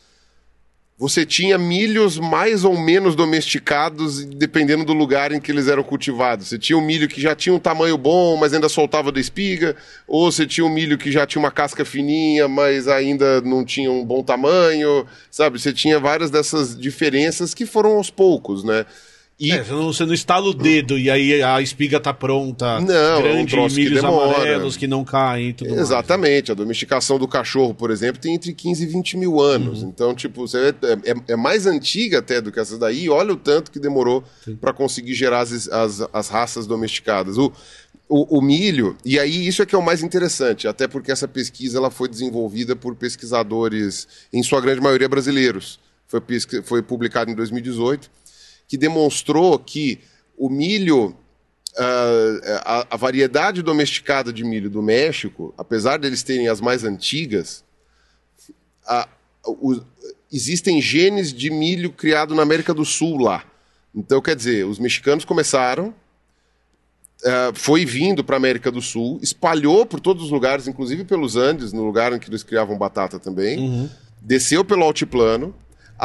você 0.98 1.26
tinha 1.26 1.58
milhos 1.58 2.20
mais 2.20 2.64
ou 2.64 2.78
menos 2.78 3.16
domesticados, 3.16 4.24
dependendo 4.24 4.86
do 4.86 4.94
lugar 4.94 5.32
em 5.32 5.40
que 5.40 5.52
eles 5.52 5.68
eram 5.68 5.84
cultivados. 5.84 6.48
Você 6.48 6.60
tinha 6.60 6.78
um 6.78 6.86
milho 6.86 7.08
que 7.08 7.20
já 7.20 7.36
tinha 7.36 7.54
um 7.54 7.60
tamanho 7.60 7.98
bom, 7.98 8.38
mas 8.38 8.54
ainda 8.54 8.70
soltava 8.70 9.12
da 9.12 9.20
espiga, 9.20 9.76
ou 10.08 10.32
você 10.32 10.46
tinha 10.46 10.66
um 10.66 10.70
milho 10.70 10.98
que 10.98 11.12
já 11.12 11.26
tinha 11.26 11.40
uma 11.40 11.52
casca 11.52 11.84
fininha, 11.84 12.48
mas 12.48 12.88
ainda 12.88 13.42
não 13.42 13.66
tinha 13.66 13.92
um 13.92 14.06
bom 14.06 14.24
tamanho, 14.24 15.06
sabe? 15.32 15.60
Você 15.60 15.74
tinha 15.74 16.00
várias 16.00 16.30
dessas 16.30 16.78
diferenças 16.78 17.54
que 17.54 17.66
foram 17.66 17.98
aos 17.98 18.10
poucos, 18.12 18.64
né? 18.64 18.86
E... 19.40 19.52
É, 19.52 19.64
você 19.64 20.06
não 20.06 20.14
estala 20.14 20.48
o 20.48 20.54
dedo 20.54 20.98
e 20.98 21.10
aí 21.10 21.42
a 21.42 21.60
espiga 21.60 22.00
tá 22.00 22.14
pronta. 22.14 22.80
Não, 22.80 23.22
grande, 23.22 23.56
é 23.56 23.62
um 23.62 23.68
milhos 23.68 24.00
que 24.00 24.06
amarelos 24.06 24.78
que 24.78 24.88
não 24.88 25.04
caem 25.04 25.50
e 25.50 25.54
tudo 25.54 25.74
Exatamente. 25.74 26.48
Mais. 26.48 26.50
A 26.52 26.54
domesticação 26.54 27.18
do 27.18 27.28
cachorro, 27.28 27.74
por 27.74 27.90
exemplo, 27.90 28.22
tem 28.22 28.36
entre 28.36 28.54
15 28.54 28.84
e 28.84 28.88
20 28.88 29.18
mil 29.18 29.42
anos. 29.42 29.82
Uhum. 29.82 29.90
Então, 29.90 30.14
tipo, 30.14 30.48
você 30.48 30.74
é, 30.84 31.12
é, 31.12 31.16
é, 31.30 31.36
mais 31.36 31.66
antiga 31.66 32.20
até 32.20 32.40
do 32.40 32.52
que 32.52 32.60
essas 32.60 32.78
daí. 32.78 33.06
E 33.06 33.10
olha 33.10 33.34
o 33.34 33.38
tanto 33.38 33.72
que 33.72 33.80
demorou 33.80 34.24
para 34.62 34.72
conseguir 34.72 35.16
gerar 35.16 35.40
as, 35.40 35.68
as, 35.68 36.08
as 36.14 36.30
raças 36.30 36.68
domesticadas. 36.68 37.38
O, 37.38 37.52
o, 38.08 38.38
o, 38.38 38.42
milho, 38.42 38.96
e 39.04 39.18
aí 39.18 39.48
isso 39.48 39.64
é 39.64 39.66
que 39.66 39.74
é 39.74 39.78
o 39.78 39.82
mais 39.82 40.04
interessante, 40.04 40.68
até 40.68 40.88
porque 40.88 41.12
essa 41.12 41.28
pesquisa 41.28 41.80
ela 41.80 41.90
foi 41.90 42.08
desenvolvida 42.08 42.76
por 42.76 42.96
pesquisadores, 42.96 44.08
em 44.32 44.44
sua 44.44 44.62
grande 44.62 44.82
maioria 44.82 45.10
brasileiros. 45.10 45.80
Foi, 46.08 46.22
foi 46.64 46.84
publicado 46.84 47.32
em 47.32 47.36
2018 47.36 48.12
que 48.74 48.78
demonstrou 48.78 49.60
que 49.60 50.00
o 50.36 50.50
milho, 50.50 51.10
uh, 51.10 52.44
a, 52.66 52.88
a, 52.90 52.98
variedade 52.98 53.62
domesticada 53.62 54.34
de 54.34 54.44
milho 54.44 54.68
do 54.68 54.82
México, 54.82 55.54
apesar 55.56 55.98
deles 55.98 56.24
terem 56.24 56.48
as 56.48 56.60
mais 56.60 56.84
antigas, 56.84 57.64
a, 58.84 59.08
o, 59.46 59.80
existem 60.32 60.82
genes 60.82 61.32
de 61.32 61.52
milho 61.52 61.92
criado 61.92 62.34
na 62.34 62.42
América 62.42 62.74
do 62.74 62.84
Sul 62.84 63.20
lá. 63.20 63.46
Então, 63.94 64.20
quer 64.20 64.36
dizer, 64.36 64.66
os 64.66 64.80
mexicanos 64.80 65.24
começaram, 65.24 65.90
uh, 65.90 67.54
foi 67.54 67.86
vindo 67.86 68.24
para 68.24 68.38
a 68.38 68.38
América 68.38 68.72
do 68.72 68.82
Sul, 68.82 69.20
espalhou 69.22 69.86
por 69.86 70.00
todos 70.00 70.24
os 70.24 70.32
lugares, 70.32 70.68
inclusive 70.68 71.04
pelos 71.04 71.36
Andes, 71.36 71.72
no 71.72 71.86
lugar 71.86 72.12
em 72.12 72.18
que 72.18 72.28
eles 72.28 72.42
criavam 72.42 72.76
batata 72.76 73.20
também, 73.20 73.60
uhum. 73.60 73.90
desceu 74.20 74.66
pelo 74.66 74.82
altiplano, 74.82 75.54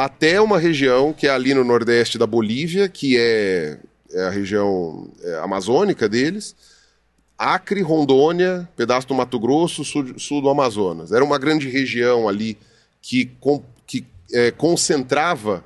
até 0.05 0.39
uma 0.39 0.57
região 0.57 1.11
que 1.11 1.27
é 1.27 1.29
ali 1.29 1.53
no 1.53 1.61
nordeste 1.61 2.17
da 2.17 2.25
Bolívia, 2.25 2.87
que 2.87 3.17
é, 3.17 3.77
é 4.13 4.27
a 4.27 4.29
região 4.29 5.11
é, 5.21 5.39
amazônica 5.39 6.07
deles. 6.07 6.55
Acre, 7.37 7.81
Rondônia, 7.81 8.67
pedaço 8.77 9.05
do 9.09 9.13
Mato 9.13 9.37
Grosso, 9.37 9.83
sul, 9.83 10.17
sul 10.17 10.41
do 10.41 10.49
Amazonas. 10.49 11.11
Era 11.11 11.21
uma 11.21 11.37
grande 11.37 11.67
região 11.67 12.29
ali 12.29 12.57
que, 13.01 13.29
que 13.85 14.05
é, 14.31 14.51
concentrava 14.51 15.65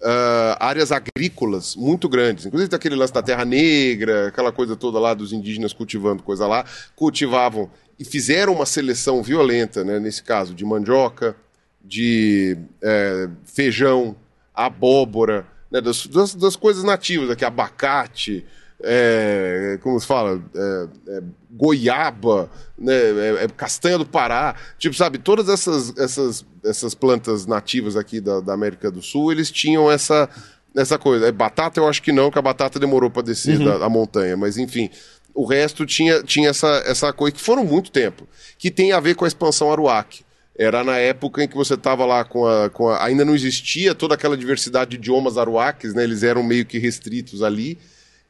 uh, 0.00 0.56
áreas 0.58 0.90
agrícolas 0.90 1.76
muito 1.76 2.08
grandes. 2.08 2.46
Inclusive 2.46 2.70
daquele 2.70 2.94
lance 2.94 3.12
da 3.12 3.22
Terra 3.22 3.44
Negra, 3.44 4.28
aquela 4.28 4.50
coisa 4.50 4.76
toda 4.76 4.98
lá 4.98 5.12
dos 5.12 5.30
indígenas 5.30 5.74
cultivando 5.74 6.22
coisa 6.22 6.46
lá. 6.46 6.64
Cultivavam 6.96 7.70
e 7.98 8.04
fizeram 8.04 8.54
uma 8.54 8.64
seleção 8.64 9.22
violenta, 9.22 9.84
né, 9.84 10.00
nesse 10.00 10.22
caso, 10.22 10.54
de 10.54 10.64
mandioca, 10.64 11.36
de 11.84 12.56
é, 12.82 13.28
feijão, 13.44 14.16
abóbora, 14.54 15.46
né, 15.70 15.80
das, 15.80 16.06
das, 16.06 16.34
das, 16.34 16.56
coisas 16.56 16.82
nativas 16.82 17.30
aqui, 17.30 17.44
abacate, 17.44 18.44
é, 18.82 19.78
como 19.82 19.98
se 19.98 20.06
fala, 20.06 20.42
é, 20.54 20.88
é, 21.08 21.22
goiaba, 21.50 22.50
né, 22.76 22.94
é, 22.94 23.44
é 23.44 23.48
castanha 23.48 23.98
do 23.98 24.06
Pará, 24.06 24.54
tipo, 24.78 24.94
sabe, 24.94 25.18
todas 25.18 25.48
essas, 25.48 25.96
essas, 25.96 26.44
essas 26.64 26.94
plantas 26.94 27.46
nativas 27.46 27.96
aqui 27.96 28.20
da, 28.20 28.40
da 28.40 28.52
América 28.52 28.90
do 28.90 29.02
Sul, 29.02 29.32
eles 29.32 29.50
tinham 29.50 29.90
essa, 29.90 30.28
essa 30.76 30.98
coisa. 30.98 31.26
É, 31.26 31.32
batata 31.32 31.80
eu 31.80 31.88
acho 31.88 32.02
que 32.02 32.12
não, 32.12 32.24
porque 32.24 32.38
a 32.38 32.42
batata 32.42 32.78
demorou 32.78 33.10
para 33.10 33.22
descer 33.22 33.58
da, 33.58 33.78
da 33.78 33.88
montanha, 33.88 34.36
mas 34.36 34.56
enfim, 34.56 34.90
o 35.34 35.44
resto 35.44 35.86
tinha, 35.86 36.22
tinha 36.22 36.50
essa, 36.50 36.82
essa 36.84 37.12
coisa 37.12 37.36
que 37.36 37.42
foram 37.42 37.64
muito 37.64 37.90
tempo, 37.90 38.26
que 38.58 38.70
tem 38.70 38.92
a 38.92 39.00
ver 39.00 39.14
com 39.14 39.24
a 39.24 39.28
expansão 39.28 39.70
Aruac. 39.70 40.24
Era 40.58 40.82
na 40.82 40.96
época 40.96 41.44
em 41.44 41.48
que 41.48 41.56
você 41.56 41.74
estava 41.74 42.04
lá 42.04 42.24
com 42.24 42.44
a, 42.44 42.68
com 42.68 42.88
a. 42.88 43.04
Ainda 43.04 43.24
não 43.24 43.32
existia 43.32 43.94
toda 43.94 44.16
aquela 44.16 44.36
diversidade 44.36 44.90
de 44.90 44.96
idiomas 44.96 45.38
aruaques, 45.38 45.94
né? 45.94 46.02
Eles 46.02 46.24
eram 46.24 46.42
meio 46.42 46.66
que 46.66 46.78
restritos 46.78 47.44
ali. 47.44 47.78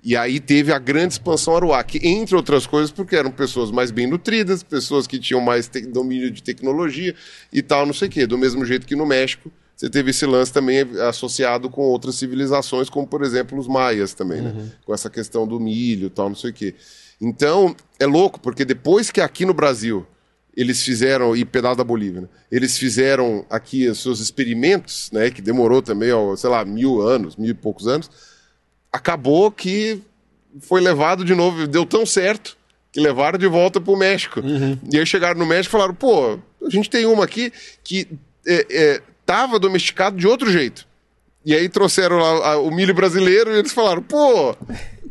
E 0.05 0.15
aí 0.15 0.39
teve 0.39 0.71
a 0.71 0.79
grande 0.79 1.15
expansão 1.15 1.57
aruac, 1.57 1.99
entre 2.07 2.37
outras 2.37 2.67
coisas, 2.67 2.93
porque 2.93 3.17
eram 3.17 3.33
pessoas 3.33 3.71
mais 3.71 3.91
bem 3.91 4.07
nutridas, 4.07 4.63
pessoas 4.63 5.07
que 5.07 5.19
tinham 5.19 5.41
mais 5.41 5.69
domínio 5.69 6.31
de 6.31 6.43
tecnologia 6.43 7.15
e 7.53 7.63
tal, 7.63 7.85
não 7.85 7.95
sei 7.95 8.09
o 8.09 8.11
quê. 8.11 8.27
Do 8.27 8.39
mesmo 8.39 8.65
jeito 8.65 8.87
que 8.87 8.95
no 8.95 9.07
México, 9.07 9.51
você 9.75 9.89
teve 9.89 10.11
esse 10.11 10.25
lance 10.25 10.53
também 10.53 10.81
associado 11.09 11.69
com 11.71 11.81
outras 11.83 12.15
civilizações, 12.15 12.91
como 12.91 13.07
por 13.07 13.23
exemplo 13.23 13.59
os 13.59 13.67
maias 13.67 14.13
também, 14.13 14.43
né? 14.43 14.51
Uhum. 14.51 14.71
Com 14.85 14.95
essa 14.95 15.09
questão 15.09 15.47
do 15.47 15.59
milho 15.59 16.07
e 16.07 16.11
tal, 16.11 16.29
não 16.29 16.37
sei 16.37 16.51
o 16.51 16.55
quê. 16.55 16.75
Então, 17.21 17.75
é 17.99 18.07
louco, 18.07 18.39
porque 18.39 18.65
depois 18.65 19.11
que 19.11 19.21
aqui 19.21 19.45
no 19.45 19.55
Brasil 19.55 20.07
eles 20.59 20.83
fizeram, 20.83 21.37
e 21.37 21.45
pedaço 21.45 21.77
da 21.77 21.85
Bolívia, 21.85 22.23
né? 22.23 22.29
eles 22.51 22.77
fizeram 22.77 23.47
aqui 23.49 23.87
os 23.87 24.03
seus 24.03 24.19
experimentos, 24.19 25.09
né, 25.13 25.31
que 25.31 25.41
demorou 25.41 25.81
também, 25.81 26.11
ó, 26.11 26.35
sei 26.35 26.51
lá, 26.51 26.65
mil 26.65 27.01
anos, 27.01 27.37
mil 27.37 27.51
e 27.51 27.55
poucos 27.55 27.87
anos, 27.87 28.11
acabou 28.93 29.53
que 29.53 30.03
foi 30.63 30.81
levado 30.81 31.25
de 31.25 31.33
novo, 31.33 31.65
deu 31.69 31.87
tão 31.87 32.05
certo 32.05 32.57
que 32.91 32.99
levaram 32.99 33.39
de 33.39 33.47
volta 33.47 33.81
para 33.81 33.93
o 33.93 33.97
México. 33.97 34.41
Uhum. 34.41 34.77
E 34.93 34.99
aí 34.99 35.07
chegaram 35.07 35.39
no 35.39 35.47
México 35.47 35.71
e 35.71 35.79
falaram, 35.79 35.95
pô, 35.95 36.41
a 36.67 36.71
gente 36.71 36.91
tem 36.91 37.07
uma 37.07 37.23
aqui 37.23 37.53
que 37.85 38.09
estava 38.45 39.53
é, 39.53 39.57
é, 39.57 39.61
domesticado 39.61 40.17
de 40.17 40.27
outro 40.27 40.51
jeito. 40.51 40.89
E 41.45 41.55
aí 41.55 41.69
trouxeram 41.69 42.19
lá 42.19 42.55
a, 42.55 42.59
o 42.59 42.71
milho 42.73 42.95
brasileiro 42.95 43.55
e 43.55 43.59
eles 43.61 43.73
falaram, 43.73 44.03
pô, 44.03 44.57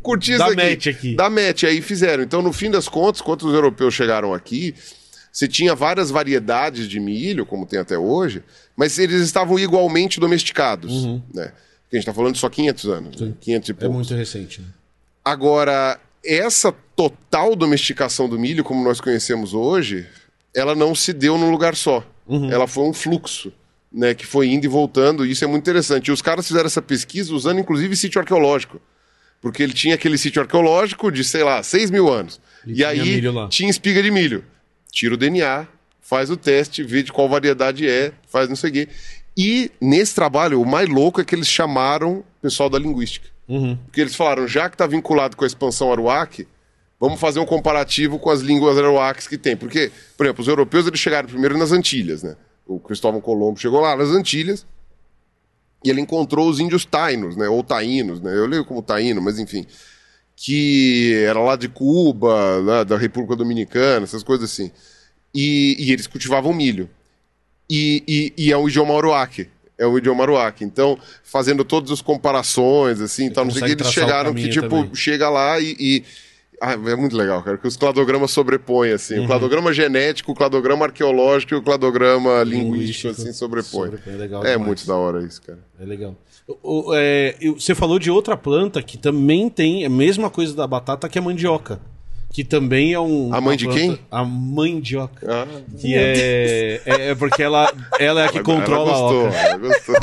curti 0.02 0.32
isso 0.32 0.42
aqui. 0.42 0.56
Match 0.56 0.86
aqui. 0.88 1.16
Dá 1.16 1.30
match, 1.30 1.64
aí 1.64 1.80
fizeram. 1.80 2.22
Então, 2.22 2.42
no 2.42 2.52
fim 2.52 2.70
das 2.70 2.86
contas, 2.86 3.22
quando 3.22 3.44
os 3.44 3.54
europeus 3.54 3.94
chegaram 3.94 4.34
aqui, 4.34 4.74
você 5.38 5.46
tinha 5.46 5.72
várias 5.72 6.10
variedades 6.10 6.88
de 6.88 6.98
milho, 6.98 7.46
como 7.46 7.64
tem 7.64 7.78
até 7.78 7.96
hoje, 7.96 8.42
mas 8.76 8.98
eles 8.98 9.22
estavam 9.22 9.56
igualmente 9.56 10.18
domesticados. 10.18 11.04
Uhum. 11.04 11.22
Né? 11.32 11.44
a 11.44 11.94
gente 11.94 12.00
está 12.00 12.12
falando 12.12 12.32
de 12.32 12.40
só 12.40 12.50
500 12.50 12.84
anos. 12.86 13.20
Né? 13.20 13.34
500 13.40 13.68
e 13.68 13.74
poucos. 13.74 13.88
É 13.88 13.94
muito 13.94 14.14
recente. 14.14 14.60
Né? 14.60 14.66
Agora, 15.24 16.00
essa 16.24 16.72
total 16.96 17.54
domesticação 17.54 18.28
do 18.28 18.36
milho, 18.36 18.64
como 18.64 18.82
nós 18.82 19.00
conhecemos 19.00 19.54
hoje, 19.54 20.08
ela 20.52 20.74
não 20.74 20.92
se 20.92 21.12
deu 21.12 21.38
num 21.38 21.52
lugar 21.52 21.76
só. 21.76 22.04
Uhum. 22.26 22.50
Ela 22.50 22.66
foi 22.66 22.82
um 22.82 22.92
fluxo. 22.92 23.52
Né, 23.90 24.12
que 24.12 24.26
foi 24.26 24.48
indo 24.48 24.66
e 24.66 24.68
voltando, 24.68 25.24
e 25.24 25.30
isso 25.30 25.42
é 25.44 25.46
muito 25.46 25.62
interessante. 25.62 26.08
E 26.08 26.12
os 26.12 26.20
caras 26.20 26.46
fizeram 26.46 26.66
essa 26.66 26.82
pesquisa 26.82 27.32
usando, 27.32 27.58
inclusive, 27.58 27.96
sítio 27.96 28.20
arqueológico. 28.20 28.78
Porque 29.40 29.62
ele 29.62 29.72
tinha 29.72 29.94
aquele 29.94 30.18
sítio 30.18 30.42
arqueológico 30.42 31.10
de, 31.10 31.24
sei 31.24 31.42
lá, 31.42 31.62
6 31.62 31.90
mil 31.90 32.12
anos. 32.12 32.38
E, 32.66 32.80
e 32.80 32.84
aí 32.84 33.22
tinha 33.48 33.70
espiga 33.70 34.02
de 34.02 34.10
milho 34.10 34.44
tira 34.98 35.14
o 35.14 35.16
DNA, 35.16 35.68
faz 36.00 36.28
o 36.28 36.36
teste, 36.36 36.82
vê 36.82 37.04
de 37.04 37.12
qual 37.12 37.28
variedade 37.28 37.88
é, 37.88 38.12
faz 38.26 38.48
não 38.48 38.56
sei 38.56 38.70
o 38.70 38.72
quê. 38.72 38.88
E 39.36 39.70
nesse 39.80 40.12
trabalho, 40.12 40.60
o 40.60 40.66
mais 40.66 40.88
louco 40.88 41.20
é 41.20 41.24
que 41.24 41.36
eles 41.36 41.46
chamaram 41.46 42.18
o 42.18 42.24
pessoal 42.42 42.68
da 42.68 42.80
linguística. 42.80 43.28
Uhum. 43.46 43.76
Porque 43.76 44.00
eles 44.00 44.16
falaram, 44.16 44.48
já 44.48 44.68
que 44.68 44.74
está 44.74 44.88
vinculado 44.88 45.36
com 45.36 45.44
a 45.44 45.46
expansão 45.46 45.92
Aruac, 45.92 46.44
vamos 46.98 47.20
fazer 47.20 47.38
um 47.38 47.46
comparativo 47.46 48.18
com 48.18 48.28
as 48.28 48.40
línguas 48.40 48.76
Aruacs 48.76 49.28
que 49.28 49.38
tem. 49.38 49.56
Porque, 49.56 49.92
por 50.16 50.26
exemplo, 50.26 50.42
os 50.42 50.48
europeus 50.48 50.88
eles 50.88 50.98
chegaram 50.98 51.28
primeiro 51.28 51.56
nas 51.56 51.70
Antilhas, 51.70 52.24
né? 52.24 52.34
O 52.66 52.80
Cristóvão 52.80 53.20
Colombo 53.20 53.60
chegou 53.60 53.80
lá 53.80 53.96
nas 53.96 54.08
Antilhas 54.08 54.66
e 55.84 55.90
ele 55.90 56.00
encontrou 56.00 56.48
os 56.48 56.58
índios 56.58 56.84
tainos, 56.84 57.36
né? 57.36 57.48
Ou 57.48 57.62
taínos, 57.62 58.20
né? 58.20 58.36
Eu 58.36 58.46
leio 58.46 58.64
como 58.64 58.82
taíno, 58.82 59.22
mas 59.22 59.38
enfim. 59.38 59.64
Que 60.40 61.14
era 61.24 61.40
lá 61.40 61.56
de 61.56 61.68
Cuba, 61.68 62.62
né? 62.62 62.84
da 62.84 62.96
República 62.96 63.34
Dominicana, 63.34 64.04
essas 64.04 64.22
coisas 64.22 64.48
assim. 64.48 64.70
E, 65.34 65.76
e 65.78 65.92
eles 65.92 66.06
cultivavam 66.06 66.52
milho. 66.52 66.88
E, 67.68 68.04
e, 68.06 68.32
e, 68.46 68.52
é 68.52 68.56
um 68.56 68.68
idioma 68.68 68.96
aruac. 68.96 69.48
É 69.76 69.86
um 69.86 69.98
idioma 69.98 70.22
aruac. 70.22 70.64
Então, 70.64 70.96
fazendo 71.24 71.64
todas 71.64 71.90
as 71.90 72.00
comparações, 72.00 73.00
assim, 73.00 73.28
tal, 73.30 73.44
não 73.44 73.52
sei 73.52 73.62
o 73.62 73.66
que, 73.66 73.72
eles 73.72 73.92
chegaram 73.92 74.32
que, 74.32 74.48
tipo, 74.48 74.68
também. 74.68 74.94
chega 74.94 75.28
lá 75.28 75.60
e. 75.60 76.04
Ah, 76.60 76.72
é 76.72 76.96
muito 76.96 77.16
legal, 77.16 77.40
cara, 77.40 77.56
que 77.56 77.68
os 77.68 77.76
cladogramas 77.76 78.32
sobrepõem, 78.32 78.92
assim. 78.92 79.18
Uhum. 79.18 79.24
O 79.24 79.26
cladograma 79.28 79.72
genético, 79.72 80.32
o 80.32 80.34
cladograma 80.34 80.86
arqueológico 80.86 81.54
e 81.54 81.56
o 81.56 81.62
cladograma 81.62 82.42
linguístico, 82.42 82.74
linguístico 82.74 83.08
assim, 83.10 83.32
sobrepõem. 83.32 83.90
sobrepõe. 83.90 84.14
É, 84.14 84.16
legal 84.16 84.44
é 84.44 84.56
muito 84.56 84.84
da 84.84 84.96
hora 84.96 85.22
isso, 85.22 85.40
cara. 85.42 85.60
É 85.80 85.84
legal. 85.84 86.16
O, 86.62 86.94
é, 86.94 87.36
você 87.56 87.74
falou 87.74 87.98
de 87.98 88.10
outra 88.10 88.36
planta 88.36 88.82
que 88.82 88.96
também 88.96 89.50
tem 89.50 89.84
a 89.84 89.90
mesma 89.90 90.30
coisa 90.30 90.54
da 90.54 90.66
batata, 90.66 91.08
que 91.08 91.18
é 91.18 91.20
a 91.20 91.24
mandioca 91.24 91.80
que 92.32 92.44
também 92.44 92.92
é 92.92 93.00
um. 93.00 93.32
A 93.32 93.40
mãe 93.40 93.56
de 93.56 93.64
planta, 93.64 93.80
quem? 93.80 93.98
A 94.10 94.24
mandioca. 94.24 95.26
Ah, 95.28 95.46
que 95.78 95.94
é, 95.94 96.80
é, 96.84 97.10
é, 97.10 97.14
porque 97.14 97.42
ela, 97.42 97.72
ela 97.98 98.22
é 98.22 98.26
a 98.26 98.28
que 98.28 98.38
ela, 98.38 98.44
controla 98.44 98.90
ela 98.90 99.00
gostou, 99.00 99.24
a 99.24 99.28
oca. 99.28 99.36
Ela 99.36 99.58
gostou. 99.58 99.94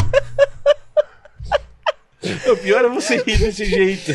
o 2.53 2.57
pior 2.57 2.85
é 2.85 2.89
você 2.89 3.17
rir 3.17 3.37
desse 3.37 3.65
jeito. 3.65 4.11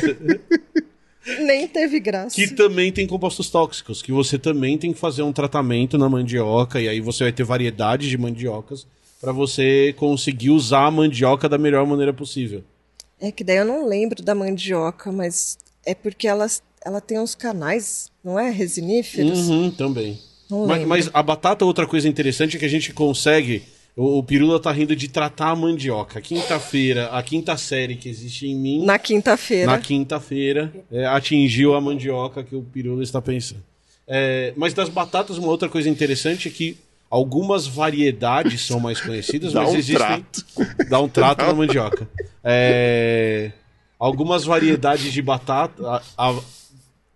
Nem 1.41 1.69
teve 1.69 2.01
graça. 2.01 2.35
Que 2.35 2.49
também 2.49 2.91
tem 2.91 3.07
compostos 3.07 3.49
tóxicos, 3.49 4.03
que 4.03 4.11
você 4.11 4.39
também 4.39 4.77
tem 4.77 4.93
que 4.93 4.99
fazer 4.99 5.23
um 5.23 5.33
tratamento 5.33 5.97
na 5.97 6.09
mandioca, 6.09 6.81
e 6.81 6.89
aí 6.89 7.01
você 7.01 7.25
vai 7.25 7.33
ter 7.33 7.45
variedades 7.45 8.09
de 8.09 8.19
mandiocas 8.19 8.87
para 9.21 9.33
você 9.33 9.95
conseguir 9.99 10.51
usar 10.51 10.87
a 10.87 10.91
mandioca 10.91 11.49
da 11.49 11.59
melhor 11.59 11.87
maneira 11.87 12.13
possível. 12.13 12.65
É 13.21 13.31
que 13.31 13.45
daí 13.45 13.59
eu 13.59 13.67
não 13.67 13.87
lembro 13.87 14.23
da 14.23 14.35
mandioca, 14.35 15.13
mas 15.13 15.59
é 15.85 15.95
porque 15.95 16.27
elas 16.27 16.63
ela 16.85 17.01
tem 17.01 17.19
uns 17.19 17.35
canais, 17.35 18.11
não 18.25 18.39
é? 18.39 18.51
Resiníferos? 18.51 19.49
Uhum, 19.49 19.71
também. 19.71 20.19
Mas, 20.51 20.87
mas, 20.87 21.11
a 21.13 21.23
batata, 21.23 21.65
outra 21.65 21.87
coisa 21.87 22.09
interessante 22.09 22.57
é 22.57 22.59
que 22.59 22.65
a 22.65 22.71
gente 22.71 22.93
consegue. 22.93 23.63
O, 23.97 24.19
o 24.19 24.23
Pirula 24.23 24.59
tá 24.59 24.73
rindo 24.73 24.97
de 24.97 25.09
tratar 25.09 25.51
a 25.51 25.57
mandioca. 25.57 26.21
Quinta-feira, 26.21 27.07
a 27.09 27.23
quinta 27.23 27.57
série 27.57 27.95
que 27.95 28.09
existe 28.09 28.47
em 28.47 28.57
mim. 28.57 28.85
Na 28.85 28.99
quinta-feira. 28.99 29.67
Na 29.67 29.79
quinta-feira, 29.79 30.73
é, 30.91 31.07
atingiu 31.07 31.75
a 31.75 31.81
mandioca 31.81 32.43
que 32.43 32.57
o 32.57 32.63
Pirula 32.63 33.03
está 33.03 33.21
pensando. 33.23 33.63
É, 34.09 34.53
mas 34.57 34.75
das 34.75 34.89
batatas, 34.89 35.39
uma 35.39 35.49
outra 35.49 35.69
coisa 35.69 35.89
interessante 35.89 36.49
é 36.49 36.51
que 36.51 36.77
algumas 37.11 37.67
variedades 37.67 38.65
são 38.65 38.79
mais 38.79 39.01
conhecidas, 39.01 39.53
Dá 39.55 39.63
mas 39.63 39.71
um 39.71 39.77
existem. 39.77 39.99
Trato. 39.99 40.45
Dá 40.89 41.01
um 41.01 41.09
trato 41.09 41.45
na 41.45 41.53
mandioca. 41.53 42.09
É, 42.45 43.51
algumas 43.99 44.45
variedades 44.45 45.13
de 45.13 45.21
batata. 45.21 45.83
A, 45.85 46.03
a, 46.17 46.41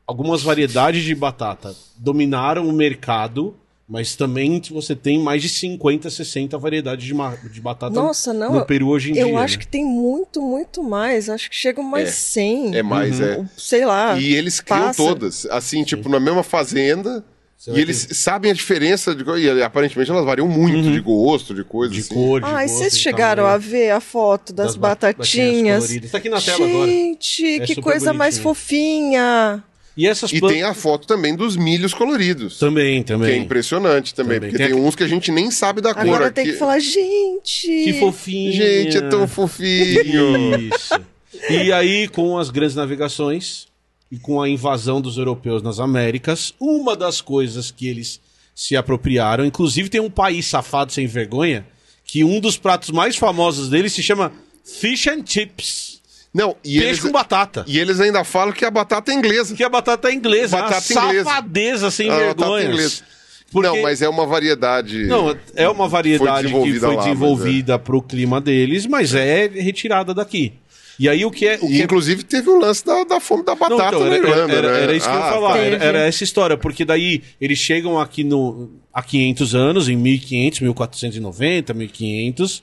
algumas 0.06 0.42
variedades 0.42 1.04
de 1.04 1.14
batata 1.14 1.74
dominaram 1.96 2.68
o 2.68 2.72
mercado, 2.72 3.56
mas 3.88 4.16
também 4.16 4.60
você 4.70 4.96
tem 4.96 5.18
mais 5.18 5.42
de 5.42 5.48
50, 5.48 6.10
60 6.10 6.58
variedades 6.58 7.06
de, 7.06 7.14
de 7.50 7.60
batata 7.60 7.94
Nossa, 7.94 8.32
não, 8.32 8.54
no 8.54 8.66
Peru 8.66 8.88
hoje 8.88 9.12
em 9.12 9.16
eu 9.16 9.26
dia. 9.26 9.34
Eu 9.34 9.38
acho 9.38 9.56
né? 9.56 9.60
que 9.60 9.68
tem 9.68 9.84
muito, 9.84 10.42
muito 10.42 10.82
mais. 10.82 11.28
Acho 11.28 11.48
que 11.48 11.56
chegam 11.56 11.84
mais 11.84 12.08
é, 12.08 12.12
100. 12.12 12.76
É 12.76 12.82
mais, 12.82 13.20
uhum. 13.20 13.26
é. 13.26 13.44
Sei 13.56 13.84
lá. 13.86 14.18
E 14.18 14.34
eles 14.34 14.60
criam 14.60 14.86
passa. 14.86 15.02
todas. 15.02 15.46
Assim, 15.46 15.84
tipo, 15.84 16.08
na 16.08 16.18
mesma 16.18 16.42
fazenda. 16.42 17.24
E 17.68 17.80
eles 17.80 18.06
ter... 18.06 18.14
sabem 18.14 18.50
a 18.50 18.54
diferença, 18.54 19.14
de, 19.14 19.24
e 19.24 19.62
aparentemente 19.62 20.10
elas 20.10 20.24
variam 20.24 20.46
muito 20.46 20.86
uhum. 20.86 20.92
de 20.92 21.00
gosto, 21.00 21.54
de 21.54 21.64
coisa 21.64 21.94
de 21.94 22.00
assim. 22.00 22.14
cor, 22.14 22.40
de 22.40 22.46
Ah, 22.46 22.62
gosto, 22.62 22.68
vocês 22.68 22.98
chegaram 22.98 23.46
a 23.46 23.56
ver 23.56 23.90
a 23.90 24.00
foto 24.00 24.52
das, 24.52 24.68
das 24.68 24.76
batatinhas? 24.76 25.90
Está 25.90 26.18
aqui 26.18 26.28
na 26.28 26.40
tela 26.40 26.58
Gente, 26.58 26.74
agora. 26.74 26.90
Gente, 26.90 27.46
é 27.46 27.66
que 27.66 27.74
coisa 27.76 27.98
bonitinho. 27.98 28.18
mais 28.18 28.38
fofinha. 28.38 29.64
E, 29.96 30.08
essas 30.08 30.32
e 30.32 30.40
tem 30.40 30.64
a 30.64 30.74
foto 30.74 31.06
também 31.06 31.36
dos 31.36 31.56
milhos 31.56 31.94
coloridos. 31.94 32.58
Também, 32.58 33.02
também. 33.02 33.28
Que 33.28 33.34
é 33.36 33.38
impressionante 33.38 34.12
também, 34.12 34.36
também. 34.38 34.50
porque 34.50 34.64
tem, 34.64 34.74
tem 34.74 34.84
uns 34.84 34.96
que 34.96 35.04
a 35.04 35.08
gente 35.08 35.30
nem 35.30 35.50
sabe 35.50 35.80
da 35.80 35.90
Agora 35.90 36.04
cor. 36.04 36.14
Agora 36.16 36.32
tem 36.32 36.46
que 36.46 36.54
falar, 36.54 36.80
gente... 36.80 37.68
Que 37.68 37.92
fofinho. 38.00 38.52
Gente, 38.52 38.96
é 38.96 39.02
tão 39.02 39.28
fofinho. 39.28 40.56
Isso. 40.74 41.00
e 41.48 41.72
aí, 41.72 42.08
com 42.08 42.36
as 42.36 42.50
grandes 42.50 42.74
navegações 42.74 43.68
e 44.14 44.18
com 44.18 44.40
a 44.40 44.48
invasão 44.48 45.00
dos 45.00 45.18
europeus 45.18 45.60
nas 45.60 45.80
Américas, 45.80 46.54
uma 46.60 46.94
das 46.94 47.20
coisas 47.20 47.72
que 47.72 47.88
eles 47.88 48.20
se 48.54 48.76
apropriaram, 48.76 49.44
inclusive 49.44 49.88
tem 49.88 50.00
um 50.00 50.10
país 50.10 50.46
safado 50.46 50.92
sem 50.92 51.04
vergonha, 51.08 51.66
que 52.04 52.22
um 52.22 52.38
dos 52.38 52.56
pratos 52.56 52.90
mais 52.90 53.16
famosos 53.16 53.68
deles 53.68 53.92
se 53.92 54.04
chama 54.04 54.32
Fish 54.64 55.08
and 55.08 55.26
Chips. 55.26 56.00
Não, 56.32 56.54
e 56.64 56.78
Peixe 56.78 56.84
eles, 56.84 57.00
com 57.00 57.10
batata. 57.10 57.64
E 57.66 57.76
eles 57.76 57.98
ainda 57.98 58.22
falam 58.22 58.52
que 58.52 58.64
a 58.64 58.70
batata 58.70 59.10
é 59.10 59.14
inglesa. 59.16 59.52
Que 59.52 59.64
a 59.64 59.68
batata 59.68 60.08
é 60.08 60.14
inglesa. 60.14 60.56
Batata 60.58 60.92
uma 60.92 61.04
inglesa. 61.06 61.24
safadeza 61.24 61.90
sem 61.90 62.08
a 62.08 62.16
vergonha. 62.16 62.70
Porque... 63.50 63.68
Não, 63.68 63.82
mas 63.82 64.00
é 64.00 64.08
uma 64.08 64.26
variedade. 64.26 65.06
Não, 65.06 65.36
é 65.56 65.68
uma 65.68 65.88
variedade 65.88 66.48
foi 66.48 66.62
que 66.62 66.78
foi 66.78 66.96
desenvolvida 66.98 67.78
para 67.80 67.96
o 67.96 67.98
é. 67.98 68.02
clima 68.02 68.40
deles, 68.40 68.86
mas 68.86 69.12
é 69.12 69.48
retirada 69.48 70.14
daqui. 70.14 70.52
E 70.98 71.08
aí 71.08 71.24
o 71.24 71.30
que 71.30 71.46
é. 71.46 71.56
O 71.60 71.66
que 71.66 71.80
é 71.80 71.84
inclusive 71.84 72.22
teve 72.22 72.48
o 72.50 72.58
lance 72.58 72.84
da, 72.84 73.04
da 73.04 73.20
fome 73.20 73.44
da 73.44 73.52
Não, 73.52 73.58
batata 73.58 73.96
então, 73.96 74.00
na 74.00 74.14
era, 74.14 74.16
Irlanda, 74.28 74.52
era- 74.52 74.72
né? 74.72 74.82
era 74.84 74.96
isso 74.96 75.06
que 75.08 75.14
eu 75.14 75.18
ia 75.18 75.24
Ah, 75.26 75.32
falar, 75.32 75.52
tá. 75.54 75.58
era, 75.58 75.84
era 75.84 75.98
essa 76.06 76.22
história, 76.24 76.56
porque 76.56 76.84
daí 76.84 77.22
eles 77.40 77.58
chegam 77.58 77.98
aqui 77.98 78.22
no, 78.22 78.70
há 78.92 79.02
500 79.02 79.54
anos, 79.54 79.88
em 79.88 79.96
1500, 79.96 80.60
1490, 80.60 81.74
1500, 81.74 82.62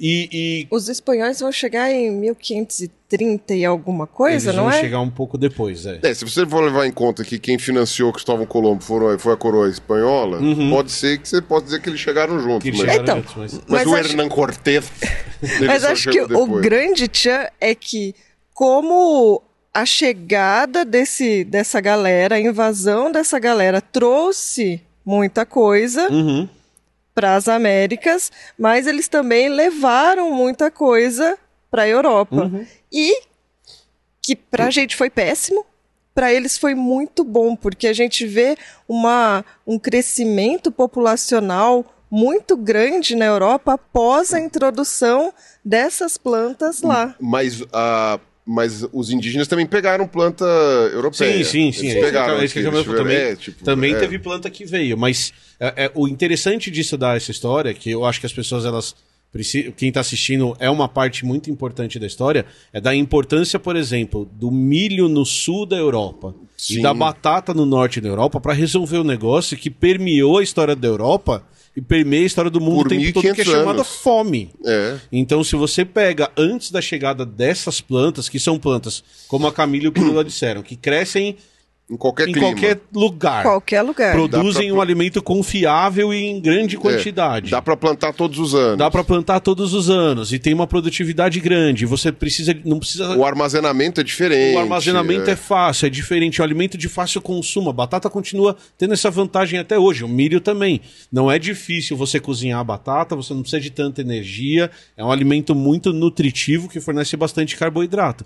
e, 0.00 0.28
e 0.32 0.66
Os 0.70 0.88
espanhóis 0.88 1.38
vão 1.40 1.52
chegar 1.52 1.90
em 1.92 2.10
1530 2.10 3.54
e 3.54 3.64
alguma 3.64 4.06
coisa, 4.06 4.46
eles 4.50 4.56
não 4.56 4.64
vão 4.64 4.72
é? 4.72 4.80
chegar 4.80 5.00
um 5.00 5.10
pouco 5.10 5.36
depois, 5.36 5.84
é. 5.84 5.98
É, 6.02 6.14
se 6.14 6.24
você 6.24 6.46
for 6.46 6.64
levar 6.64 6.86
em 6.86 6.92
conta 6.92 7.22
que 7.24 7.38
quem 7.38 7.58
financiou 7.58 8.12
Cristóvão 8.12 8.46
Colombo 8.46 8.82
foram, 8.82 9.18
foi 9.18 9.34
a 9.34 9.36
coroa 9.36 9.68
espanhola, 9.68 10.38
pode 10.70 10.90
ser 10.90 11.18
que 11.18 11.28
você 11.28 11.42
pode 11.42 11.66
dizer 11.66 11.80
que 11.82 11.88
eles 11.90 12.00
chegaram 12.00 12.38
juntos. 12.40 12.66
Eles 12.66 12.80
mas 12.80 12.90
chegaram 12.90 13.02
Então, 13.02 13.16
juntos, 13.18 13.36
mas- 13.36 13.52
mas, 13.54 13.64
Mas 13.68 13.86
o 13.86 13.94
acho- 13.96 14.08
Hernán 14.10 14.28
Cortés. 14.28 14.84
Mas 15.66 15.84
acho 15.84 16.08
que 16.10 16.12
chegou 16.18 16.42
o 16.42 16.46
depois. 16.46 16.62
grande 16.62 17.08
tchan 17.08 17.46
é 17.60 17.74
que, 17.74 18.14
como 18.54 19.42
a 19.72 19.86
chegada 19.86 20.84
desse, 20.84 21.44
dessa 21.44 21.80
galera, 21.80 22.34
a 22.34 22.40
invasão 22.40 23.10
dessa 23.10 23.38
galera 23.38 23.80
trouxe 23.80 24.82
muita 25.04 25.46
coisa 25.46 26.10
Uhum. 26.12 26.46
Para 27.14 27.34
as 27.34 27.48
Américas, 27.48 28.30
mas 28.58 28.86
eles 28.86 29.08
também 29.08 29.48
levaram 29.48 30.32
muita 30.32 30.70
coisa 30.70 31.38
para 31.70 31.82
a 31.82 31.88
Europa. 31.88 32.44
Uhum. 32.44 32.66
E 32.90 33.22
que 34.22 34.36
para 34.36 34.66
a 34.66 34.70
gente 34.70 34.96
foi 34.96 35.10
péssimo, 35.10 35.64
para 36.14 36.32
eles 36.32 36.58
foi 36.58 36.74
muito 36.74 37.24
bom, 37.24 37.56
porque 37.56 37.86
a 37.86 37.92
gente 37.92 38.26
vê 38.26 38.56
uma, 38.88 39.44
um 39.66 39.78
crescimento 39.78 40.70
populacional 40.70 41.84
muito 42.10 42.56
grande 42.56 43.14
na 43.14 43.24
Europa 43.24 43.74
após 43.74 44.34
a 44.34 44.40
introdução 44.40 45.32
dessas 45.64 46.18
plantas 46.18 46.82
lá. 46.82 47.14
Mas, 47.20 47.62
ah, 47.72 48.18
mas 48.50 48.84
os 48.92 49.10
indígenas 49.10 49.46
também 49.46 49.64
pegaram 49.64 50.08
planta 50.08 50.44
europeia. 50.92 51.44
Sim, 51.44 51.70
sim, 51.70 51.72
sim. 51.72 51.88
Eles 51.88 52.04
pegaram 52.04 52.34
é 52.40 52.44
aqui, 52.44 52.58
eles 52.58 52.84
também 52.84 53.16
é, 53.16 53.36
tipo, 53.36 53.64
também 53.64 53.94
é. 53.94 53.98
teve 53.98 54.18
planta 54.18 54.50
que 54.50 54.64
veio, 54.64 54.98
mas 54.98 55.32
é, 55.60 55.84
é, 55.84 55.92
o 55.94 56.08
interessante 56.08 56.68
disso 56.68 56.98
dar 56.98 57.16
essa 57.16 57.30
história, 57.30 57.72
que 57.72 57.92
eu 57.92 58.04
acho 58.04 58.18
que 58.18 58.26
as 58.26 58.32
pessoas, 58.32 58.64
elas 58.64 58.96
quem 59.76 59.90
está 59.90 60.00
assistindo 60.00 60.56
é 60.58 60.68
uma 60.68 60.88
parte 60.88 61.24
muito 61.24 61.48
importante 61.48 62.00
da 62.00 62.06
história, 62.08 62.44
é 62.72 62.80
da 62.80 62.92
importância, 62.92 63.60
por 63.60 63.76
exemplo, 63.76 64.28
do 64.32 64.50
milho 64.50 65.08
no 65.08 65.24
sul 65.24 65.64
da 65.64 65.76
Europa 65.76 66.34
Sim. 66.56 66.80
e 66.80 66.82
da 66.82 66.92
batata 66.92 67.54
no 67.54 67.64
norte 67.64 68.00
da 68.00 68.08
Europa 68.08 68.40
para 68.40 68.52
resolver 68.52 68.98
o 68.98 69.04
negócio 69.04 69.56
que 69.56 69.70
permeou 69.70 70.38
a 70.38 70.42
história 70.42 70.74
da 70.74 70.88
Europa 70.88 71.44
permeia 71.80 72.22
a 72.22 72.26
história 72.26 72.50
do 72.50 72.60
mundo 72.60 72.78
Por 72.78 72.86
o 72.86 72.88
tempo 72.90 73.12
todo, 73.12 73.22
que 73.22 73.28
é 73.28 73.32
1500 73.32 73.52
chamada 73.52 73.78
anos. 73.78 73.88
fome. 73.88 74.50
É. 74.64 74.96
Então, 75.10 75.42
se 75.44 75.56
você 75.56 75.84
pega 75.84 76.30
antes 76.36 76.70
da 76.70 76.80
chegada 76.80 77.24
dessas 77.24 77.80
plantas, 77.80 78.28
que 78.28 78.38
são 78.38 78.58
plantas, 78.58 79.02
como 79.28 79.46
a 79.46 79.52
Camila 79.52 79.84
e 79.84 79.88
o 79.88 79.92
Pirula 79.92 80.24
disseram, 80.24 80.62
que 80.62 80.76
crescem 80.76 81.36
Em 81.90 81.96
qualquer 81.96 82.28
em 82.28 82.32
clima. 82.32 82.48
qualquer 82.52 82.80
lugar, 82.94 83.42
Qualquer 83.42 83.82
lugar. 83.82 84.12
produzem 84.12 84.68
pra- 84.68 84.76
um 84.78 84.80
alimento 84.80 85.20
confiável 85.20 86.14
e 86.14 86.18
em 86.24 86.40
grande 86.40 86.76
É, 86.76 86.78
quantidade. 86.78 87.50
Dá 87.50 87.60
pra 87.60 87.76
plantar 87.76 88.12
todos 88.12 88.38
os 88.38 88.54
anos. 88.54 88.78
Dá 88.78 88.88
para 88.88 89.02
plantar 89.02 89.40
todos 89.40 89.74
os 89.74 89.90
anos 89.90 90.32
e 90.32 90.38
tem 90.38 90.54
uma 90.54 90.68
produtividade 90.68 91.40
grande. 91.40 91.84
Você 91.86 92.12
precisa, 92.12 92.56
não 92.64 92.78
precisa. 92.78 93.16
O 93.16 93.24
armazenamento 93.24 94.00
é 94.00 94.04
diferente. 94.04 94.54
O 94.56 94.60
armazenamento 94.60 95.28
é. 95.28 95.32
é. 95.32 95.36
fácil, 95.36 95.86
é 95.86 95.90
diferente, 95.90 96.40
é 96.40 96.44
um 96.44 96.46
alimento 96.46 96.78
de 96.78 96.88
fácil 96.88 97.20
consumo. 97.20 97.70
A 97.70 97.72
batata 97.72 98.08
continua 98.08 98.56
tendo 98.78 98.94
essa 98.94 99.10
vantagem 99.10 99.58
até 99.58 99.76
hoje, 99.76 100.04
o 100.04 100.08
milho 100.08 100.40
também. 100.40 100.80
Não 101.10 101.28
é 101.28 101.40
difícil 101.40 101.96
você 101.96 102.20
cozinhar 102.20 102.60
a 102.60 102.64
batata, 102.64 103.16
você 103.16 103.34
não 103.34 103.40
precisa 103.42 103.60
de 103.60 103.70
tanta 103.70 104.00
energia, 104.00 104.70
é 104.96 105.04
um 105.04 105.10
alimento 105.10 105.56
muito 105.56 105.92
nutritivo 105.92 106.68
que 106.68 106.78
fornece 106.80 107.16
bastante 107.16 107.56
carboidrato. 107.56 108.24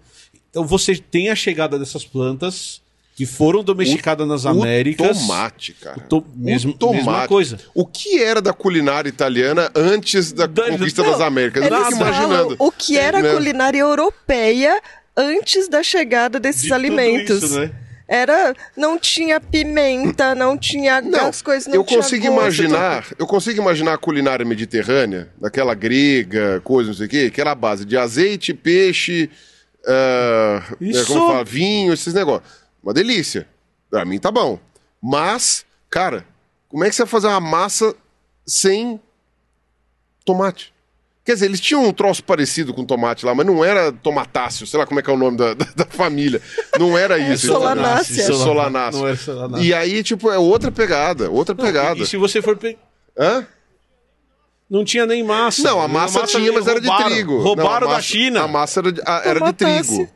Então 0.50 0.66
você 0.66 0.94
tem 0.96 1.30
a 1.30 1.34
chegada 1.34 1.78
dessas 1.78 2.04
plantas 2.04 2.83
que 3.14 3.24
foram 3.26 3.62
domesticadas 3.62 4.26
nas 4.26 4.44
Américas. 4.44 5.16
O 5.16 5.20
tomate, 5.26 5.72
cara. 5.74 5.98
O 5.98 6.00
to- 6.00 6.26
mesmo- 6.34 6.72
o 6.72 6.74
tomate. 6.74 6.96
mesma 7.04 7.28
coisa. 7.28 7.58
O 7.74 7.86
que 7.86 8.20
era 8.22 8.42
da 8.42 8.52
culinária 8.52 9.08
italiana 9.08 9.70
antes 9.74 10.32
da 10.32 10.46
Da- 10.46 10.64
conquista 10.70 11.02
Não, 11.02 11.12
das 11.12 11.20
Américas? 11.20 11.62
Eu 11.64 11.84
fico 11.84 11.96
imaginando. 11.96 12.56
o 12.58 12.72
que 12.72 12.98
era 12.98 13.22
Né? 13.22 13.30
a 13.30 13.34
culinária 13.34 13.78
europeia 13.78 14.80
antes 15.16 15.68
da 15.68 15.80
chegada 15.82 16.40
desses 16.40 16.62
De 16.62 16.68
tudo 16.68 16.74
alimentos. 16.76 17.42
isso, 17.44 17.60
né? 17.60 17.70
Era, 18.06 18.52
não 18.76 18.98
tinha 18.98 19.40
pimenta, 19.40 20.34
não 20.34 20.58
tinha 20.58 21.00
Não, 21.00 21.28
as 21.28 21.40
coisas, 21.40 21.66
não 21.68 21.76
eu 21.76 21.84
tinha 21.84 22.00
consigo 22.02 22.26
gosto, 22.26 22.38
imaginar, 22.42 23.06
eu 23.18 23.26
consigo 23.26 23.62
imaginar 23.62 23.94
a 23.94 23.98
culinária 23.98 24.44
mediterrânea, 24.44 25.30
daquela 25.40 25.72
grega, 25.72 26.60
coisa, 26.62 26.88
não 26.90 26.96
sei 26.96 27.06
o 27.06 27.08
quê, 27.08 27.30
que 27.30 27.40
era 27.40 27.52
a 27.52 27.54
base 27.54 27.84
de 27.86 27.96
azeite, 27.96 28.52
peixe, 28.52 29.30
né, 29.86 30.62
Isso. 30.80 31.06
como 31.06 31.28
fala, 31.28 31.44
vinho, 31.44 31.94
esses 31.94 32.12
negócios. 32.12 32.63
Uma 32.84 32.92
delícia. 32.92 33.48
Pra 33.90 34.04
mim 34.04 34.18
tá 34.18 34.30
bom. 34.30 34.58
Mas, 35.02 35.64
cara, 35.90 36.24
como 36.68 36.84
é 36.84 36.88
que 36.90 36.94
você 36.94 37.02
vai 37.02 37.10
fazer 37.10 37.26
uma 37.28 37.40
massa 37.40 37.94
sem 38.46 39.00
tomate? 40.24 40.72
Quer 41.24 41.32
dizer, 41.34 41.46
eles 41.46 41.60
tinham 41.60 41.82
um 41.82 41.92
troço 41.92 42.22
parecido 42.22 42.74
com 42.74 42.84
tomate 42.84 43.24
lá, 43.24 43.34
mas 43.34 43.46
não 43.46 43.64
era 43.64 43.90
tomatáceo, 43.90 44.66
sei 44.66 44.78
lá 44.78 44.86
como 44.86 45.00
é 45.00 45.02
que 45.02 45.08
é 45.08 45.12
o 45.12 45.16
nome 45.16 45.38
da, 45.38 45.54
da, 45.54 45.64
da 45.74 45.86
família. 45.86 46.42
Não 46.78 46.98
era 46.98 47.16
isso. 47.18 47.46
solanácea. 47.46 48.12
entendeu? 48.24 48.36
Solanácea. 48.36 49.00
Não 49.00 49.08
era 49.08 49.16
solanácea. 49.16 49.64
E 49.66 49.72
aí, 49.72 50.02
tipo, 50.02 50.30
é 50.30 50.36
outra 50.36 50.70
pegada, 50.70 51.30
outra 51.30 51.54
pegada. 51.54 52.00
E 52.00 52.06
se 52.06 52.18
você 52.18 52.42
for. 52.42 52.58
pe- 52.58 52.76
Hã? 53.18 53.46
Não 54.68 54.84
tinha 54.84 55.06
nem 55.06 55.22
massa. 55.24 55.62
Não, 55.62 55.80
a 55.80 55.88
massa, 55.88 56.26
tinha, 56.26 56.52
mas 56.52 56.66
era 56.66 56.80
de 56.80 56.88
roubaram. 56.88 57.10
trigo. 57.10 57.38
Roubaram 57.40 57.68
Não, 57.68 57.76
a 57.76 57.80
da 57.80 57.86
massa- 57.96 58.02
China. 58.02 58.42
A 58.42 58.48
massa 58.48 58.80
era 58.80 58.92
de, 58.92 59.00
a- 59.06 59.22
era 59.24 59.40
de 59.40 59.52
trigo. 59.54 60.08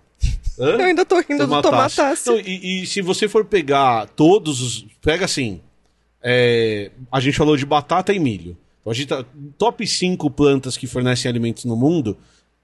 Hã? 0.59 0.71
Eu 0.73 0.85
ainda 0.87 1.05
tô 1.05 1.17
rindo 1.21 1.47
do 1.47 1.63
Tomatácea. 1.63 1.71
tomatáceo. 2.05 2.33
Não, 2.33 2.41
e, 2.41 2.83
e 2.83 2.87
se 2.87 3.01
você 3.01 3.29
for 3.29 3.45
pegar 3.45 4.07
todos 4.09 4.61
os. 4.61 4.87
Pega 5.01 5.25
assim. 5.25 5.61
é, 6.23 6.91
a 7.13 7.21
gente 7.21 7.37
falou 7.37 7.57
de 7.57 7.65
batata 7.65 8.13
e 8.13 8.19
milho. 8.19 8.57
Então 8.81 8.91
a 8.91 8.95
gente 8.95 9.07
tá, 9.09 9.25
top 9.57 9.87
5 9.87 10.31
plantas 10.31 10.77
que 10.77 10.87
fornecem 10.87 11.29
alimentos 11.29 11.65
no 11.65 11.77
mundo. 11.77 12.17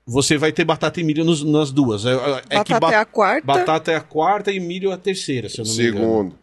Você 0.06 0.36
vai 0.36 0.52
ter 0.52 0.64
batata 0.64 1.00
e 1.00 1.04
milho 1.04 1.24
nos- 1.24 1.42
nas 1.42 1.70
duas. 1.70 2.04
É, 2.04 2.12
é 2.50 2.62
que 2.64 2.72
Batata 2.74 2.92
é 2.94 2.96
a 2.98 3.04
quarta. 3.06 3.46
Batata 3.46 3.92
é 3.92 3.96
a 3.96 4.00
quarta 4.00 4.52
e 4.52 4.60
milho 4.60 4.90
é 4.90 4.94
a 4.94 4.98
terceira, 4.98 5.48
se 5.48 5.60
eu 5.60 5.64
não 5.64 5.72
me 5.74 5.82
engano. 5.82 5.98
Segundo. 5.98 6.38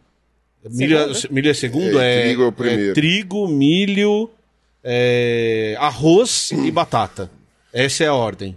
Milho, 0.70 0.96
é- 0.98 1.14
Segundo? 1.14 1.34
milho 1.34 1.50
é 1.50 1.54
segundo? 1.54 2.00
É, 2.00 2.18
É, 2.20 2.22
trigo 2.24 2.42
é 2.42 2.46
o 2.46 2.52
primeiro. 2.52 2.94
trigo, 2.94 3.48
milho, 3.48 4.30
é, 4.82 5.76
arroz 5.78 6.50
e 6.52 6.70
batata. 6.70 7.30
Essa 7.72 8.04
é 8.04 8.06
a 8.08 8.14
ordem. 8.14 8.56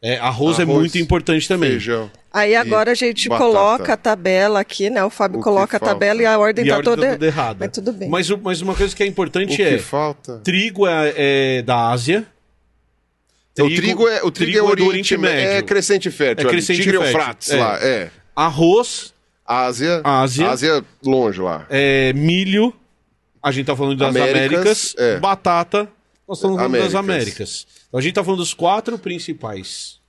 É, 0.00 0.18
arroz, 0.18 0.58
é 0.58 0.62
Arroz, 0.62 0.78
muito 0.78 0.98
importante 0.98 1.48
também. 1.48 1.70
Feijão. 1.70 2.10
Aí 2.34 2.56
agora 2.56 2.90
a 2.90 2.94
gente 2.94 3.28
batata. 3.28 3.44
coloca 3.48 3.92
a 3.92 3.96
tabela 3.96 4.58
aqui, 4.58 4.90
né? 4.90 5.04
O 5.04 5.08
Fábio 5.08 5.38
O 5.38 5.42
coloca 5.42 5.76
a 5.76 5.80
tabela 5.80 6.20
e 6.20 6.26
a 6.26 6.36
ordem 6.36 6.64
E 6.64 6.68
tá 6.68 6.74
ordem 6.78 6.84
toda, 6.92 7.06
tá 7.06 7.12
toda 7.12 7.26
errada. 7.26 7.56
Mas 7.60 7.70
tudo 7.70 7.92
bem. 7.92 8.08
Mas, 8.08 8.28
o- 8.28 8.38
mas 8.42 8.60
uma 8.60 8.74
coisa 8.74 8.94
que 8.96 9.04
é 9.04 9.06
O 9.06 9.08
importante 9.08 9.54
que 9.54 9.62
é: 9.62 9.78
falta? 9.78 10.40
trigo 10.42 10.84
é, 10.84 11.14
é 11.16 11.62
da 11.62 11.90
Ásia. 11.90 12.26
o 13.58 13.68
trigo 13.72 14.08
é, 14.08 14.22
o 14.24 14.30
trigo 14.32 14.58
é, 14.58 14.60
do 14.60 14.66
Oriente, 14.66 14.88
Oriente 14.88 15.16
Médio. 15.16 15.48
É 15.48 15.62
crescente 15.62 16.10
fértil. 16.10 16.48
É 16.48 16.50
crescente 16.50 16.82
Tigre 16.82 16.98
fértil, 16.98 17.16
Eufrates 17.18 17.50
é. 17.50 17.56
lá, 17.56 17.78
é. 17.80 18.10
Arroz, 18.34 19.14
Ásia. 19.46 20.00
Ásia. 20.02 20.48
Ásia 20.50 20.84
longe 21.04 21.40
lá. 21.40 21.66
é, 21.70 22.12
milho. 22.14 22.74
A 23.40 23.52
gente 23.52 23.66
tá 23.66 23.76
falando 23.76 23.96
das 23.98 24.08
Américas, 24.08 24.40
Américas. 24.40 24.94
é. 24.98 25.18
Batata. 25.20 25.88
Nós 26.26 26.38
estamos 26.38 26.56
falando 26.56 26.72
das 26.72 26.94
Américas. 26.94 27.28
Américas. 27.28 27.66
Então 27.88 28.00
a 28.00 28.02
gente 28.02 28.14
tá 28.14 28.24
falando 28.24 28.38
dos 28.40 28.54
quatro 28.54 28.98
principais. 28.98 30.00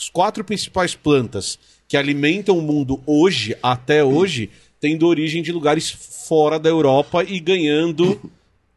Os 0.00 0.08
quatro 0.08 0.42
principais 0.42 0.94
plantas 0.94 1.58
que 1.86 1.94
alimentam 1.94 2.56
o 2.56 2.62
mundo 2.62 3.02
hoje, 3.06 3.54
até 3.62 4.02
hoje, 4.02 4.48
tendo 4.80 5.06
origem 5.06 5.42
de 5.42 5.52
lugares 5.52 5.90
fora 5.90 6.58
da 6.58 6.70
Europa 6.70 7.22
e 7.22 7.38
ganhando 7.38 8.18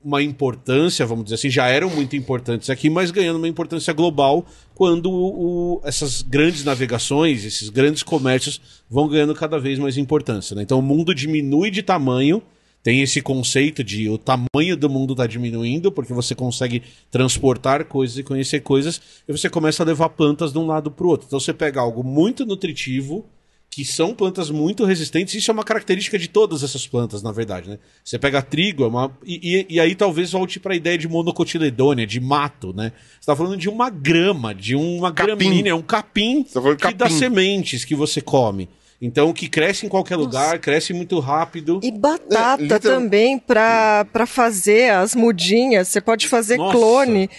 uma 0.04 0.22
importância, 0.22 1.06
vamos 1.06 1.24
dizer 1.24 1.36
assim, 1.36 1.50
já 1.50 1.68
eram 1.70 1.90
muito 1.90 2.14
importantes 2.18 2.70
aqui, 2.70 2.90
mas 2.90 3.10
ganhando 3.10 3.38
uma 3.38 3.48
importância 3.48 3.94
global 3.94 4.46
quando 4.76 5.10
o- 5.10 5.76
o- 5.76 5.82
essas 5.86 6.22
grandes 6.22 6.66
navegações, 6.66 7.46
esses 7.46 7.70
grandes 7.70 8.04
comércios 8.04 8.60
vão 8.90 9.08
ganhando 9.08 9.34
cada 9.34 9.58
vez 9.58 9.80
mais 9.80 9.96
importância. 9.98 10.54
né? 10.58 10.62
Então 10.64 10.80
o 10.80 10.82
mundo 10.84 11.16
diminui 11.16 11.72
de 11.72 11.82
tamanho, 11.82 12.44
tem 12.84 13.02
esse 13.02 13.22
conceito 13.22 13.82
de 13.84 14.10
o 14.10 14.18
tamanho 14.18 14.76
do 14.76 14.90
mundo 14.90 15.14
está 15.14 15.26
diminuindo, 15.26 15.90
porque 15.92 16.12
você 16.14 16.36
consegue 16.36 16.84
transportar 17.10 17.86
coisas 17.86 18.18
e 18.18 18.24
conhecer 18.24 18.60
coisas, 18.60 19.02
e 19.28 19.32
você 19.32 19.50
começa 19.50 19.82
a 19.82 19.86
levar 19.86 20.10
plantas 20.10 20.52
de 20.52 20.60
um 20.60 20.68
lado 20.68 20.92
para 20.92 21.06
o 21.06 21.10
outro. 21.10 21.26
Então 21.28 21.40
você 21.40 21.54
pega 21.54 21.80
algo 21.80 22.04
muito 22.04 22.46
nutritivo, 22.46 23.26
que 23.70 23.84
são 23.86 24.14
plantas 24.14 24.52
muito 24.52 24.86
resistentes. 24.86 25.34
Isso 25.34 25.50
é 25.50 25.54
uma 25.54 25.64
característica 25.64 26.20
de 26.20 26.28
todas 26.28 26.62
essas 26.62 26.86
plantas, 26.86 27.24
na 27.24 27.32
verdade, 27.32 27.70
né? 27.70 27.80
Você 28.04 28.20
pega 28.20 28.40
trigo, 28.42 28.84
é 28.84 28.88
uma... 28.88 29.12
e, 29.26 29.40
e- 29.68 29.76
e 29.76 29.80
aí 29.80 29.96
talvez 29.96 30.32
volte 30.34 30.60
para 30.60 30.74
a 30.74 30.76
ideia 30.76 30.96
de 30.96 31.08
monocotiledônia, 31.08 32.06
de 32.06 32.20
mato, 32.20 32.72
né? 32.72 32.92
Você 33.14 33.20
está 33.22 33.36
falando 33.36 33.58
de 33.58 33.68
uma 33.70 33.90
grama, 33.90 34.54
de 34.54 34.76
uma 34.76 35.12
Capim. 35.12 35.26
gramínea, 35.36 35.76
um 35.76 35.82
capim 35.82 36.44
tá 36.44 36.60
de 36.62 36.76
que 36.76 36.94
dá 36.94 37.06
capim. 37.06 37.18
sementes 37.18 37.84
que 37.86 37.96
você 37.96 38.22
come. 38.22 38.70
Então, 39.06 39.34
que 39.34 39.50
cresce 39.50 39.86
em 39.86 39.90
qualquer 39.90 40.16
lugar, 40.16 40.58
cresce 40.60 40.94
muito 40.94 41.20
rápido. 41.20 41.82
E 41.84 41.92
batata 41.92 42.76
É, 42.76 42.80
também 42.80 43.38
para 43.38 44.26
fazer 44.26 44.92
as 44.92 45.14
mudinhas. 45.14 45.90
Você 45.90 46.00
pode 46.00 46.26
fazer 46.26 46.56
Nossa. 46.56 46.72
clone. 46.72 47.30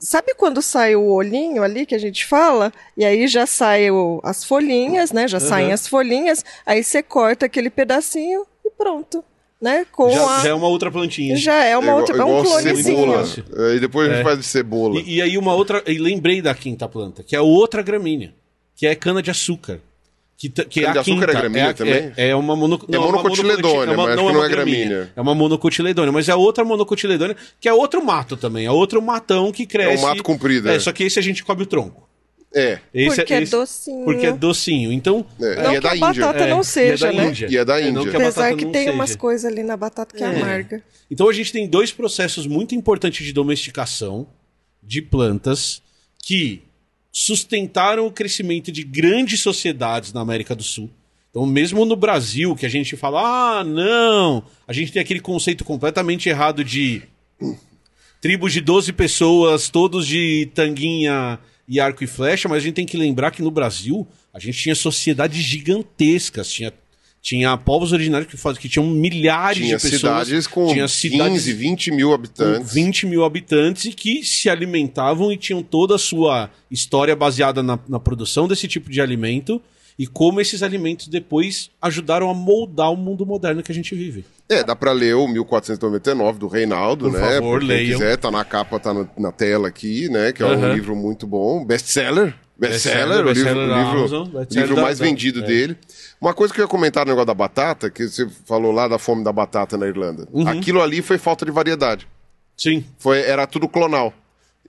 Sabe 0.00 0.34
quando 0.34 0.60
sai 0.60 0.96
o 0.96 1.12
olhinho 1.12 1.62
ali 1.62 1.86
que 1.86 1.94
a 1.94 1.98
gente 1.98 2.26
fala? 2.26 2.72
E 2.96 3.04
aí 3.04 3.28
já 3.28 3.46
saem 3.46 3.90
as 4.24 4.42
folhinhas, 4.42 5.12
né? 5.12 5.28
Já 5.28 5.38
uhum. 5.38 5.46
saem 5.46 5.72
as 5.72 5.86
folhinhas, 5.86 6.44
aí 6.66 6.82
você 6.82 7.04
corta 7.04 7.46
aquele 7.46 7.70
pedacinho 7.70 8.44
e 8.64 8.70
pronto. 8.70 9.24
Né? 9.60 9.86
Com 9.92 10.10
já, 10.10 10.38
a... 10.38 10.40
já 10.40 10.48
é 10.48 10.54
uma 10.54 10.66
outra 10.66 10.90
plantinha. 10.90 11.36
Já 11.36 11.64
é 11.64 11.78
uma 11.78 11.92
é 11.92 11.94
outra. 11.94 12.16
Igual, 12.16 12.30
é 12.30 12.40
um 12.40 12.42
clonezinho. 12.42 13.24
Cebola. 13.24 13.76
E 13.76 13.78
depois 13.78 14.08
a 14.08 14.10
gente 14.10 14.20
é. 14.22 14.24
faz 14.24 14.38
de 14.40 14.44
cebola. 14.44 15.00
E, 15.00 15.18
e 15.18 15.22
aí 15.22 15.38
uma 15.38 15.54
outra. 15.54 15.84
E 15.86 15.98
lembrei 15.98 16.42
da 16.42 16.52
quinta 16.52 16.88
planta, 16.88 17.22
que 17.22 17.36
é 17.36 17.40
outra 17.40 17.80
gramínea, 17.80 18.34
que 18.74 18.88
é 18.88 18.96
cana 18.96 19.22
de 19.22 19.30
açúcar. 19.30 19.78
Que, 20.42 20.48
que 20.48 20.84
é 20.84 20.88
a 20.88 21.04
quinta, 21.04 21.24
é 21.24 21.26
gramínea 21.28 21.68
é, 21.68 21.72
também? 21.72 22.12
É, 22.16 22.30
é 22.30 22.34
uma, 22.34 22.56
mono, 22.56 22.80
é 22.90 22.98
monocotiledônia, 22.98 23.96
mas 23.96 24.16
não, 24.16 24.32
não 24.32 24.44
é 24.44 24.48
gramínea. 24.48 25.12
É 25.14 25.20
uma 25.20 25.36
monocotiledônia, 25.36 26.10
mas 26.10 26.28
é 26.28 26.34
outra 26.34 26.64
monocotiledônia, 26.64 27.36
que 27.60 27.68
é 27.68 27.72
outro 27.72 28.04
mato 28.04 28.36
também. 28.36 28.66
É 28.66 28.70
outro 28.70 29.00
matão 29.00 29.52
que 29.52 29.64
cresce. 29.64 30.02
É 30.02 30.04
um 30.04 30.08
mato 30.08 30.24
comprido. 30.24 30.68
É, 30.68 30.74
é. 30.74 30.80
só 30.80 30.90
que 30.90 31.04
esse 31.04 31.16
a 31.16 31.22
gente 31.22 31.44
cobre 31.44 31.62
o 31.62 31.66
tronco. 31.66 32.08
É. 32.52 32.80
Esse, 32.92 33.16
porque 33.16 33.34
é 33.34 33.42
esse, 33.42 33.52
docinho. 33.52 34.04
Porque 34.04 34.26
é 34.26 34.32
docinho. 34.32 34.90
Então. 34.90 35.24
É, 35.40 35.62
não 35.62 35.72
e 35.74 35.76
é 35.76 35.80
da 35.80 35.96
Índia. 35.96 36.26
batata 36.26 36.46
não 36.48 36.64
seja, 36.64 37.06
é, 37.06 37.12
e 37.12 37.14
é 37.14 37.16
né? 37.20 37.28
Índia. 37.28 37.48
E 37.48 37.56
é 37.56 37.64
da 37.64 37.80
Índia. 37.80 38.10
que 38.10 38.16
Apesar 38.16 38.56
que 38.56 38.66
tem 38.66 38.86
seja. 38.86 38.92
umas 38.92 39.14
coisas 39.14 39.44
ali 39.44 39.62
na 39.62 39.76
batata 39.76 40.16
que 40.16 40.24
é 40.24 40.26
amarga. 40.26 40.82
Então 41.08 41.28
a 41.28 41.32
gente 41.32 41.52
tem 41.52 41.68
dois 41.68 41.92
processos 41.92 42.48
muito 42.48 42.74
importantes 42.74 43.24
de 43.24 43.32
domesticação 43.32 44.26
de 44.82 45.00
plantas 45.00 45.80
que 46.20 46.62
sustentaram 47.12 48.06
o 48.06 48.10
crescimento 48.10 48.72
de 48.72 48.82
grandes 48.82 49.40
sociedades 49.40 50.12
na 50.12 50.22
América 50.22 50.56
do 50.56 50.62
Sul. 50.62 50.90
Então, 51.30 51.46
mesmo 51.46 51.84
no 51.84 51.96
Brasil, 51.96 52.56
que 52.56 52.66
a 52.66 52.68
gente 52.68 52.96
fala, 52.96 53.58
ah, 53.58 53.64
não, 53.64 54.44
a 54.66 54.72
gente 54.72 54.92
tem 54.92 55.00
aquele 55.00 55.20
conceito 55.20 55.64
completamente 55.64 56.28
errado 56.28 56.64
de 56.64 57.02
tribos 58.20 58.52
de 58.52 58.60
12 58.60 58.92
pessoas, 58.92 59.68
todos 59.68 60.06
de 60.06 60.50
tanguinha 60.54 61.38
e 61.66 61.80
arco 61.80 62.04
e 62.04 62.06
flecha, 62.06 62.48
mas 62.48 62.58
a 62.58 62.60
gente 62.66 62.74
tem 62.74 62.86
que 62.86 62.96
lembrar 62.96 63.30
que 63.30 63.42
no 63.42 63.50
Brasil 63.50 64.06
a 64.32 64.38
gente 64.38 64.58
tinha 64.58 64.74
sociedades 64.74 65.42
gigantescas, 65.42 66.50
tinha, 66.50 66.72
tinha 67.22 67.56
povos 67.56 67.92
originários 67.92 68.28
que, 68.28 68.36
faz, 68.36 68.58
que 68.58 68.68
tinham 68.68 68.84
milhares 68.84 69.58
tinha 69.64 69.76
de 69.76 69.82
pessoas. 69.82 70.00
Cidades 70.00 70.46
com 70.48 70.66
tinha 70.66 70.88
cidades 70.88 71.44
15, 71.44 71.52
20 71.52 71.90
mil 71.92 72.12
habitantes. 72.12 72.74
20 72.74 73.06
mil 73.06 73.24
habitantes 73.24 73.84
e 73.84 73.92
que 73.92 74.24
se 74.24 74.50
alimentavam 74.50 75.30
e 75.30 75.36
tinham 75.36 75.62
toda 75.62 75.94
a 75.94 75.98
sua 75.98 76.50
história 76.68 77.14
baseada 77.14 77.62
na, 77.62 77.78
na 77.88 78.00
produção 78.00 78.48
desse 78.48 78.66
tipo 78.66 78.90
de 78.90 79.00
alimento 79.00 79.62
e 79.96 80.04
como 80.04 80.40
esses 80.40 80.64
alimentos 80.64 81.06
depois 81.06 81.70
ajudaram 81.80 82.28
a 82.28 82.34
moldar 82.34 82.90
o 82.92 82.96
mundo 82.96 83.24
moderno 83.24 83.62
que 83.62 83.70
a 83.70 83.74
gente 83.74 83.94
vive. 83.94 84.24
É, 84.48 84.64
dá 84.64 84.74
para 84.74 84.90
ler 84.90 85.14
o 85.14 85.28
1499 85.28 86.40
do 86.40 86.48
Reinaldo, 86.48 87.04
Por 87.04 87.12
né? 87.12 87.20
Favor, 87.20 87.60
Quem 87.60 87.86
quiser, 87.86 88.16
tá 88.16 88.32
na 88.32 88.44
capa, 88.44 88.80
tá 88.80 88.92
na, 88.92 89.06
na 89.16 89.30
tela 89.30 89.68
aqui, 89.68 90.08
né? 90.08 90.32
Que 90.32 90.42
é 90.42 90.46
um 90.46 90.74
livro 90.74 90.96
muito 90.96 91.24
bom, 91.24 91.64
best-seller. 91.64 92.34
Best-seller, 92.58 93.24
best 93.24 93.40
o 93.40 93.44
livro, 93.44 93.60
livro, 93.74 94.24
best 94.26 94.54
livro 94.54 94.76
mais 94.80 94.98
vendido 94.98 95.40
é. 95.40 95.42
dele. 95.42 95.76
Uma 96.22 96.32
coisa 96.32 96.54
que 96.54 96.60
eu 96.60 96.64
ia 96.64 96.68
comentar 96.68 97.04
no 97.04 97.10
negócio 97.10 97.26
da 97.26 97.34
batata, 97.34 97.90
que 97.90 98.06
você 98.06 98.28
falou 98.46 98.70
lá 98.70 98.86
da 98.86 98.96
fome 98.96 99.24
da 99.24 99.32
batata 99.32 99.76
na 99.76 99.88
Irlanda. 99.88 100.28
Uhum. 100.32 100.46
Aquilo 100.46 100.80
ali 100.80 101.02
foi 101.02 101.18
falta 101.18 101.44
de 101.44 101.50
variedade. 101.50 102.06
Sim. 102.56 102.84
Foi, 102.96 103.18
era 103.22 103.44
tudo 103.44 103.68
clonal. 103.68 104.14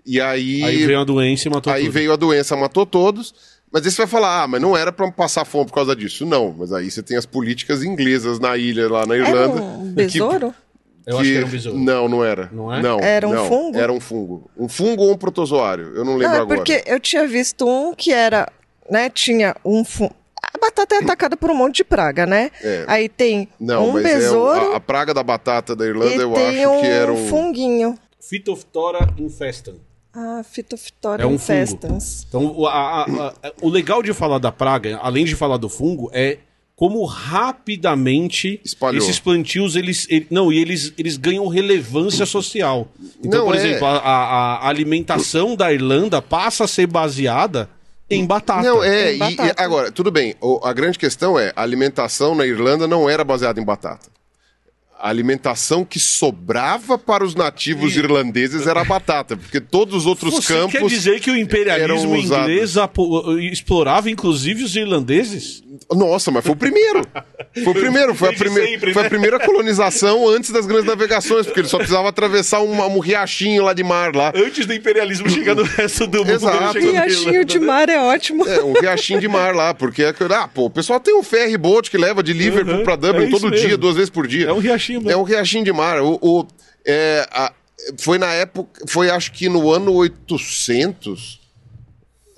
E 0.04 0.20
aí. 0.20 0.64
Aí 0.64 0.84
veio 0.84 0.99
a 0.99 1.04
doença 1.04 1.47
e 1.47 1.51
matou 1.51 1.72
Aí 1.72 1.84
tudo. 1.84 1.93
veio 1.93 2.12
a 2.12 2.16
doença, 2.16 2.56
matou 2.56 2.88
todos. 2.88 3.36
Mas 3.72 3.86
aí 3.86 3.91
você 3.91 3.97
vai 3.97 4.08
falar, 4.08 4.41
ah, 4.41 4.47
mas 4.47 4.60
não 4.60 4.76
era 4.76 4.91
para 4.91 5.12
passar 5.12 5.45
fome 5.45 5.68
por 5.68 5.76
causa 5.76 5.95
disso. 5.95 6.26
Não, 6.26 6.56
mas 6.58 6.74
aí 6.74 6.89
você 6.89 7.04
tem 7.04 7.16
as 7.16 7.26
políticas 7.28 7.84
inglesas 7.84 8.39
na 8.39 8.58
ilha, 8.58 8.89
lá 8.89 9.06
na 9.06 9.16
Irlanda. 9.16 9.58
Era 9.58 9.64
um 9.64 9.93
besouro? 9.93 10.56
Que, 11.04 11.12
Eu 11.12 11.20
acho 11.20 11.30
que 11.30 11.38
era 11.38 11.45
um 11.45 11.49
besouro. 11.49 11.78
Não, 11.78 12.10
não 12.10 12.26
era. 12.26 12.49
Não 12.51 12.74
é? 12.74 12.82
Não, 12.82 12.99
era 12.99 13.28
um 13.28 13.34
não, 13.34 13.47
fungo? 13.47 13.78
Era 13.78 13.93
um 13.93 13.99
fungo. 13.99 14.49
Um 14.58 14.68
fungo 14.68 15.04
ou 15.04 15.12
um 15.12 15.18
protozoário, 15.18 15.95
eu 15.95 16.04
não 16.04 16.18
lembro 16.18 16.36
não, 16.36 16.41
agora. 16.41 16.58
porque 16.58 16.84
eu 16.88 16.99
tinha 16.99 17.28
visto 17.28 17.68
um 17.68 17.93
que 17.93 18.12
era, 18.12 18.51
né, 18.89 19.08
tinha 19.08 19.56
um 19.64 19.86
fungo. 19.86 20.23
A 20.54 20.58
batata 20.58 20.95
é 20.95 20.97
atacada 20.99 21.36
por 21.36 21.49
um 21.49 21.56
monte 21.56 21.78
de 21.78 21.84
praga, 21.84 22.26
né? 22.26 22.51
É. 22.62 22.86
Aí 22.88 23.10
tem 23.10 23.47
não, 23.60 23.89
um 23.89 23.93
besouro. 23.93 24.60
É 24.60 24.74
a, 24.74 24.76
a, 24.78 24.80
praga 24.80 25.14
da 25.14 25.24
batata 25.24 25.76
da 25.76 25.86
Irlanda, 25.86 26.22
eu 26.22 26.36
acho 26.36 26.70
um 26.70 26.82
que 26.82 26.88
era 26.88 27.12
um 27.12 27.28
funguinho. 27.28 27.97
Phytophthora 28.20 29.14
infestan. 29.18 29.76
Ah, 30.14 30.43
Phytophthora 30.43 31.24
é 31.24 31.26
um 31.26 31.34
infestans. 31.34 32.28
Fungo. 32.32 32.51
Então, 32.51 32.66
a, 32.68 33.01
a, 33.01 33.28
a, 33.30 33.54
o 33.62 33.70
legal 33.70 34.04
de 34.04 34.14
falar 34.14 34.38
da 34.38 34.51
praga, 34.51 34.99
além 35.01 35.26
de 35.26 35.36
falar 35.36 35.58
do 35.58 35.68
fungo, 35.68 36.12
é 36.14 36.38
como 36.76 37.06
rapidamente 37.06 38.60
Espalhou. 38.64 39.01
esses 39.01 39.20
plantios 39.20 39.76
eles, 39.76 40.08
eles, 40.10 40.28
não 40.30 40.51
e 40.51 40.60
eles, 40.60 40.93
eles 40.97 41.18
ganham 41.18 41.47
relevância 41.47 42.26
social. 42.26 42.88
Então, 43.24 43.39
não, 43.39 43.45
por 43.45 43.56
é... 43.56 43.58
exemplo, 43.58 43.86
a, 43.86 43.97
a, 43.97 44.68
alimentação 44.68 45.56
da 45.56 45.72
Irlanda 45.72 46.22
passa 46.22 46.66
a 46.66 46.68
ser 46.68 46.88
baseada 46.88 47.70
em 48.10 48.26
batata. 48.26 48.62
Não, 48.62 48.84
é. 48.84 49.16
Batata. 49.16 49.56
E, 49.60 49.64
agora, 49.64 49.91
tudo 49.91 50.12
bem. 50.12 50.36
a 50.64 50.74
grande 50.74 50.97
questão 50.97 51.38
é: 51.39 51.51
a 51.56 51.62
alimentação 51.62 52.36
na 52.36 52.45
Irlanda 52.45 52.88
não 52.88 53.10
era 53.10 53.24
baseada 53.24 53.60
em 53.60 53.66
batata 53.66 54.14
a 55.04 55.10
alimentação 55.10 55.84
que 55.84 55.99
sobrava 55.99 56.97
para 56.97 57.26
os 57.26 57.36
nativos 57.36 57.93
e... 57.93 57.99
irlandeses 57.99 58.66
era 58.66 58.80
a 58.80 58.86
batata, 58.86 59.36
porque 59.36 59.60
todos 59.60 59.95
os 59.95 60.06
outros 60.06 60.34
Você 60.34 60.54
campos. 60.54 60.72
quer 60.72 60.88
dizer 60.88 61.20
que 61.20 61.30
o 61.30 61.36
imperialismo 61.36 62.16
inglês 62.16 62.76
explorava 63.51 64.10
inclusive 64.10 64.64
os 64.64 64.74
irlandeses? 64.78 65.62
Nossa, 65.91 66.32
mas 66.32 66.45
foi 66.45 66.54
o 66.54 66.56
primeiro. 66.56 67.06
Foi 67.64 67.74
o 67.74 67.74
primeiro, 67.74 68.16
foi 68.16 68.30
a, 68.30 68.34
prime... 68.34 68.62
sempre, 68.62 68.93
foi 68.93 69.01
a 69.01 69.04
né? 69.04 69.10
primeira 69.10 69.39
colonização 69.39 70.28
antes 70.28 70.51
das 70.51 70.66
grandes 70.66 70.86
navegações, 70.86 71.45
porque 71.45 71.60
ele 71.60 71.68
só 71.68 71.78
precisava 71.78 72.08
atravessar 72.08 72.62
um, 72.62 72.82
um 72.82 72.99
riachinho 72.99 73.64
lá 73.64 73.74
de 73.74 73.84
mar 73.84 74.16
lá. 74.16 74.32
Antes 74.34 74.66
do 74.66 74.74
imperialismo 74.74 75.30
chegar 75.30 75.54
no 75.54 75.64
resto 75.64 76.08
do 76.08 76.20
mundo. 76.20 76.32
Exato. 76.32 76.80
Riachinho 76.80 77.43
de 77.43 77.60
mar 77.60 77.89
é 77.89 77.99
ótimo. 77.99 78.47
É, 78.47 78.64
um 78.64 78.74
riachinho 78.74 79.20
de 79.20 79.28
mar 79.28 79.54
lá, 79.54 79.74
porque 79.74 80.01
é 80.01 80.14
ah, 80.32 80.47
pô, 80.47 80.66
o 80.66 80.70
pessoal 80.70 80.99
tem 80.99 81.14
um 81.14 81.24
ferry 81.24 81.58
boat 81.58 81.91
que 81.91 81.97
leva 81.97 82.24
de 82.24 82.32
Liverpool 82.32 82.78
uhum, 82.78 82.84
para 82.84 82.95
Dublin 82.95 83.28
é 83.28 83.30
todo 83.30 83.49
mesmo. 83.49 83.68
dia, 83.68 83.78
duas 83.78 83.95
vezes 83.95 84.10
por 84.10 84.26
dia. 84.26 84.47
É 84.47 84.54
um 84.54 84.60
riachinho 84.60 84.93
mesmo. 85.00 85.12
É 85.12 85.18
um 85.18 85.24
riachinho 85.24 85.64
de 85.64 85.72
mar. 85.72 86.02
O, 86.02 86.20
o 86.22 86.48
é, 86.86 87.28
a, 87.32 87.54
foi 87.98 88.18
na 88.18 88.32
época, 88.34 88.82
foi 88.88 89.10
acho 89.10 89.32
que 89.32 89.50
no 89.50 89.72
ano 89.72 89.94
800 89.94 91.44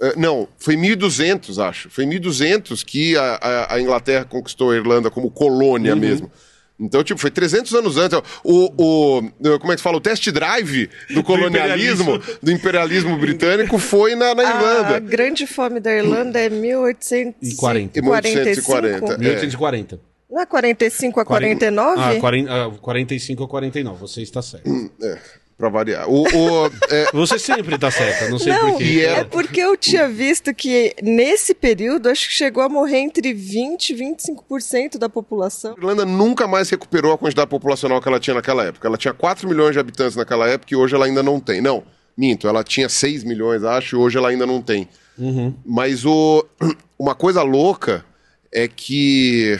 é, 0.01 0.15
não, 0.17 0.47
foi 0.57 0.75
1200, 0.75 1.57
acho. 1.59 1.89
Foi 1.89 2.05
1200 2.05 2.83
que 2.83 3.15
a, 3.17 3.35
a, 3.35 3.75
a, 3.75 3.81
Inglaterra 3.81 4.25
conquistou 4.25 4.71
a 4.71 4.75
Irlanda 4.75 5.09
como 5.09 5.31
colônia 5.31 5.93
uhum. 5.93 5.99
mesmo. 5.99 6.31
Então, 6.77 7.01
tipo, 7.01 7.19
foi 7.19 7.31
300 7.31 7.73
anos 7.73 7.97
antes. 7.97 8.19
O, 8.43 8.65
o, 8.77 9.59
como 9.59 9.71
é 9.71 9.75
que 9.75 9.79
se 9.79 9.83
fala? 9.83 9.95
O 9.95 10.01
test 10.01 10.29
drive 10.29 10.89
do 11.09 11.23
colonialismo, 11.23 12.17
do 12.17 12.21
imperialismo, 12.21 12.37
do 12.43 12.51
imperialismo 12.51 13.17
britânico 13.17 13.77
foi 13.77 14.13
na, 14.15 14.35
na, 14.35 14.43
Irlanda. 14.43 14.95
A 14.97 14.99
grande 14.99 15.47
fome 15.47 15.79
da 15.79 15.95
Irlanda 15.95 16.37
é 16.37 16.49
1840. 16.49 18.01
1840. 18.01 19.17
1840. 19.17 19.99
Não 20.29 20.41
é 20.41 20.45
45 20.45 21.19
a 21.19 21.25
49? 21.25 22.01
Ah, 22.01 22.19
40, 22.19 22.69
45 22.81 23.43
a 23.43 23.47
49, 23.47 23.99
você 23.99 24.21
está 24.21 24.41
certo. 24.41 24.69
Hum, 24.69 24.89
é. 25.01 25.19
Pra 25.57 25.69
variar. 25.69 26.09
O, 26.09 26.23
o 26.23 26.67
é... 26.89 27.05
Você 27.15 27.39
sempre 27.39 27.77
tá 27.77 27.89
certa, 27.89 28.29
não 28.29 28.37
sei 28.37 28.51
não, 28.51 28.71
porquê. 28.71 29.05
É... 29.07 29.19
é 29.19 29.23
porque 29.23 29.61
eu 29.61 29.77
tinha 29.77 30.09
visto 30.09 30.53
que 30.53 30.93
nesse 31.01 31.53
período 31.53 32.09
acho 32.09 32.27
que 32.27 32.33
chegou 32.33 32.61
a 32.61 32.67
morrer 32.67 32.97
entre 32.97 33.33
20 33.33 33.91
e 33.91 33.95
25% 33.95 34.97
da 34.97 35.07
população. 35.07 35.71
A 35.71 35.79
Irlanda 35.79 36.05
nunca 36.05 36.45
mais 36.45 36.69
recuperou 36.69 37.13
a 37.13 37.17
quantidade 37.17 37.49
populacional 37.49 38.01
que 38.01 38.07
ela 38.09 38.19
tinha 38.19 38.33
naquela 38.33 38.65
época. 38.65 38.85
Ela 38.85 38.97
tinha 38.97 39.13
4 39.13 39.47
milhões 39.47 39.71
de 39.71 39.79
habitantes 39.79 40.17
naquela 40.17 40.45
época 40.49 40.73
e 40.73 40.75
hoje 40.75 40.93
ela 40.93 41.05
ainda 41.05 41.23
não 41.23 41.39
tem. 41.39 41.61
Não, 41.61 41.83
minto, 42.17 42.49
ela 42.49 42.61
tinha 42.61 42.89
6 42.89 43.23
milhões, 43.23 43.63
acho, 43.63 43.95
e 43.95 43.97
hoje 43.97 44.17
ela 44.17 44.27
ainda 44.27 44.45
não 44.45 44.61
tem. 44.61 44.89
Uhum. 45.17 45.53
Mas 45.65 46.05
o... 46.05 46.45
uma 46.99 47.15
coisa 47.15 47.41
louca 47.43 48.03
é 48.51 48.67
que 48.67 49.57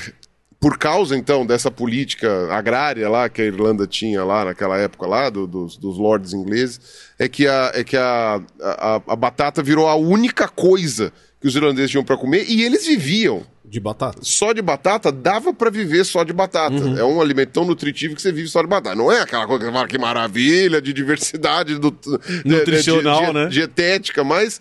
por 0.66 0.80
causa, 0.80 1.16
então, 1.16 1.46
dessa 1.46 1.70
política 1.70 2.52
agrária 2.52 3.08
lá 3.08 3.30
que 3.30 3.40
a 3.40 3.46
Irlanda 3.46 3.86
tinha 3.86 4.24
lá 4.24 4.46
naquela 4.46 4.76
época 4.80 5.06
lá, 5.06 5.30
do, 5.30 5.46
dos, 5.46 5.78
dos 5.78 5.96
lords 6.00 6.34
ingleses, 6.34 6.80
é 7.20 7.30
que, 7.30 7.48
a, 7.48 7.72
é 7.76 7.84
que 7.84 7.96
a, 7.96 8.42
a, 8.60 8.96
a 8.96 9.16
batata 9.16 9.62
virou 9.62 9.88
a 9.88 9.94
única 9.94 10.48
coisa 10.48 11.14
que 11.40 11.48
os 11.48 11.56
irlandeses 11.56 11.92
tinham 11.92 12.04
para 12.04 12.18
comer 12.18 12.46
e 12.50 12.64
eles 12.64 12.88
viviam. 12.88 13.44
De 13.64 13.80
batata. 13.80 14.18
Só 14.24 14.54
de 14.54 14.62
batata, 14.64 15.12
dava 15.12 15.54
para 15.54 15.70
viver 15.70 16.04
só 16.04 16.24
de 16.24 16.34
batata. 16.34 16.74
Uhum. 16.74 16.98
É 16.98 17.04
um 17.04 17.22
alimento 17.22 17.52
tão 17.52 17.64
nutritivo 17.64 18.16
que 18.16 18.22
você 18.24 18.32
vive 18.32 18.48
só 18.48 18.64
de 18.64 18.68
batata. 18.68 18.96
Não 18.96 19.12
é 19.12 19.22
aquela 19.22 19.46
coisa 19.46 19.68
que 19.68 19.72
fala 19.72 19.88
que 19.88 20.00
maravilha, 20.00 20.82
de 20.82 20.94
diversidade 20.94 21.78
do, 21.78 21.96
nutricional, 22.44 23.22
de, 23.22 23.28
de, 23.28 23.34
né? 23.34 23.48
Dietética, 23.50 24.24
mas 24.24 24.60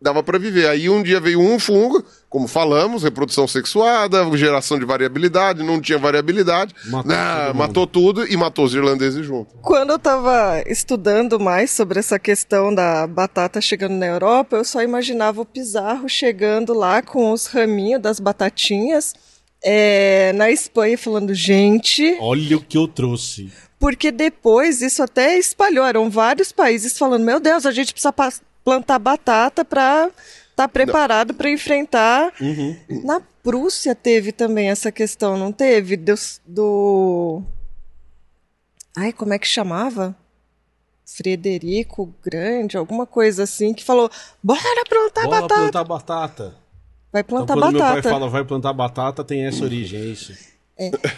dava 0.00 0.22
para 0.22 0.38
viver. 0.38 0.68
Aí 0.68 0.88
um 0.90 1.02
dia 1.02 1.18
veio 1.20 1.40
um 1.40 1.58
fungo, 1.58 2.04
como 2.28 2.46
falamos, 2.46 3.02
reprodução 3.02 3.48
sexuada, 3.48 4.24
geração 4.36 4.78
de 4.78 4.84
variabilidade, 4.84 5.62
não 5.62 5.80
tinha 5.80 5.98
variabilidade. 5.98 6.74
Matou, 6.86 7.04
todo, 7.12 7.54
matou 7.56 7.86
tudo 7.86 8.26
e 8.26 8.36
matou 8.36 8.64
os 8.66 8.74
irlandeses 8.74 9.24
junto. 9.24 9.54
Quando 9.62 9.90
eu 9.90 9.96
estava 9.96 10.62
estudando 10.66 11.40
mais 11.40 11.70
sobre 11.70 11.98
essa 11.98 12.18
questão 12.18 12.74
da 12.74 13.06
batata 13.06 13.60
chegando 13.60 13.94
na 13.94 14.06
Europa, 14.06 14.56
eu 14.56 14.64
só 14.64 14.82
imaginava 14.82 15.40
o 15.40 15.46
Pizarro 15.46 16.08
chegando 16.08 16.74
lá 16.74 17.00
com 17.02 17.32
os 17.32 17.46
raminhos 17.46 18.02
das 18.02 18.20
batatinhas 18.20 19.14
é, 19.64 20.32
na 20.34 20.50
Espanha 20.50 20.96
falando, 20.98 21.34
gente. 21.34 22.16
Olha 22.20 22.56
o 22.56 22.60
que 22.60 22.76
eu 22.76 22.86
trouxe. 22.86 23.50
Porque 23.78 24.10
depois 24.10 24.80
isso 24.82 25.02
até 25.02 25.38
espalhou. 25.38 25.84
Eram 25.84 26.08
vários 26.10 26.52
países 26.52 26.96
falando: 26.98 27.24
meu 27.24 27.40
Deus, 27.40 27.66
a 27.66 27.72
gente 27.72 27.92
precisa 27.92 28.12
pa- 28.12 28.32
plantar 28.66 28.98
batata 28.98 29.64
para 29.64 30.10
estar 30.50 30.66
preparado 30.66 31.32
para 31.34 31.48
enfrentar. 31.48 32.32
Uhum. 32.40 32.76
Na 33.04 33.20
Prússia 33.40 33.94
teve 33.94 34.32
também 34.32 34.68
essa 34.70 34.90
questão, 34.90 35.36
não 35.38 35.52
teve? 35.52 35.96
Dos- 35.96 36.40
do. 36.44 37.42
Ai, 38.96 39.12
como 39.12 39.32
é 39.32 39.38
que 39.38 39.46
chamava? 39.46 40.16
Frederico 41.04 42.12
Grande, 42.24 42.76
alguma 42.76 43.06
coisa 43.06 43.44
assim, 43.44 43.72
que 43.72 43.84
falou: 43.84 44.10
bora 44.42 44.60
plantar 44.88 45.22
Bora 45.26 45.40
batata. 45.42 45.60
plantar 45.62 45.84
batata. 45.84 46.54
Vai 47.12 47.20
Então, 47.22 47.36
plantar 47.46 47.54
quando 47.54 47.70
meu 47.72 47.80
pai 47.80 47.88
batata. 47.96 48.10
fala 48.10 48.28
vai 48.28 48.44
plantar 48.44 48.72
batata, 48.72 49.22
tem 49.24 49.46
essa 49.46 49.62
origem, 49.62 50.00
é 50.00 50.04
isso. 50.06 50.34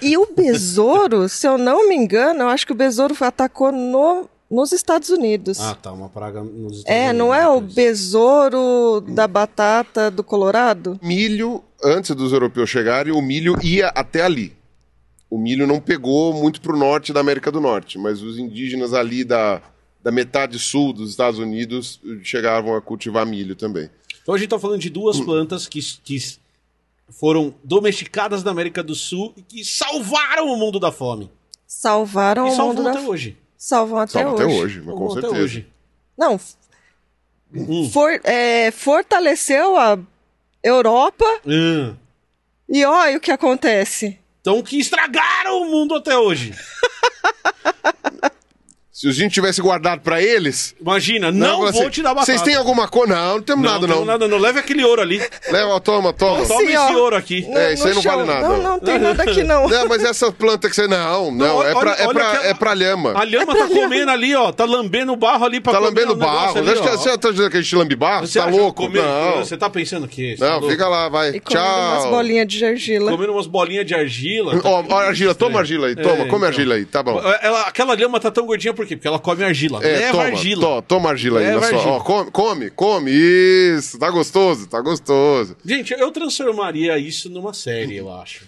E 0.03 0.18
o 0.18 0.26
besouro, 0.34 1.26
se 1.30 1.49
eu 1.49 1.57
não 1.57 1.88
me 1.88 1.96
engano, 1.96 2.42
eu 2.42 2.49
acho 2.49 2.66
que 2.66 2.72
o 2.72 2.76
besouro 2.76 3.14
foi- 3.14 3.26
atacou 3.28 3.72
no, 3.72 4.28
nos 4.51 4.72
Estados 4.72 5.11
Unidos. 5.11 5.61
Ah, 5.61 5.74
tá, 5.74 5.92
uma 5.92 6.09
praga 6.09 6.42
nos 6.42 6.78
Estados 6.78 6.84
é, 6.86 7.11
Unidos, 7.11 7.18
não 7.18 7.34
é 7.34 7.49
o 7.49 7.61
besouro 7.61 9.01
da 9.01 9.26
batata 9.26 10.11
do 10.11 10.24
Colorado? 10.24 10.99
Milho, 11.03 11.62
antes 11.82 12.14
dos 12.14 12.32
europeus 12.32 12.70
chegarem, 12.70 13.12
o 13.12 13.20
milho 13.20 13.57
ia 13.62 13.88
até 13.88 14.22
ali. 14.22 14.57
O 15.30 15.36
milho 15.36 15.66
não 15.66 15.80
pegou 15.80 16.32
muito 16.32 16.61
pro 16.61 16.76
norte 16.76 17.12
da 17.12 17.20
América 17.20 17.53
do 17.53 17.61
Norte, 17.61 17.99
mas 17.99 18.22
os 18.22 18.38
indígenas 18.38 18.94
ali 18.94 19.24
da, 19.24 19.61
da 20.03 20.11
metade 20.11 20.59
sul 20.59 20.92
dos 20.92 21.11
Estados 21.11 21.38
Unidos 21.38 22.01
chegavam 22.22 22.74
a 22.74 22.80
cultivar 22.80 23.26
milho 23.26 23.55
também. 23.55 23.90
Então 24.22 24.34
a 24.34 24.38
gente 24.38 24.49
tá 24.49 24.59
falando 24.59 24.80
de 24.80 24.88
duas 24.88 25.20
plantas 25.20 25.68
que, 25.68 25.80
que 26.03 26.18
foram 27.11 27.55
domesticadas 27.62 28.42
na 28.42 28.51
América 28.51 28.82
do 28.82 28.94
Sul 28.94 29.34
e 29.36 29.42
que 29.42 29.64
salvaram 29.64 30.49
o 30.49 30.57
mundo 30.57 30.80
da 30.80 30.90
fome. 30.90 31.30
Salvaram 31.66 32.46
e 32.46 32.51
o 32.51 32.53
mundo 32.53 32.57
salvam 32.57 32.84
da... 32.84 32.90
até 32.90 33.01
hoje. 33.01 33.36
Salvam 33.59 33.99
até 33.99 34.13
Salva 34.13 34.35
hoje. 34.37 34.45
até 34.45 34.55
hoje, 34.55 34.79
mas 34.79 34.95
com 34.95 34.99
Salvam 35.01 35.13
até 35.13 35.21
certeza. 35.23 35.43
hoje. 35.45 35.67
Não, 36.17 36.41
Hum. 37.55 37.91
for- 37.93 38.21
é, 38.25 38.71
fortaleceu 38.71 39.77
a 39.77 39.99
Europa 40.63 41.25
Ah. 41.47 41.95
e 42.69 42.85
olha 42.85 43.17
o 43.17 43.21
que 43.21 43.33
acontece. 43.33 44.19
Então 44.41 44.63
que 44.63 44.79
estragaram 44.79 45.63
o 45.63 45.65
mundo 45.71 45.95
até 45.97 46.17
hoje. 46.17 46.55
Se 49.01 49.07
a 49.07 49.12
gente 49.12 49.32
tivesse 49.32 49.61
guardado 49.62 50.01
pra 50.01 50.20
eles. 50.20 50.74
Imagina, 50.80 51.30
não, 51.30 51.59
fala 51.59 51.70
vou 51.70 51.82
assim, 51.82 51.90
te 51.90 52.03
dar 52.03 52.09
batata. 52.14 52.26
Vocês 52.32 52.42
têm 52.42 52.57
alguma 52.57 52.88
coisa? 52.88 53.14
Não, 53.14 53.34
não 53.36 53.42
temos 53.42 53.64
nada, 53.64 53.86
tenho 53.86 53.99
não. 54.01 54.05
nada, 54.05 54.26
não. 54.26 54.38
Leve 54.38 54.59
aquele 54.59 54.84
ouro 54.84 55.01
ali. 55.01 55.22
Leva, 55.53 55.78
toma, 55.78 56.12
toma. 56.12 56.44
Toma 56.44 56.61
Sim, 56.62 56.66
esse 56.66 56.76
ó. 56.76 56.92
ouro 56.96 57.14
aqui. 57.14 57.46
É, 57.55 57.74
isso 57.74 57.86
aí 57.86 57.94
não 57.94 58.03
vale 58.03 58.24
nada. 58.24 58.49
Não, 58.49 58.61
não 58.61 58.80
tem 58.80 58.99
nada 58.99 59.22
aqui 59.22 59.44
não. 59.44 59.68
Não, 59.68 59.86
mas 59.86 60.03
essa 60.03 60.32
planta 60.32 60.68
que 60.68 60.74
você. 60.74 60.88
Não, 60.88 61.30
não, 61.30 61.59
olha- 61.59 61.68
é, 61.68 61.70
pra, 61.70 61.80
olha- 61.80 61.90
é, 61.92 62.05
olha 62.07 62.14
pra, 62.14 62.28
aquela- 62.32 62.46
é 62.49 62.55
pra 62.55 62.74
lhama. 62.74 63.12
A 63.16 63.22
lhama 63.22 63.55
tá 63.57 63.68
comendo 63.68 64.11
ali, 64.11 64.34
ó. 64.34 64.51
Tá 64.51 64.64
lambendo 64.64 65.12
o 65.12 65.16
barro 65.16 65.44
ali 65.44 65.61
pra 65.61 65.72
Tá 65.74 65.78
comer 65.78 65.90
lambendo 65.90 66.12
o 66.14 66.16
barro. 66.16 66.59
ali, 66.59 66.72
que 66.72 66.78
ó. 66.80 66.96
você 66.96 67.16
tá 67.16 67.30
dizendo 67.30 67.51
que 67.51 67.57
a 67.57 67.61
gente 67.61 67.76
lambe 67.76 67.94
barro? 67.94 68.26
Você 68.26 68.40
tá 68.40 68.46
louco? 68.46 68.82
comer- 68.84 69.01
Não. 69.01 69.36
Você 69.44 69.57
tá 69.57 69.70
pensando 69.70 70.07
o 70.07 70.09
quê? 70.09 70.34
Você 70.36 70.44
tá 70.44 70.59
Não, 70.61 70.68
fica 70.68 70.88
lá, 70.88 71.09
vai. 71.09 71.36
E 71.36 71.40
comendo 71.40 71.64
umas 71.68 72.03
Tchau. 72.03 72.11
bolinhas 72.11 72.49
de 72.49 72.64
argila. 72.64 73.12
Comendo 73.12 73.32
umas 73.32 73.46
bolinhas 73.46 73.86
de 73.86 73.94
argila. 73.94 74.61
tá 74.61 74.68
Ó, 74.68 74.99
argila, 74.99 75.36
toma 75.36 75.61
argila 75.61 75.86
aí, 75.86 75.94
toma, 75.94 76.14
É, 76.14 76.16
come 76.24 76.26
então. 76.38 76.49
argila 76.49 76.74
aí, 76.74 76.84
tá 76.84 77.01
bom. 77.01 77.20
Ela, 77.40 77.61
aquela 77.62 77.94
lhama 77.94 78.18
tá 78.18 78.28
tão 78.32 78.44
gordinha 78.44 78.74
por 78.74 78.88
quê? 78.89 78.97
Porque 78.97 79.07
ela 79.09 79.18
come 79.18 79.45
argila. 79.45 79.84
É, 79.84 79.99
Leva 79.99 80.12
toma, 80.12 80.24
argila. 80.24 80.61
to- 80.62 80.82
toma 80.82 81.09
argila 81.11 81.39
aí. 81.41 81.47
Leva 81.47 81.61
na 81.61 81.66
sua- 81.68 81.76
argila. 81.78 81.93
ó, 81.97 82.01
come, 82.01 82.30
come, 82.30 82.70
come, 82.70 83.11
isso, 83.12 83.99
tá 83.99 84.11
gostoso, 84.11 84.66
tá 84.66 84.80
gostoso. 84.80 85.57
Gente, 85.64 85.93
eu 85.93 86.11
transformaria 86.11 86.99
isso 86.99 87.28
numa 87.30 87.53
série, 87.55 87.97
eu 87.97 88.12
acho. 88.12 88.47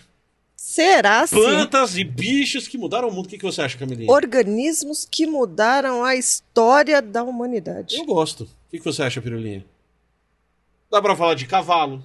Será 0.57 1.27
sim? 1.27 1.37
Plantas 1.37 1.97
e 1.97 2.05
bichos 2.05 2.69
que 2.69 2.79
mudaram 2.79 3.09
o 3.09 3.13
mundo. 3.13 3.27
O 3.27 3.29
que, 3.29 3.39
que 3.39 3.45
você 3.45 3.61
acha, 3.63 3.77
Camilinha? 3.79 4.11
Organismos 4.11 5.07
que 5.11 5.27
mudaram 5.27 6.05
a 6.05 6.15
história 6.15 7.03
da 7.03 7.23
humanidade. 7.25 7.97
Eu 7.97 8.05
gosto. 8.05 8.45
O 8.45 8.49
que, 8.71 8.79
que 8.79 8.85
você 8.85 9.03
acha, 9.03 9.21
Pirulinha? 9.21 9.65
Dá 10.91 11.01
pra 11.03 11.17
falar 11.17 11.35
de 11.35 11.47
cavalo. 11.47 12.03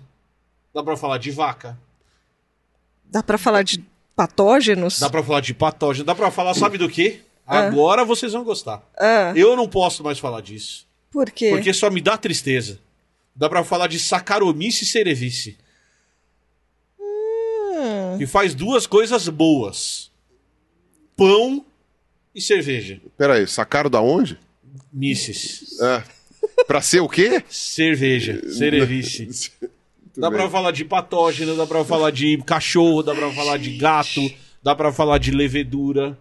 Dá 0.73 0.81
pra 0.83 0.97
falar 0.97 1.17
de 1.19 1.31
vaca. 1.31 1.77
Dá 3.05 3.21
pra 3.21 3.37
falar 3.37 3.61
de 3.63 3.83
patógenos? 4.15 4.99
Dá 4.99 5.09
pra 5.09 5.21
falar 5.23 5.41
de 5.41 5.53
patógeno. 5.53 6.05
Dá 6.05 6.15
pra 6.15 6.31
falar, 6.31 6.53
sabe 6.53 6.77
do 6.77 6.89
quê? 6.89 7.21
Ah. 7.45 7.59
Agora 7.67 8.03
vocês 8.03 8.33
vão 8.33 8.43
gostar. 8.43 8.81
Ah, 8.97 9.33
Eu 9.35 9.55
não 9.55 9.67
posso 9.67 10.03
mais 10.03 10.17
falar 10.19 10.41
disso. 10.41 10.85
por 11.11 11.29
quê? 11.31 11.49
Porque 11.51 11.73
só 11.73 11.89
me 11.89 12.01
dá 12.01 12.17
tristeza. 12.17 12.79
Dá 13.35 13.47
pra 13.49 13.63
falar 13.63 13.87
de 13.87 13.99
Saccharomyces 13.99 14.89
cerevisiae. 14.91 15.57
Hum. 16.99 18.17
Que 18.17 18.25
faz 18.25 18.53
duas 18.55 18.87
coisas 18.87 19.27
boas. 19.29 20.11
Pão 21.15 21.65
e 22.33 22.41
cerveja. 22.41 22.99
Pera 23.17 23.35
aí, 23.35 23.47
sacaram 23.47 23.89
da 23.89 24.01
onde? 24.01 24.37
Misses. 24.91 25.79
É. 25.81 26.03
Pra 26.67 26.81
ser 26.81 27.01
o 27.01 27.09
quê? 27.09 27.43
Cerveja. 27.49 28.41
Cerevice. 28.51 29.51
Dá 30.17 30.31
pra 30.31 30.49
falar 30.49 30.71
de 30.71 30.85
patógeno, 30.85 31.57
dá 31.57 31.67
pra 31.67 31.83
falar 31.83 32.09
de 32.09 32.37
cachorro, 32.45 33.03
dá 33.03 33.13
pra 33.13 33.29
falar 33.33 33.57
de 33.57 33.75
gato, 33.75 34.21
dá 34.63 34.73
pra 34.73 34.93
falar 34.93 35.17
de 35.17 35.29
levedura. 35.29 36.17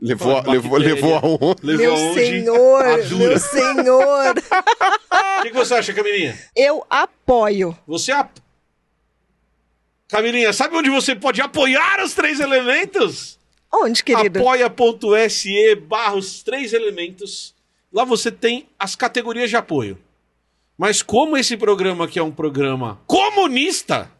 Levou, 0.00 0.36
a- 0.36 0.42
levou, 0.42 0.78
levou 0.78 1.14
aonde? 1.16 1.60
Levou 1.62 1.84
Meu 1.86 1.94
aonde? 1.94 2.14
senhor, 2.26 2.84
meu 3.16 3.38
senhor. 3.38 4.34
O 5.38 5.42
que, 5.42 5.50
que 5.50 5.56
você 5.56 5.74
acha, 5.74 5.92
Camilinha? 5.92 6.38
Eu 6.54 6.84
apoio. 6.88 7.76
Você 7.86 8.12
ap... 8.12 8.30
Camilinha, 10.08 10.52
sabe 10.52 10.76
onde 10.76 10.88
você 10.88 11.14
pode 11.14 11.40
apoiar 11.40 12.02
os 12.02 12.14
três 12.14 12.40
elementos? 12.40 13.38
Onde, 13.72 14.02
querido? 14.02 14.38
apoia.se 14.38 15.74
barra 15.74 16.14
os 16.14 16.42
três 16.42 16.72
elementos. 16.72 17.54
Lá 17.92 18.04
você 18.04 18.30
tem 18.30 18.68
as 18.78 18.94
categorias 18.96 19.50
de 19.50 19.56
apoio. 19.56 19.98
Mas 20.78 21.02
como 21.02 21.36
esse 21.36 21.56
programa 21.56 22.04
aqui 22.04 22.18
é 22.18 22.22
um 22.22 22.30
programa 22.30 23.00
comunista, 23.06 24.10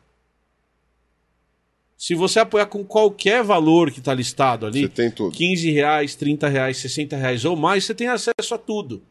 se 1.99 2.15
você 2.15 2.39
apoiar 2.39 2.67
com 2.67 2.85
qualquer 2.85 3.43
valor 3.43 3.91
que 3.91 3.99
está 3.99 4.15
listado 4.15 4.65
ali, 4.65 4.83
Você 4.83 4.89
tem 4.89 5.11
tudo. 5.11 5.33
15 5.33 5.71
reais, 5.73 6.15
30 6.15 6.49
reais, 6.49 6.77
60 6.77 7.17
reais 7.17 7.45
ou 7.45 7.57
mais, 7.57 7.85
você 7.85 7.93
tem 7.93 8.07
acesso 8.07 8.55
a 8.55 8.59
tudo. 8.59 9.03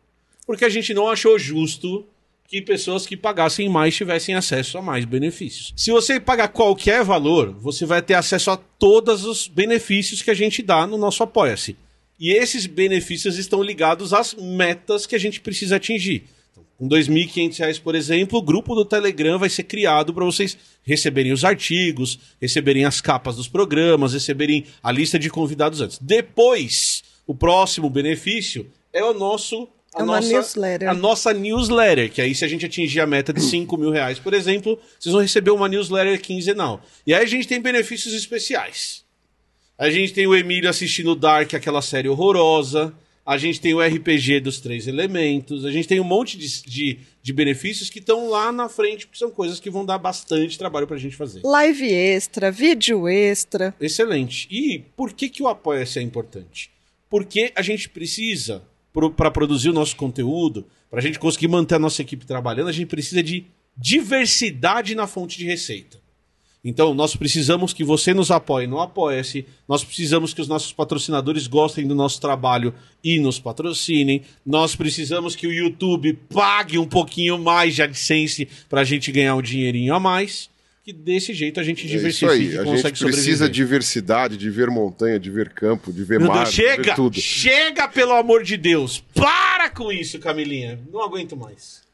Porque 0.46 0.64
a 0.64 0.70
gente 0.70 0.94
não 0.94 1.10
achou 1.10 1.38
justo 1.38 2.06
que 2.48 2.62
pessoas 2.62 3.06
que 3.06 3.18
pagassem 3.18 3.68
mais 3.68 3.94
tivessem 3.94 4.36
acesso 4.36 4.78
a 4.78 4.82
mais 4.82 5.04
benefícios. 5.04 5.74
Se 5.76 5.92
você 5.92 6.18
pagar 6.18 6.48
qualquer 6.48 7.04
valor, 7.04 7.52
você 7.60 7.86
vai 7.86 8.02
ter 8.02 8.14
acesso 8.14 8.52
a 8.52 8.56
todos 8.56 9.26
os 9.26 9.50
benefícios 9.50 10.22
que 10.22 10.32
a 10.32 10.34
gente 10.34 10.64
dá 10.64 10.88
no 10.88 10.98
nosso 10.98 11.22
Apoia-se. 11.22 11.76
E 12.18 12.32
esses 12.32 12.66
benefícios 12.66 13.38
estão 13.38 13.62
ligados 13.62 14.14
às 14.14 14.34
metas 14.34 15.06
que 15.06 15.14
a 15.14 15.20
gente 15.20 15.42
precisa 15.42 15.76
atingir. 15.76 16.24
Com 16.78 16.88
2.500 16.88 17.58
reais, 17.58 17.80
por 17.80 17.96
exemplo, 17.96 18.38
o 18.38 18.42
grupo 18.42 18.76
do 18.76 18.86
Telegram 18.86 19.40
vai 19.40 19.50
ser 19.50 19.64
criado 19.64 20.14
para 20.14 20.24
vocês 20.24 20.56
receberem 20.84 21.32
os 21.32 21.44
artigos, 21.44 22.20
receberem 22.40 22.86
as 22.86 23.02
capas 23.02 23.36
dos 23.36 23.48
programas, 23.48 24.14
receberem 24.14 24.64
a 24.84 24.92
lista 24.92 25.18
de 25.18 25.28
convidados 25.28 25.82
antes. 25.82 25.98
Depois, 26.00 27.04
o 27.26 27.34
próximo 27.34 27.90
benefício 27.90 28.70
é 28.94 29.04
o 29.04 29.12
nosso. 29.12 29.68
A 29.96 30.04
É 30.04 30.06
nossa, 30.06 30.30
newsletter. 30.30 30.90
A 30.90 30.94
nossa 30.94 31.34
newsletter, 31.34 32.12
que 32.12 32.22
aí 32.22 32.36
se 32.36 32.46
a 32.46 32.48
gente 32.48 32.68
atingir 32.68 33.00
a 33.00 33.08
meta 33.08 33.34
de 33.34 33.42
5 33.42 33.76
mil 33.76 33.90
reais, 33.90 34.20
por 34.20 34.36
exemplo, 34.36 34.80
vocês 35.00 35.12
vão 35.12 35.22
receber 35.22 35.50
uma 35.50 35.68
newsletter 35.68 36.22
quinzenal. 36.22 36.84
E 37.08 37.14
aí 37.14 37.24
a 37.24 37.28
gente 37.28 37.48
tem 37.48 37.60
benefícios 37.60 38.14
especiais. 38.14 39.04
A 39.76 39.90
gente 39.90 40.14
tem 40.14 40.28
o 40.28 40.36
Emílio 40.36 40.70
assistindo 40.70 41.16
Dark, 41.16 41.56
aquela 41.56 41.82
série 41.82 42.08
horrorosa. 42.08 42.94
A 43.28 43.38
gente 43.38 43.60
tem 43.60 43.74
o 43.74 43.82
RPG 43.82 44.40
dos 44.40 44.62
Três 44.62 44.88
Elementos. 44.88 45.66
A 45.66 45.72
gente 45.72 45.86
tem 45.86 46.00
um 46.00 46.06
monte 46.06 46.38
de, 46.38 46.64
de, 46.64 47.00
de 47.22 47.34
benefícios 47.34 47.90
que 47.90 48.00
estão 48.00 48.30
lá 48.30 48.54
na 48.54 48.70
frente, 48.70 49.06
porque 49.06 49.20
são 49.20 49.30
coisas 49.30 49.60
que 49.60 49.70
vão 49.70 49.86
dar 49.86 49.98
bastante 49.98 50.58
trabalho 50.58 50.88
pra 50.88 50.96
gente 50.96 51.18
fazer. 51.18 51.42
Live 51.44 51.92
extra, 51.92 52.50
vídeo 52.50 53.06
extra. 53.06 53.76
Excelente. 53.82 54.48
E 54.50 54.80
por 54.96 55.12
que, 55.12 55.28
que 55.28 55.44
o 55.44 55.50
Apoia-se 55.50 56.00
é 56.00 56.02
importante? 56.02 56.72
Porque 57.10 57.52
a 57.54 57.62
gente 57.62 57.90
precisa, 57.90 58.64
para 59.18 59.30
produzir 59.30 59.72
o 59.72 59.74
nosso 59.74 59.98
conteúdo, 59.98 60.66
para 60.90 61.00
a 61.00 61.04
gente 61.04 61.20
conseguir 61.20 61.50
manter 61.50 61.76
a 61.76 61.80
nossa 61.80 62.02
equipe 62.02 62.26
trabalhando, 62.26 62.70
a 62.70 62.74
gente 62.74 62.88
precisa 62.88 63.22
de 63.22 63.46
diversidade 63.76 64.96
na 64.96 65.06
fonte 65.06 65.38
de 65.38 65.44
receita. 65.44 66.00
Então, 66.70 66.94
nós 66.94 67.16
precisamos 67.16 67.72
que 67.72 67.82
você 67.82 68.14
nos 68.14 68.30
apoie 68.30 68.68
no 68.68 68.82
Apoia-se, 68.82 69.46
nós 69.70 69.86
precisamos 69.86 70.34
que 70.34 70.42
os 70.42 70.50
nossos 70.50 70.74
patrocinadores 70.74 71.48
gostem 71.48 71.88
do 71.88 71.96
nosso 71.96 72.20
trabalho 72.20 72.74
e 73.02 73.20
nos 73.20 73.40
patrocinem, 73.40 74.22
nós 74.46 74.76
precisamos 74.76 75.34
que 75.34 75.48
o 75.48 75.54
YouTube 75.54 76.12
pague 76.30 76.78
um 76.78 76.86
pouquinho 76.86 77.38
mais 77.38 77.74
de 77.76 77.84
AdSense 77.84 78.50
para 78.68 78.82
a 78.82 78.84
gente 78.84 79.14
ganhar 79.14 79.36
um 79.36 79.42
dinheirinho 79.42 79.94
a 79.96 80.00
mais, 80.00 80.50
que 80.84 80.92
desse 80.92 81.34
jeito 81.34 81.58
a 81.60 81.64
gente 81.64 81.84
É 81.84 81.86
isso 81.86 81.96
diversifica 81.98 82.32
aí, 82.34 82.40
e 82.54 82.58
a 82.58 82.64
gente 82.66 82.82
precisa 82.82 82.96
sobreviver. 82.96 83.48
de 83.48 83.54
diversidade, 83.54 84.38
de 84.38 84.50
ver 84.50 84.70
montanha, 84.70 85.18
de 85.18 85.30
ver 85.32 85.50
campo, 85.54 85.94
de 85.94 86.04
ver 86.04 86.20
Meu 86.20 86.28
mar, 86.28 86.44
Deus, 86.44 86.54
de 86.54 86.62
ver 86.62 86.76
chega! 86.76 86.96
tudo. 86.96 87.22
Chega, 87.22 87.88
pelo 87.88 88.12
amor 88.12 88.44
de 88.44 88.58
Deus! 88.58 89.02
Para 89.14 89.70
com 89.70 89.90
isso, 89.90 90.20
Camilinha! 90.20 90.78
Não 90.92 91.02
aguento 91.02 91.38
mais. 91.38 91.87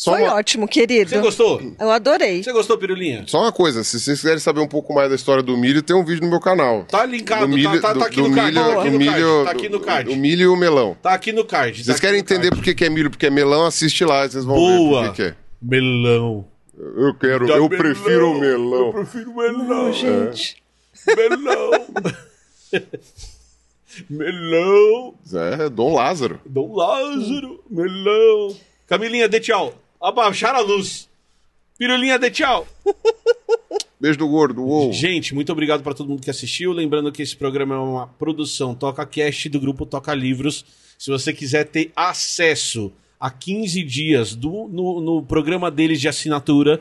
Só 0.00 0.12
Foi 0.12 0.22
uma, 0.22 0.36
ótimo, 0.36 0.66
querido. 0.66 1.10
Você 1.10 1.18
gostou? 1.18 1.60
Eu 1.78 1.90
adorei. 1.90 2.42
Você 2.42 2.50
gostou, 2.54 2.78
Pirulinha? 2.78 3.24
só 3.26 3.42
uma 3.42 3.52
coisa, 3.52 3.84
se 3.84 4.00
vocês 4.00 4.18
quiserem 4.18 4.38
saber 4.38 4.60
um 4.60 4.66
pouco 4.66 4.94
mais 4.94 5.10
da 5.10 5.14
história 5.14 5.42
do 5.42 5.54
milho, 5.58 5.82
tem 5.82 5.94
um 5.94 6.02
vídeo 6.02 6.22
no 6.22 6.30
meu 6.30 6.40
canal. 6.40 6.84
Tá 6.84 7.04
linkado, 7.04 7.42
do 7.46 7.48
milho, 7.54 7.78
tá, 7.82 7.88
tá, 7.88 7.92
do- 7.92 7.98
tá 8.00 8.06
aqui 8.06 8.16
do 8.16 8.28
no 8.30 8.34
card. 8.34 8.50
milho, 8.58 8.64
tá 8.74 8.80
aqui 8.80 8.90
no 8.90 8.98
milho, 8.98 9.10
card. 9.12 9.44
Tá 9.44 9.50
aqui 9.50 9.68
no 9.68 9.80
card. 9.80 10.10
O 10.10 10.16
milho 10.16 10.40
e 10.42 10.46
o 10.48 10.56
melão. 10.56 10.96
Tá 11.02 11.12
aqui 11.12 11.32
no 11.32 11.44
card. 11.44 11.76
tá 11.80 11.84
Vocês 11.84 12.00
querem 12.00 12.24
card. 12.24 12.32
entender 12.34 12.56
por 12.56 12.64
que, 12.64 12.74
que 12.74 12.82
é 12.82 12.88
milho, 12.88 13.10
porque 13.10 13.26
é 13.26 13.30
melão, 13.30 13.66
assiste 13.66 14.02
lá, 14.06 14.26
vocês 14.26 14.42
vão 14.42 14.54
ver 14.56 14.62
Boa. 14.78 15.02
por 15.04 15.10
que, 15.10 15.16
que 15.16 15.28
é. 15.28 15.34
Melão. 15.60 16.46
Eu 16.78 17.14
quero, 17.20 17.46
Dá 17.46 17.56
eu 17.58 17.68
prefiro 17.68 18.30
o 18.30 18.34
Eu 18.36 18.40
melão. 18.40 18.92
prefiro 18.92 19.36
melão. 19.36 19.64
Não, 19.64 19.92
gente. 19.92 20.62
Melão. 21.14 21.70
melão. 24.08 25.14
É, 25.34 25.68
Dom 25.68 25.94
Lázaro. 25.94 26.40
Dom 26.46 26.74
Lázaro. 26.74 27.62
Melão. 27.70 28.56
Camilinha, 28.86 29.28
dê 29.28 29.38
tchau. 29.40 29.74
Abaixar 30.00 30.54
a 30.54 30.60
luz. 30.60 31.08
Pirulinha, 31.76 32.18
dê 32.18 32.30
tchau. 32.30 32.66
Beijo 34.00 34.18
do 34.18 34.28
gordo, 34.28 34.62
uou. 34.62 34.92
Gente, 34.92 35.34
muito 35.34 35.52
obrigado 35.52 35.82
para 35.82 35.92
todo 35.92 36.08
mundo 36.08 36.22
que 36.22 36.30
assistiu. 36.30 36.72
Lembrando 36.72 37.12
que 37.12 37.20
esse 37.20 37.36
programa 37.36 37.74
é 37.74 37.78
uma 37.78 38.06
produção 38.06 38.74
Toca 38.74 39.04
Cast 39.04 39.48
do 39.50 39.60
grupo 39.60 39.84
Toca 39.84 40.14
Livros. 40.14 40.64
Se 40.98 41.10
você 41.10 41.34
quiser 41.34 41.64
ter 41.64 41.92
acesso 41.94 42.90
a 43.18 43.30
15 43.30 43.82
dias 43.82 44.34
do, 44.34 44.68
no, 44.68 45.00
no 45.02 45.22
programa 45.22 45.70
deles 45.70 46.00
de 46.00 46.08
assinatura, 46.08 46.80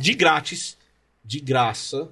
de 0.00 0.14
grátis, 0.14 0.78
de 1.22 1.38
graça, 1.38 2.08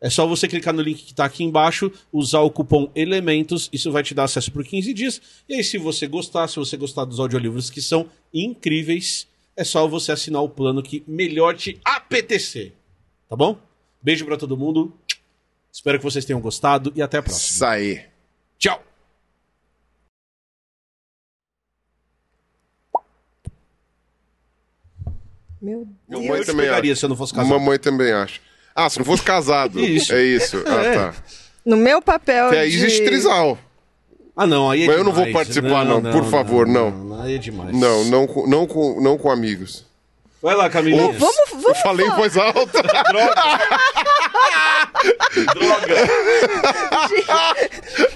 é 0.00 0.08
só 0.08 0.26
você 0.26 0.48
clicar 0.48 0.72
no 0.72 0.82
link 0.82 1.02
que 1.02 1.12
está 1.12 1.26
aqui 1.26 1.44
embaixo, 1.44 1.92
usar 2.12 2.40
o 2.40 2.50
cupom 2.50 2.90
Elementos, 2.94 3.68
isso 3.72 3.92
vai 3.92 4.02
te 4.02 4.14
dar 4.14 4.24
acesso 4.24 4.50
por 4.52 4.64
15 4.64 4.92
dias. 4.94 5.20
E 5.46 5.54
aí, 5.54 5.64
se 5.64 5.76
você 5.76 6.06
gostar, 6.06 6.48
se 6.48 6.56
você 6.56 6.76
gostar 6.76 7.04
dos 7.04 7.20
audiolivros 7.20 7.68
que 7.70 7.80
são 7.80 8.06
incríveis, 8.32 9.26
é 9.56 9.64
só 9.64 9.86
você 9.86 10.12
assinar 10.12 10.42
o 10.42 10.48
plano 10.48 10.82
que 10.82 11.04
melhor 11.06 11.56
te 11.56 11.80
apetecer. 11.84 12.72
Tá 13.28 13.36
bom? 13.36 13.58
Beijo 14.02 14.24
pra 14.24 14.36
todo 14.36 14.56
mundo. 14.56 14.92
Espero 15.72 15.98
que 15.98 16.04
vocês 16.04 16.24
tenham 16.24 16.40
gostado 16.40 16.92
e 16.94 17.02
até 17.02 17.18
a 17.18 17.22
próxima. 17.22 17.46
Isso 17.54 17.64
aí. 17.64 18.04
Tchau. 18.58 18.82
Meu 25.60 25.86
Deus. 26.08 26.22
Mamãe 26.22 26.40
Eu 26.40 26.46
também 26.46 26.66
pegaria 26.66 26.92
acha. 26.92 27.00
se 27.00 27.04
eu 27.04 27.08
não 27.08 27.16
fosse 27.16 27.32
casado. 27.32 27.50
Mamãe 27.50 27.78
também 27.78 28.12
acha. 28.12 28.40
Ah, 28.74 28.90
se 28.90 28.98
não 28.98 29.04
fosse 29.06 29.22
casado. 29.22 29.80
Isso. 29.84 30.12
É 30.12 30.22
isso. 30.22 30.62
Ah, 30.66 30.82
É. 30.82 30.94
tá. 30.94 31.14
No 31.64 31.76
meu 31.76 32.02
papel 32.02 32.48
aí 32.50 32.70
de... 32.70 32.76
existe 32.76 33.04
trisal. 33.04 33.58
Ah, 34.36 34.46
não, 34.46 34.68
aí 34.70 34.82
é 34.84 34.86
Mas 34.88 34.96
eu 34.96 35.04
não 35.04 35.12
vou 35.12 35.24
demais. 35.24 35.46
participar, 35.46 35.84
não, 35.84 36.02
por 36.02 36.24
favor, 36.24 36.66
não. 36.66 37.20
Aí 37.22 37.36
é 37.36 37.38
demais. 37.38 37.72
Não, 37.76 38.04
não, 38.06 38.26
com- 38.26 38.46
não, 38.48 38.66
com, 38.66 39.00
não 39.00 39.16
com 39.16 39.30
amigos. 39.30 39.84
Vai 40.42 40.54
lá, 40.56 40.68
Camilinha. 40.68 41.12
Vamos, 41.12 41.36
Eu 41.52 41.58
vamos 41.60 41.78
falei 41.80 42.04
em 42.06 42.10
voz 42.10 42.36
alta. 42.36 42.82
Droga. 45.54 45.94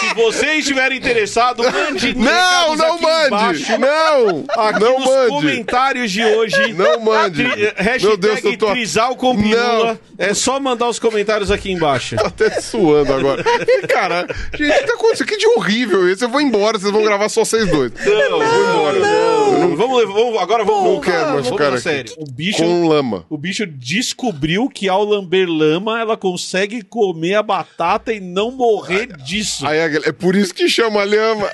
Se 0.00 0.14
você 0.14 0.54
estiver 0.54 0.92
interessado, 0.92 1.62
mande 1.62 2.14
Não, 2.14 2.76
não 2.76 2.98
mande. 3.00 3.26
embaixo, 3.28 3.78
Não, 3.78 4.44
aqui 4.48 4.80
não 4.80 4.98
nos 4.98 5.06
mande. 5.08 5.28
comentários 5.28 6.10
de 6.10 6.24
hoje. 6.24 6.72
Não 6.74 7.00
mande. 7.00 7.48
Tri- 7.48 7.64
eh, 7.64 7.74
Hashtag 7.76 8.06
Meu 8.06 8.16
Deus, 8.16 8.44
eu 8.44 8.58
tô 8.58 8.70
Trisal 8.70 9.16
com 9.16 9.36
Pirula. 9.36 9.98
É 10.18 10.34
só 10.34 10.58
mandar 10.60 10.88
os 10.88 10.98
comentários 10.98 11.50
aqui 11.50 11.70
embaixo. 11.72 12.16
Tô 12.16 12.26
até 12.26 12.50
suando 12.60 13.12
agora. 13.12 13.44
E, 13.66 13.86
cara, 13.86 14.26
gente, 14.54 14.70
o 14.70 14.78
que 14.80 14.86
tá 14.86 14.94
acontecendo? 14.94 15.26
Que 15.28 15.36
de 15.36 15.46
horrível 15.48 16.10
isso. 16.10 16.24
Eu 16.24 16.28
vou 16.28 16.40
embora, 16.40 16.78
vocês 16.78 16.92
vão 16.92 17.02
gravar 17.02 17.28
só 17.28 17.44
vocês 17.44 17.68
dois. 17.70 17.92
Não, 18.04 18.38
vou 18.38 18.70
embora. 18.70 18.98
Não. 18.98 19.76
Vamos, 19.76 20.04
vamos, 20.06 20.38
agora 20.40 20.64
vamos. 20.64 20.84
Não 20.94 21.00
quero 21.00 21.30
mais 21.34 21.48
ficar 21.48 21.78
sério. 21.78 22.12
O 22.18 22.24
bicho, 22.30 22.62
Com 22.62 22.88
lama. 22.88 23.24
o 23.30 23.38
bicho 23.38 23.66
descobriu 23.66 24.68
que 24.68 24.88
ao 24.88 25.04
lamber 25.04 25.48
lama 25.48 26.00
ela 26.00 26.16
consegue 26.16 26.82
comer 26.82 27.34
a 27.36 27.42
batata 27.42 28.12
e 28.12 28.20
não 28.20 28.50
morrer 28.50 29.08
disso. 29.24 29.66
Aí, 29.66 29.78
é 29.78 30.12
por 30.12 30.34
isso 30.34 30.54
que 30.54 30.68
chama 30.68 31.04
lhama. 31.04 31.50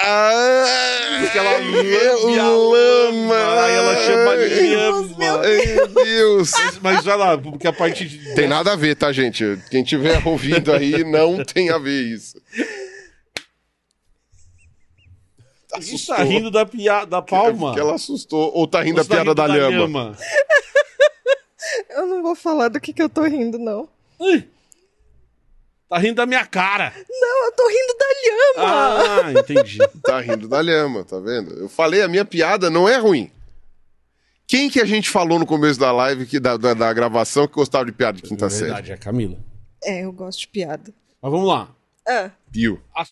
Ah, 0.00 0.64
Porque 1.20 1.38
ela 1.38 1.58
lambe 1.58 2.38
a 2.38 2.48
lama. 2.48 3.62
Aí 3.64 3.74
ela 3.74 3.96
chama 3.96 4.34
lhama. 4.34 5.18
Meu 5.18 5.88
Deus. 5.88 6.52
Mas, 6.52 6.78
mas 6.78 7.04
vai 7.04 7.16
lá, 7.16 7.36
porque 7.36 7.66
a 7.66 7.72
parte 7.72 8.06
de. 8.06 8.34
Tem 8.34 8.46
nada 8.46 8.72
a 8.72 8.76
ver, 8.76 8.94
tá, 8.94 9.10
gente? 9.12 9.58
Quem 9.70 9.82
tiver 9.82 10.22
ouvindo 10.24 10.72
aí, 10.72 11.02
não 11.02 11.42
tem 11.44 11.70
a 11.70 11.78
ver 11.78 12.00
isso. 12.00 12.40
Você 15.80 16.06
tá 16.06 16.22
rindo 16.22 16.50
da, 16.50 16.64
pia... 16.64 17.04
da 17.04 17.20
palma. 17.20 17.74
Que 17.74 17.80
ela 17.80 17.94
assustou. 17.94 18.52
Ou 18.54 18.66
tá 18.66 18.82
rindo 18.82 19.02
Você 19.02 19.08
da 19.08 19.16
tá 19.16 19.24
piada 19.24 19.42
rindo 19.52 19.62
da 19.62 19.68
lhama. 19.68 20.16
Eu 21.90 22.06
não 22.06 22.22
vou 22.22 22.34
falar 22.34 22.68
do 22.68 22.80
que, 22.80 22.92
que 22.92 23.02
eu 23.02 23.08
tô 23.08 23.22
rindo, 23.24 23.58
não. 23.58 23.88
Ih, 24.20 24.44
Tá 25.88 25.98
rindo 25.98 26.14
da 26.16 26.26
minha 26.26 26.44
cara. 26.44 26.92
Não, 27.08 27.46
eu 27.46 27.52
tô 27.52 27.66
rindo 27.68 27.96
da 27.98 28.06
lhama. 28.24 29.22
Ah, 29.26 29.32
entendi. 29.32 29.78
Tá 30.02 30.20
rindo 30.20 30.48
da 30.48 30.60
lhama, 30.60 31.04
tá 31.04 31.18
vendo? 31.18 31.52
Eu 31.54 31.68
falei, 31.68 32.02
a 32.02 32.08
minha 32.08 32.24
piada 32.24 32.68
não 32.70 32.88
é 32.88 32.96
ruim. 32.96 33.30
Quem 34.46 34.70
que 34.70 34.80
a 34.80 34.84
gente 34.86 35.10
falou 35.10 35.38
no 35.38 35.44
começo 35.46 35.78
da 35.78 35.92
live, 35.92 36.24
que, 36.24 36.40
da, 36.40 36.56
da, 36.56 36.72
da 36.72 36.92
gravação, 36.92 37.46
que 37.46 37.52
gostava 37.54 37.84
de 37.84 37.92
piada 37.92 38.16
de 38.16 38.22
quinta 38.22 38.46
É 38.46 38.50
série? 38.50 38.64
verdade, 38.66 38.90
é 38.92 38.94
a 38.94 38.98
Camila. 38.98 39.36
É, 39.84 40.04
eu 40.04 40.12
gosto 40.12 40.40
de 40.40 40.48
piada. 40.48 40.92
Mas 41.20 41.30
vamos 41.30 41.46
lá. 41.46 41.68
Ah. 42.08 42.30
Pio. 42.50 42.80
As 42.96 43.06